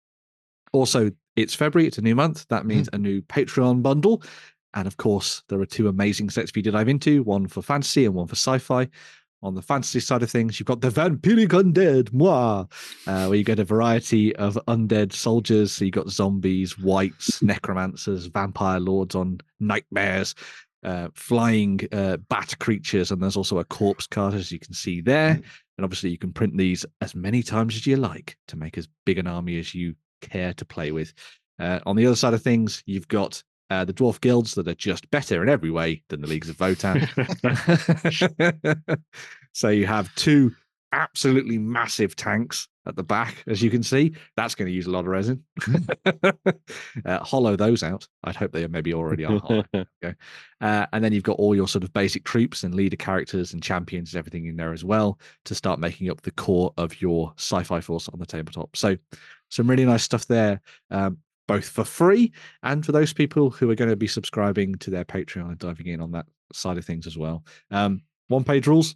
[0.72, 2.46] also it's February, it's a new month.
[2.48, 4.22] That means a new Patreon bundle.
[4.74, 7.62] And of course, there are two amazing sets for you to dive into one for
[7.62, 8.88] fantasy and one for sci fi.
[9.42, 12.64] On the fantasy side of things, you've got the Vampiric Undead, moi,
[13.08, 15.72] uh, where you get a variety of undead soldiers.
[15.72, 20.36] So you've got zombies, wights, necromancers, vampire lords on nightmares,
[20.84, 25.00] uh, flying uh, bat creatures, and there's also a corpse card, as you can see
[25.00, 25.40] there.
[25.76, 28.86] And obviously, you can print these as many times as you like to make as
[29.04, 31.12] big an army as you care to play with.
[31.58, 34.74] Uh, on the other side of things, you've got uh, the dwarf guilds that are
[34.74, 37.08] just better in every way than the leagues of Votann.
[39.52, 40.52] so you have two
[40.92, 44.14] absolutely massive tanks at the back, as you can see.
[44.36, 45.44] That's going to use a lot of resin.
[47.04, 48.06] uh, hollow those out.
[48.24, 49.38] I'd hope they are maybe already are.
[49.38, 49.64] hollow.
[50.60, 53.60] Uh, and then you've got all your sort of basic troops and leader characters and
[53.60, 57.32] champions and everything in there as well to start making up the core of your
[57.36, 58.76] sci-fi force on the tabletop.
[58.76, 58.96] So
[59.48, 60.60] some really nice stuff there,
[60.92, 61.18] um,
[61.48, 62.30] both for free
[62.62, 65.88] and for those people who are going to be subscribing to their Patreon and diving
[65.88, 67.44] in on that side of things as well.
[67.72, 68.94] Um, one page rules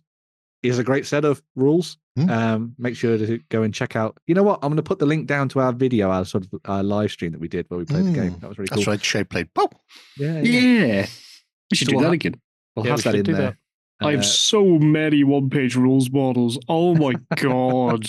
[0.62, 1.98] is a great set of rules.
[2.18, 2.30] Mm.
[2.30, 4.18] Um, make sure to go and check out.
[4.26, 4.58] You know what?
[4.62, 7.10] I'm going to put the link down to our video, our sort of uh, live
[7.12, 8.32] stream that we did where we played the game.
[8.32, 8.76] Mm, That was really cool.
[8.78, 9.04] That's right.
[9.04, 9.48] Shay played.
[9.54, 9.72] Boop.
[10.16, 10.60] Yeah, yeah.
[10.86, 11.06] Yeah.
[11.70, 12.40] We should So do we'll that ha- again.
[12.74, 13.38] We'll Yeah, have we that in do that.
[13.38, 13.58] there.
[14.02, 16.58] I have Uh, so many one page rules models.
[16.68, 18.08] Oh my god.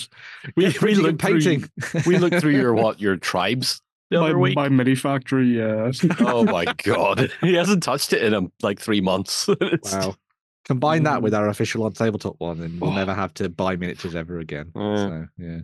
[0.56, 3.80] we, we printing and looked through- we looked through your what your tribes
[4.10, 4.54] the my, other week.
[4.56, 5.90] my mini factory, yeah.
[6.20, 9.48] Oh my god, he hasn't touched it in um, like three months.
[9.92, 10.14] Wow.
[10.68, 12.94] Combine that with our official on tabletop one, and we'll Oh.
[12.94, 14.70] never have to buy miniatures ever again.
[14.74, 15.60] Uh, So yeah,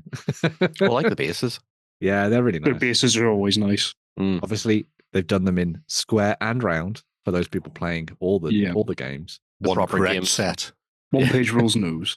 [0.81, 1.61] I like the bases.
[2.01, 2.65] yeah, they're really nice.
[2.67, 2.81] The nice.
[2.81, 3.95] bases are always nice.
[4.19, 4.41] Mm.
[4.43, 8.73] Obviously, they've done them in square and round for those people playing all the Yeah.
[8.73, 9.41] all the games.
[9.61, 10.25] The One proper game.
[10.25, 10.73] set.
[11.11, 12.17] One page rules knows.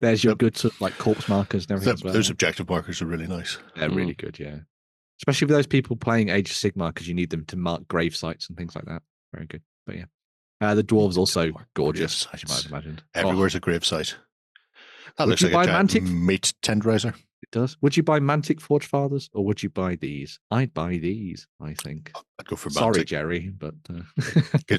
[0.00, 0.38] There's your Yep.
[0.38, 2.12] good sort of like corpse markers and everything Th- as well.
[2.14, 3.58] Those objective markers are really nice.
[3.76, 3.96] They're Mm.
[3.96, 4.60] really good, yeah.
[5.20, 8.16] Especially for those people playing Age of Sigmar because you need them to mark grave
[8.16, 9.02] sites and things like that.
[9.32, 9.62] Very good.
[9.86, 10.04] But yeah.
[10.62, 13.02] Uh, the dwarves also gorgeous, as you might have imagined.
[13.14, 14.16] Oh, Everywhere's a grave site.
[15.18, 16.10] That Would looks you like a buy giant Mantic?
[16.10, 17.14] meat tenderizer.
[17.42, 17.76] it does.
[17.82, 20.38] Would you buy Mantic Forge Fathers or would you buy these?
[20.50, 21.48] I'd buy these.
[21.60, 22.12] I think.
[22.38, 22.74] I'd go for Mantic.
[22.78, 24.02] Sorry, Jerry, but uh...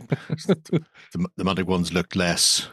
[0.48, 2.68] The, the Mantic ones look less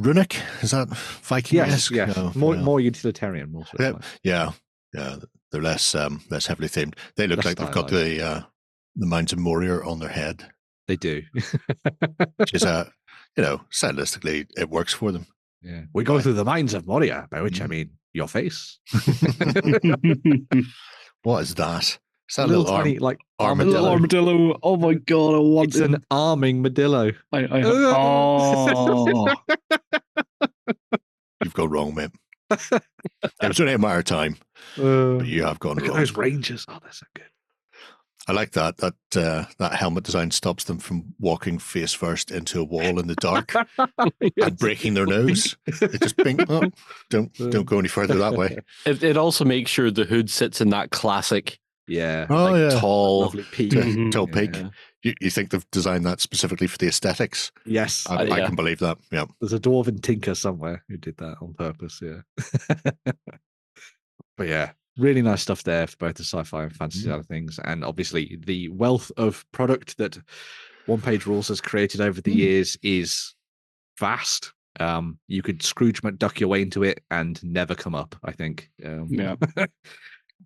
[0.00, 0.36] runic.
[0.62, 1.56] Is that Viking?
[1.58, 3.90] yes, yes, more more utilitarian, more Yeah.
[3.90, 4.52] like- Yeah,
[4.94, 5.16] yeah.
[5.50, 6.94] They're less um less heavily themed.
[7.16, 8.40] They look like they've got the uh
[8.96, 10.50] the Mounds of Moria on their head,
[10.88, 11.22] They do.
[12.36, 12.88] which is uh
[13.36, 15.26] you know stylistically it works for them.
[15.62, 16.22] yeah, we go Right.
[16.22, 17.70] through the Mines of Moria, by which I Mm.
[17.70, 18.78] mean your face.
[21.24, 21.98] What is that?
[22.30, 23.72] Is that a little, little, arm- tiny like A armadillo?
[23.72, 24.58] little armadillo.
[24.62, 25.84] Oh my god, I want It's it.
[25.90, 27.14] an arming Medillo.
[27.32, 29.26] I, I, oh,
[31.44, 32.10] You've gone wrong, mate.
[32.50, 32.82] it
[33.42, 34.36] was only a matter of time,
[34.78, 35.98] Uh, but you have gone look at wrong.
[35.98, 36.64] those rangers.
[36.68, 37.26] Oh, they're so good.
[38.28, 38.76] I like that.
[38.76, 43.06] That uh, that helmet design stops them from walking face first into a wall in
[43.06, 43.54] the dark
[43.98, 45.56] and breaking their nose.
[45.80, 46.70] They just bing, oh,
[47.08, 48.58] don't don't go any further that way.
[48.84, 52.26] It, it also makes sure the hood sits in that classic Yeah.
[52.28, 53.20] Oh like, yeah, tall.
[53.22, 53.72] Lovely peak.
[53.72, 54.12] Mhm.
[54.12, 54.54] tall peak.
[54.54, 54.68] Yeah.
[55.04, 57.50] You, you think they've designed that specifically for the aesthetics?
[57.64, 58.04] Yes.
[58.10, 58.98] I, Uh, I can believe that.
[59.12, 59.26] Yeah.
[59.40, 62.00] There's a dwarven tinker somewhere who did that on purpose.
[62.02, 62.22] Yeah.
[64.36, 67.10] but yeah, really nice stuff there for both the sci-fi and fantasy Mm.
[67.12, 70.18] side of things, and obviously the wealth of product that
[70.86, 72.36] One Page Rules has created over the Mm.
[72.36, 73.34] years is
[73.98, 74.52] vast.
[74.80, 78.16] Um, you could Scrooge McDuck your way into it and never come up.
[78.24, 78.70] I think.
[78.84, 79.36] Um, Yeah.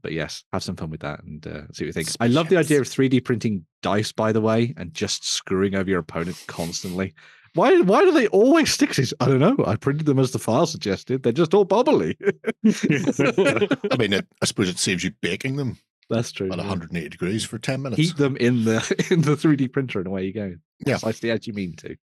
[0.02, 2.08] but yes, have some fun with that and uh, see what you think.
[2.18, 5.88] I love the idea of 3D printing dice, by the way, and just screwing over
[5.88, 7.14] your opponent constantly.
[7.54, 7.80] Why?
[7.80, 9.12] Why do they always stick to these?
[9.20, 9.62] I don't know.
[9.66, 11.22] I printed them as the file suggested.
[11.22, 12.16] They're just all bubbly.
[12.64, 16.50] I mean, it, I suppose it saves you baking them That's true.
[16.50, 16.64] at yeah.
[16.64, 18.00] 180 degrees for 10 minutes.
[18.00, 20.54] Heat them in the in the 3D printer, and away you go.
[20.86, 20.94] Yeah.
[20.94, 21.96] precisely as you mean to.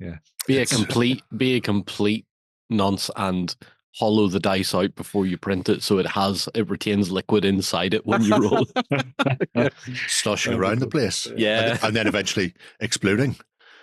[0.00, 0.16] Yeah.
[0.46, 2.26] Be a complete, be a complete
[2.68, 3.54] nonce and
[3.94, 7.94] hollow the dice out before you print it, so it has it retains liquid inside
[7.94, 8.66] it when you roll.
[10.08, 11.28] sloshing That'd around the place.
[11.36, 11.72] Yeah.
[11.74, 13.36] And, and then eventually exploding.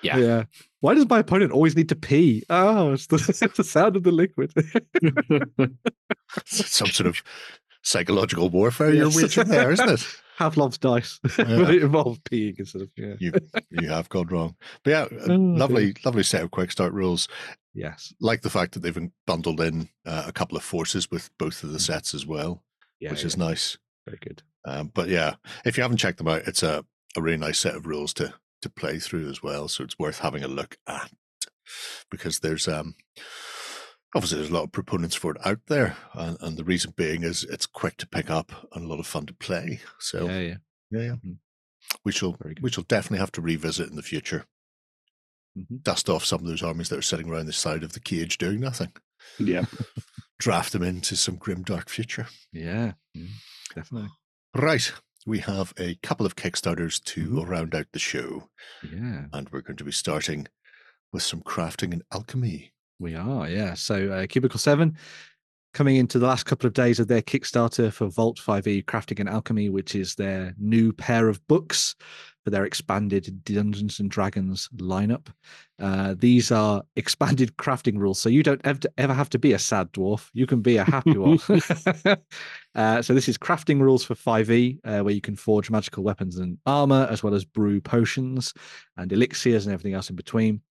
[0.05, 0.43] Yeah.
[0.81, 2.43] Why does my opponent always need to pee?
[2.49, 4.53] Oh, it's the, it's the sound of the liquid.
[6.45, 7.21] Some sort of
[7.83, 9.15] psychological warfare you're Yes.
[9.15, 10.05] waging there, isn't it?
[10.37, 13.13] Have Pavlov's dice, but it involved peeing instead of yeah.
[13.19, 13.31] You
[13.71, 14.55] you have gone wrong.
[14.83, 17.27] But yeah, Oh, lovely, lovely set of quick start rules.
[17.73, 18.13] Yes.
[18.19, 21.71] Like the fact that they've bundled in uh, a couple of forces with both of
[21.73, 22.61] the sets as well, Mm.
[23.01, 23.11] Yeah.
[23.11, 23.77] which yeah, is nice.
[24.05, 24.41] very good.
[24.65, 26.83] Um, but yeah, if you haven't checked them out, it's a,
[27.17, 28.33] a really nice set of rules to
[28.65, 29.67] to play through as well.
[29.67, 31.11] So it's worth having a look at
[32.11, 32.95] because there's um
[34.15, 37.23] obviously there's a lot of proponents for it out there, and, and the reason being
[37.23, 39.79] is it's quick to pick up and a lot of fun to play.
[39.99, 40.55] So Yeah, yeah.
[40.91, 41.15] yeah, yeah.
[41.25, 41.37] Mhm.
[42.03, 44.45] we shall we shall definitely have to revisit in the future.
[45.57, 45.81] Mhm.
[45.83, 48.37] Dust off some of those armies that are sitting around the side of the cage
[48.37, 48.91] doing nothing.
[49.39, 49.65] yeah.
[50.39, 52.27] Draft them into some grim dark future.
[52.51, 52.93] Yeah.
[53.17, 53.29] mm,
[53.73, 54.09] Definitely.
[54.53, 54.91] Right.
[55.25, 57.47] We have a couple of Kickstarters to Mhm.
[57.49, 58.49] round out the show,
[58.83, 59.25] Yeah.
[59.33, 60.47] and we're going to be starting
[61.11, 62.73] with some crafting and alchemy.
[62.99, 63.73] We are, yeah.
[63.73, 64.97] So uh, Cubicle 7
[65.73, 69.27] coming into the last couple of days of their Kickstarter for Vault 5e Crafting and
[69.27, 71.95] Alchemy, which is their new pair of books
[72.45, 75.27] for their expanded Dungeons and Dragons lineup.
[75.79, 79.59] Uh, these are expanded crafting rules, so you don't ever, ever have to be a
[79.59, 80.29] sad dwarf.
[80.33, 81.39] You can be a happy one.
[82.75, 86.37] uh, so this is crafting rules for 5e, uh, where you can forge magical weapons
[86.37, 88.53] and armor, as well as brew potions
[88.95, 90.61] and elixirs and everything else in between.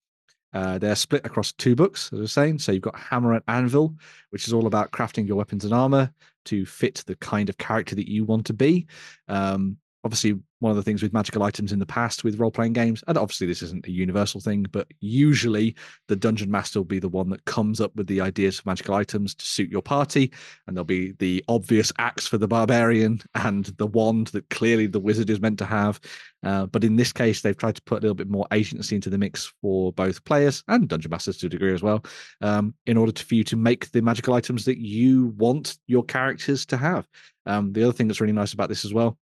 [0.53, 2.59] Uh, they're split across two books, as I was saying.
[2.59, 3.93] So you've got Hammer and Anvil,
[4.29, 6.13] which is all about crafting your weapons and armor
[6.45, 8.87] to fit the kind of character that you want to be.
[9.27, 9.75] Um,
[10.05, 13.03] obviously, one of the things with magical items in the past with role playing games,
[13.07, 15.75] and obviously this isn't a universal thing, but usually
[16.07, 18.93] the dungeon master will be the one that comes up with the ideas for magical
[18.93, 20.31] items to suit your party,
[20.67, 24.99] and there'll be the obvious axe for the barbarian and the wand that clearly the
[24.99, 25.99] wizard is meant to have.
[26.43, 29.09] Uh, but in this case, they've tried to put a little bit more agency into
[29.09, 32.05] the mix for both players and dungeon masters to a degree as well,
[32.41, 36.03] um, in order to, for you to make the magical items that you want your
[36.03, 37.07] characters to have.
[37.47, 39.17] Um, the other thing that's really nice about this as well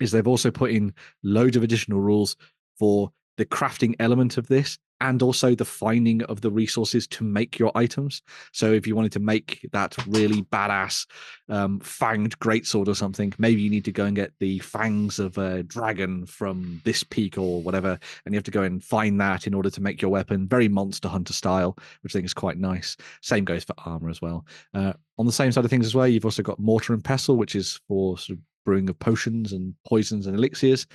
[0.00, 2.36] is they've also put in loads of additional rules
[2.78, 7.58] for the crafting element of this and also the finding of the resources to make
[7.58, 8.22] your items.
[8.52, 11.06] So if you wanted to make that really badass
[11.48, 15.38] um, fanged greatsword or something, maybe you need to go and get the fangs of
[15.38, 19.46] a dragon from this peak or whatever, and you have to go and find that
[19.46, 20.48] in order to make your weapon.
[20.48, 22.96] Very monster hunter style, which I think is quite nice.
[23.22, 24.44] Same goes for armor as well.
[24.74, 27.36] Uh, on the same side of things as well, you've also got mortar and pestle,
[27.36, 30.86] which is for sort of brewing of potions and poisons and elixirs.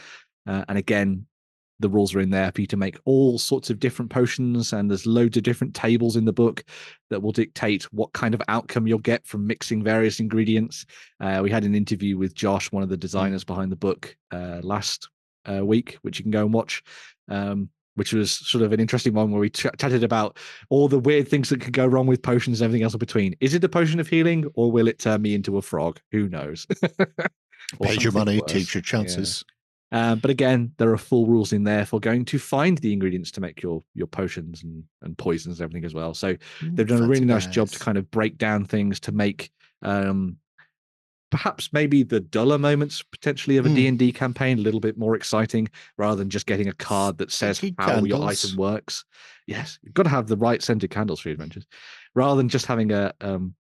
[0.47, 1.25] Uh, and again,
[1.79, 4.89] the rules are in there for you to make all sorts of different potions, and
[4.89, 6.63] there's loads of different tables in the book
[7.09, 10.85] that will dictate what kind of outcome you'll get from mixing various ingredients.
[11.19, 14.59] Uh, we had an interview with Josh, one of the designers behind the book, uh,
[14.63, 15.09] last
[15.49, 16.83] uh, week, which you can go and watch.
[17.27, 20.37] Um, which was sort of an interesting one where we ch- chatted about
[20.69, 23.35] all the weird things that could go wrong with potions and everything else in between.
[23.39, 25.99] Is it a potion of healing or will it turn me into a frog?
[26.11, 26.65] Who knows?
[27.81, 28.51] Pay your money, worse.
[28.51, 28.89] take your Yeah.
[28.91, 29.43] chances.
[29.91, 33.29] Um, but again, there are full rules in there for going to find the ingredients
[33.31, 36.15] to make your your potions and, and poisons and everything as well.
[36.15, 39.51] So they've done a really nice job to kind of break down things to make
[39.83, 40.37] um,
[41.29, 43.75] perhaps maybe the duller moments potentially of a Mm.
[43.75, 45.67] D&D campaign a little bit more exciting
[45.97, 49.03] rather than just getting a card that says Scented how your item works.
[49.47, 51.65] Yes, you've got to have the right scented candles for your adventures
[52.15, 53.55] rather than just having a um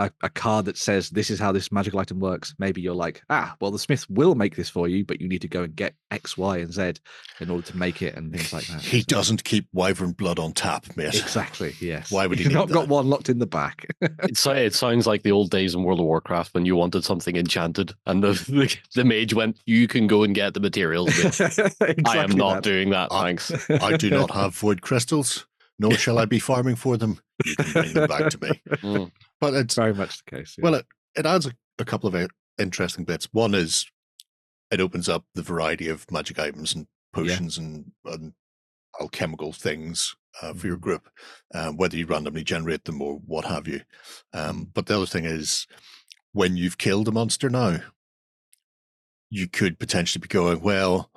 [0.00, 2.54] a, a card that says this is how this magical item works.
[2.58, 5.42] Maybe you're like, ah, well, the smith will make this for you, but you need
[5.42, 6.94] to go and get X, Y, and Z
[7.38, 8.80] in order to make it and things like that.
[8.80, 11.14] He So- doesn't keep wyvern blood on tap, mate.
[11.14, 11.74] Exactly.
[11.80, 12.10] Yes.
[12.10, 13.86] Why would he You've need not got one locked in the back?
[14.22, 17.36] It, it sounds like the old days in World of Warcraft when you wanted something
[17.36, 21.08] enchanted and the, the, the mage went, You can go and get the materials.
[21.40, 22.62] mate." I am not that.
[22.62, 23.22] doing that, Ah.
[23.22, 23.52] thanks.
[23.70, 25.46] I do not have void crystals,
[25.78, 27.18] nor shall I be farming for them.
[27.44, 28.62] You can bring them back to me.
[28.82, 29.10] Mm.
[29.40, 30.54] But it's Very much the case.
[30.58, 30.62] yeah.
[30.64, 30.86] well, it,
[31.16, 33.28] it adds a, a couple of uh, interesting bits.
[33.32, 33.86] One is
[34.70, 38.34] it opens up the variety of magic items and potions and, and
[39.00, 40.80] alchemical things uh, for your Mhm.
[40.82, 41.08] group,
[41.54, 43.80] um, whether you randomly generate them or what have you.
[44.32, 45.66] Um, but the other thing is
[46.32, 47.78] when you've killed a monster now,
[49.30, 51.10] you could potentially be going, well,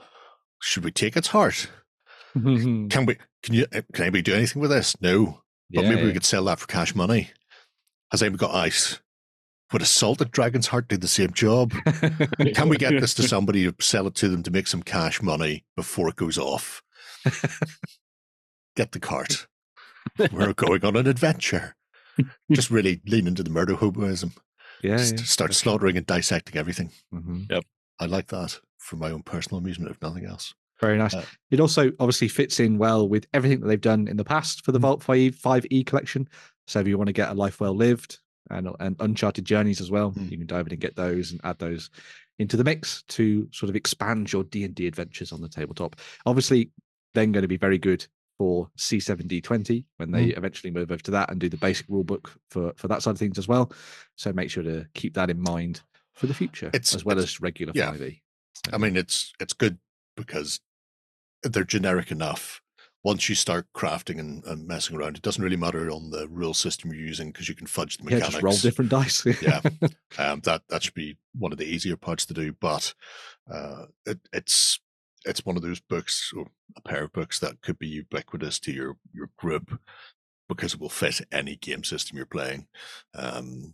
[0.61, 1.67] should we take its heart?
[2.33, 3.17] Can we?
[3.43, 3.65] Can you?
[3.73, 4.95] uh, Can anybody do anything with this?
[5.01, 5.41] No,
[5.71, 7.29] but Yeah, maybe we could sell that for cash money.
[8.13, 8.99] Has anybody got ice?
[9.71, 11.71] Would a salted dragon's heart do the same job?
[12.53, 15.19] Can we get this to somebody to sell it to them to make some cash
[15.21, 16.83] money before it goes off?
[18.75, 19.47] Get the cart.
[20.31, 21.75] We're going on an adventure.
[22.51, 24.37] Just really lean into the murder hoboism.
[24.83, 25.23] yeah, Just yeah.
[25.23, 26.91] start slaughtering and dissecting everything.
[27.11, 27.63] Mhm.
[27.99, 30.53] I like that for my own personal amusement, if nothing else.
[30.81, 31.15] Very nice.
[31.15, 34.63] Uh, it also obviously fits in well with everything that they've done in the past
[34.63, 34.83] for the Mm.
[34.83, 36.27] Vault 5 5e collection.
[36.67, 38.19] So if you want to get a life well lived
[38.49, 40.31] and, and Uncharted Journeys as well, Mm.
[40.31, 41.89] you can dive in and get those and add those
[42.39, 45.95] into the mix to sort of expand your D&D adventures on the tabletop.
[46.25, 46.71] Obviously,
[47.13, 48.05] then going to be very good
[48.39, 50.37] for C7D20 when they Mm.
[50.37, 53.11] eventually move over to that and do the basic rule book for, for that side
[53.11, 53.71] of things as well.
[54.15, 55.81] So make sure to keep that in mind
[56.13, 57.91] for the future It's- as well as regular yeah.
[57.91, 58.21] 5e.
[58.71, 59.77] I mean, it's it's good
[60.17, 60.59] because
[61.43, 62.61] they're generic enough.
[63.03, 66.53] Once you start crafting and, and messing around, it doesn't really matter on the rule
[66.53, 68.33] system you're using because you can fudge the Yeah, mechanics.
[68.35, 69.25] just roll different dice.
[69.41, 69.59] yeah,
[70.17, 72.53] um, that that should be one of the easier parts to do.
[72.53, 72.93] But
[73.53, 74.79] uh, it, it's
[75.25, 76.47] it's one of those books or
[76.77, 79.79] a pair of books that could be ubiquitous to your your group
[80.47, 82.67] because it will fit any game system you're playing.
[83.15, 83.73] Um,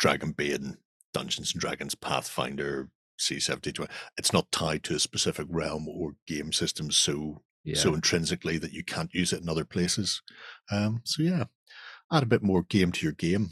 [0.00, 0.76] Dragonbane,
[1.12, 2.90] Dungeons and Dragons, Pathfinder,
[3.20, 3.88] C7D20.
[4.16, 7.76] It's not tied to a specific realm or game system so yeah.
[7.78, 10.22] so intrinsically that you can't use it in other places.
[10.70, 11.44] Um, so yeah,
[12.12, 13.50] add a bit more game to your game,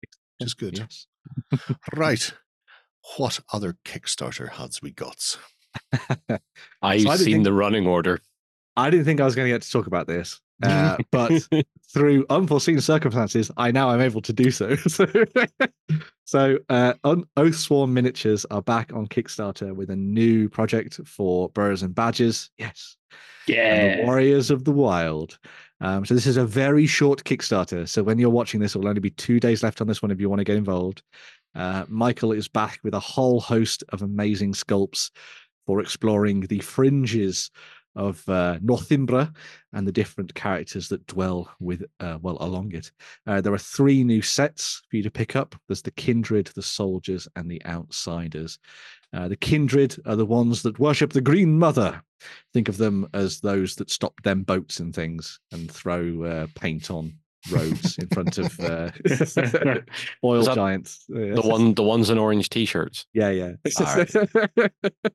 [0.00, 0.78] which is good.
[0.78, 1.06] Yes.
[1.94, 2.32] Right.
[3.16, 5.38] What other Kickstarter has we got?
[6.82, 8.20] I've So seen the running order.
[8.78, 11.32] I didn't think I was going to get to talk about this, uh, but
[11.92, 14.76] through unforeseen circumstances, I now am able to do so.
[14.86, 15.06] so,
[16.24, 21.82] so uh, Un- Oathsworn Miniatures are back on Kickstarter with a new project for Burrows
[21.82, 22.50] and Badgers.
[22.56, 22.96] Yes,
[23.98, 25.40] the Warriors of the Wild.
[25.80, 27.88] Um, so this is a very short Kickstarter.
[27.88, 30.12] So when you're watching this, it will only be two days left on this one
[30.12, 31.02] if you want to get involved.
[31.56, 35.10] Uh, Michael is back with a whole host of amazing sculpts
[35.66, 37.50] for exploring the fringes
[37.96, 39.34] of uh, Northymbra
[39.72, 42.90] and the different characters that dwell with uh, well along it.
[43.26, 45.54] Uh, there are three new sets for you to pick up.
[45.66, 48.58] There's the Kindred, the Soldiers, and the Outsiders.
[49.12, 52.02] Uh, the Kindred are the ones that worship the Green Mother.
[52.52, 56.90] Think of them as those that stop them boats and things and throw uh, paint
[56.90, 57.14] on
[57.50, 58.90] roads in front of uh,
[60.24, 61.04] oil giants.
[61.08, 63.06] The one, the ones in orange t-shirts.
[63.12, 63.52] Yeah, yeah.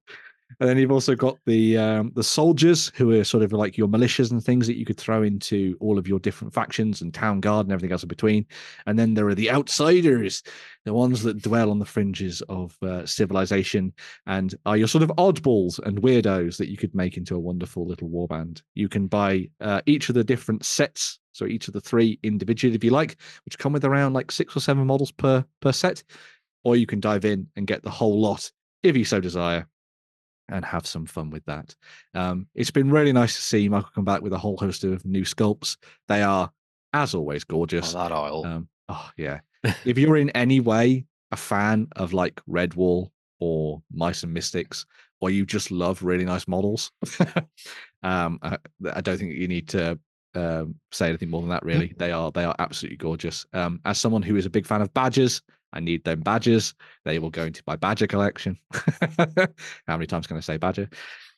[0.60, 3.88] and then you've also got the um, the soldiers who are sort of like your
[3.88, 7.40] militias and things that you could throw into all of your different factions and town
[7.40, 8.46] guard and everything else in between.
[8.86, 10.44] And then there are the outsiders,
[10.86, 13.94] the ones that dwell on the fringes of uh, civilization
[14.28, 17.88] and are your sort of oddballs and weirdos that you could make into a wonderful
[17.88, 18.62] little warband.
[18.76, 22.76] You can buy uh, each of the different sets, so each of the three individually
[22.76, 26.04] if you like, which come with around like six or seven models per per set,
[26.64, 28.52] or you can dive in and get the whole lot
[28.84, 29.68] if you so desire.
[30.50, 31.76] And have some fun with that.
[32.14, 35.06] Um, it's been really nice to see Michael come back with a whole host of
[35.06, 35.78] new sculpts.
[36.08, 36.52] They are,
[36.94, 37.94] as always, Oh, gorgeous.
[37.94, 38.46] that oil.
[38.46, 39.40] Um, oh yeah.
[39.86, 43.10] if you're in any way a fan of like Redwall
[43.40, 44.86] or Mice and Mystics,
[45.22, 46.92] or you just love really nice models,
[48.04, 48.58] um, I,
[48.94, 49.98] I don't think you need to
[50.36, 51.64] um, say anything more than that.
[51.64, 53.46] Really, they are they are absolutely gorgeous.
[53.54, 55.42] Um, as someone who is a big fan of badges,
[55.74, 56.74] I need them badges.
[57.06, 58.58] They will go into my badger collection.
[59.18, 60.90] How many times can I say badger?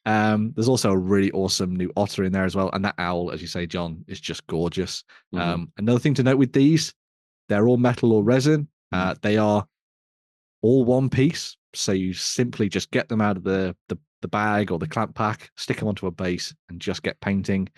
[0.06, 3.32] Um, there's also a really awesome new otter in there as well, and that owl,
[3.32, 5.03] as you say, John, is just gorgeous.
[5.34, 5.40] Mhm.
[5.40, 6.94] Um, another thing to note with these,
[7.49, 8.68] they're all metal or resin.
[8.91, 9.66] Uh, they are
[10.62, 14.72] all one piece, so you simply just get them out of the, the the bag
[14.72, 17.70] or the clamp pack, stick them onto a base, and just get painting.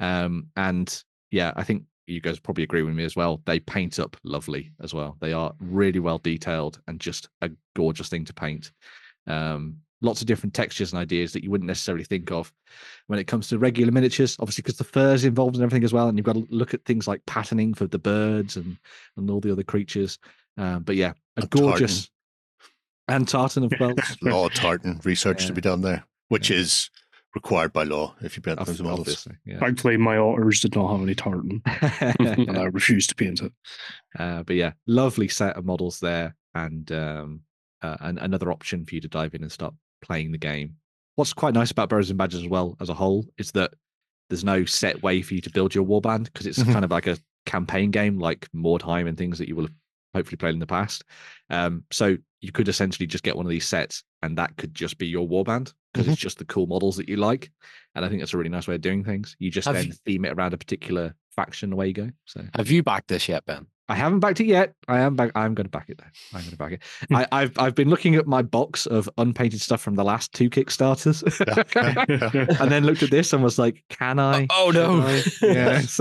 [0.00, 3.40] Um, and yeah, I think you guys probably agree with me as well.
[3.46, 5.16] They paint up lovely as well.
[5.20, 8.72] They are really well detailed and just a gorgeous thing to paint.
[9.26, 12.52] Um, lots of different textures and ideas that you wouldn't necessarily think of
[13.06, 14.36] when it comes to regular miniatures.
[14.40, 16.84] Obviously, because the fur's involved and everything as well, and you've got to look at
[16.84, 18.76] things like patterning for the birds and
[19.16, 20.18] and all the other creatures.
[20.58, 21.60] Um, but yeah, a tartan.
[21.70, 22.10] gorgeous
[23.08, 23.94] and tartan of well.
[24.22, 25.46] law tartan research Yeah.
[25.48, 26.56] to be done there, which Yeah.
[26.58, 26.90] is
[27.34, 29.00] required by law if you paint ob- those models.
[29.00, 29.58] obviously, yeah.
[29.58, 33.52] Thankfully, my otters did not have any tartan, and I refused to paint it.
[34.18, 37.40] uh, but yeah, lovely set of models there, and um,
[37.82, 40.76] uh, and another option for you to dive in and start playing the game.
[41.16, 43.74] What's quite nice about Burrows and Badgers as well as a whole is that
[44.28, 47.06] there's no set way for you to build your warband because it's kind of like
[47.06, 49.74] a campaign game, like Mordheim and things that you will have
[50.14, 51.04] hopefully played in the past.
[51.50, 54.98] Um, so you could essentially just get one of these sets, and that could just
[54.98, 56.22] be your warband because it's mm-hmm.
[56.22, 57.50] just the cool models that you like.
[57.94, 59.36] And I think that's a really nice way of doing things.
[59.38, 62.10] You just Have then you- theme it around a particular faction away you go.
[62.26, 63.66] So Have you backed this yet, Ben?
[63.88, 64.74] I haven't backed it yet.
[64.88, 65.32] I am back.
[65.34, 66.38] I'm going to back it though.
[66.38, 66.82] I'm going to back it.
[67.08, 67.16] Hmm.
[67.16, 70.48] I, I've I've been looking at my box of unpainted stuff from the last two
[70.48, 71.22] Kickstarters,
[72.60, 74.46] and then looked at this and was like, "Can oh, I?
[74.50, 75.00] oh, Should no.
[75.02, 76.00] I?" Yes.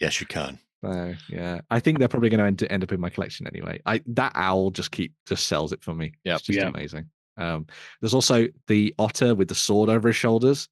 [0.00, 0.58] yes, you can.
[0.84, 3.80] so yeah, I think they're probably going to end, end up in my collection anyway.
[3.86, 6.12] I that owl just keep just sells it for me.
[6.24, 6.36] Yep.
[6.36, 6.68] it's just Yeah.
[6.68, 7.06] amazing.
[7.36, 7.66] Um,
[8.00, 10.68] there's also the otter with the sword over his shoulders.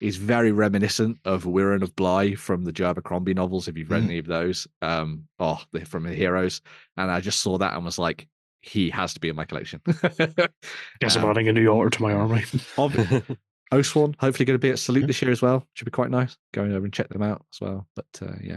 [0.00, 3.68] Is very reminiscent of Whirrun of Bligh from the Joe Abercrombie novels.
[3.68, 4.06] If you've read Mm.
[4.06, 6.62] any of those, um, oh, they're from the heroes,
[6.96, 8.26] and I just saw that and was like,
[8.62, 9.82] he has to be in my collection.
[9.86, 12.44] Guess I'm Um, adding a new order to my army.
[13.72, 15.66] Oathsworn, hopefully going to be at Salute this year as well.
[15.74, 16.34] Should be quite nice.
[16.54, 17.86] Going over and check them out as well.
[17.94, 18.56] But uh, yeah,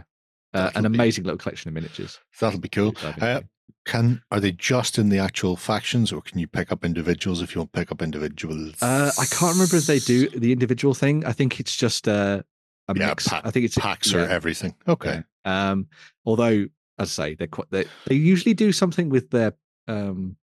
[0.54, 2.18] uh, an That'll be- amazing little collection of miniatures.
[2.40, 2.94] That'll be cool.
[3.20, 3.42] Uh.
[3.84, 7.54] Can are they just in the actual factions, or can you pick up individuals if
[7.54, 8.82] you want to pick up individuals?
[8.82, 11.24] Uh, I can't remember if they do the individual thing.
[11.24, 12.42] I think it's just uh,
[12.88, 13.32] a Yeah, mix.
[13.32, 14.74] I think it's packs yeah, or everything.
[14.88, 15.22] Okay.
[15.44, 15.70] yeah.
[15.70, 15.88] Um,
[16.24, 16.66] although,
[16.98, 17.70] as I say, they're quite.
[17.70, 19.54] They, they usually do something with their
[19.86, 20.36] um,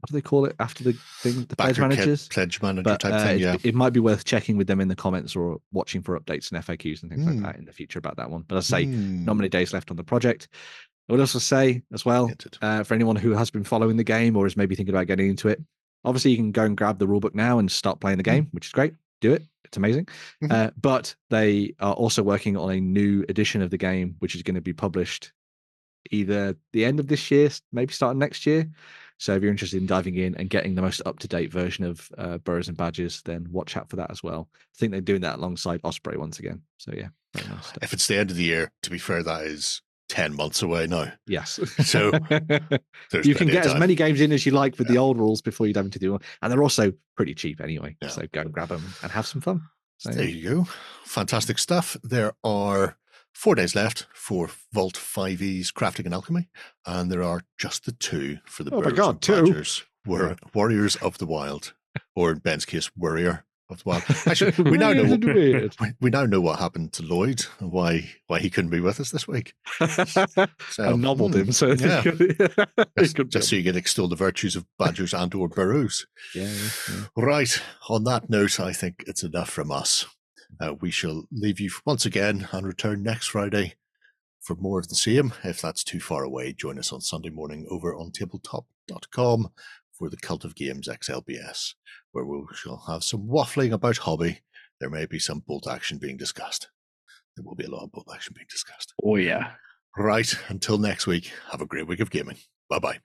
[0.00, 1.44] what do they call it after the thing?
[1.44, 2.28] The pledge Backer kit, managers.
[2.28, 3.36] pledge manager But type uh, thing.
[3.36, 3.56] it, Yeah.
[3.62, 6.60] it might be worth checking with them in the comments or watching for updates and
[6.64, 7.36] FAQs and things Mm.
[7.36, 8.44] like that in the future about that one.
[8.48, 10.48] But as I say, Hmm, not many days left on the project.
[11.08, 12.30] I would also say as well,
[12.62, 15.28] uh, for anyone who has been following the game or is maybe thinking about getting
[15.28, 15.60] into it,
[16.04, 18.66] obviously you can go and grab the rulebook now and start playing the game, which
[18.66, 18.94] is great.
[19.20, 20.08] Do it; it's amazing.
[20.42, 20.52] Mhm.
[20.52, 24.42] Uh, but they are also working on a new edition of the game, which is
[24.42, 25.32] going to be published
[26.10, 28.68] either the end of this year, maybe starting next year.
[29.18, 31.84] So if you're interested in diving in and getting the most up to date version
[31.84, 34.48] of uh, Burrows and Badgers, then watch out for that as well.
[34.54, 36.62] I think they're doing that alongside Osprey once again.
[36.78, 37.72] So yeah, nice.
[37.80, 39.80] If it's the end of the year, to be fair, that is
[40.12, 41.10] ten months away now.
[41.26, 41.58] Yes.
[41.84, 42.10] So,
[43.24, 45.66] you can get as many games in as you like with the old rules before
[45.66, 47.96] you dive into the new one, and they're also pretty cheap anyway.
[48.02, 48.08] Yeah.
[48.08, 49.62] So go and grab them and have some fun.
[49.98, 50.66] So, There you go.
[51.04, 51.96] Fantastic stuff.
[52.02, 52.96] There are
[53.32, 56.48] four days left for Vault 5e's Crafting and Alchemy,
[56.86, 59.42] and there are just the two for the Oh my Birds God, and two?
[59.44, 61.72] Badgers, War- Warriors of the Wild,
[62.14, 64.04] or in Ben's case, Warrior of the Wild.
[64.26, 68.38] Actually, we now know what, we, now know what happened to Lloyd and why why
[68.38, 69.54] he couldn't be with us this week.
[70.70, 72.02] So, I nobbled hmm, him, so yeah.
[72.02, 72.10] he
[72.98, 76.06] just, could just so you can extol the virtues of Badgers and or Burrows.
[76.34, 77.04] yeah, yeah, yeah.
[77.16, 77.62] Right.
[77.88, 80.06] On that note, I think it's enough from us.
[80.60, 83.74] Uh, we shall leave you once again and return next Friday
[84.40, 85.32] for more of the same.
[85.44, 89.50] If that's too far away, join us on Sunday morning over on tabletop.com
[90.02, 91.74] for the Cult of Games XLBS,
[92.10, 94.40] where we shall have some waffling about hobby.
[94.80, 96.70] There may be some bolt action being discussed.
[97.36, 98.94] There will be a lot of bolt action being discussed.
[99.04, 99.52] Oh yeah.
[99.96, 100.34] Right.
[100.48, 102.38] Until next week, have a great week of gaming.
[102.68, 102.98] Bye bye.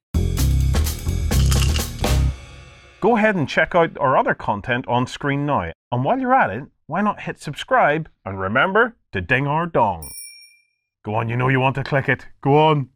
[3.00, 5.72] Go ahead and check out our other content on screen now.
[5.92, 10.10] And while you're at it, why not hit subscribe and remember to ding our dong.
[11.06, 12.26] Go on, you know you want to click it.
[12.42, 12.90] Go on.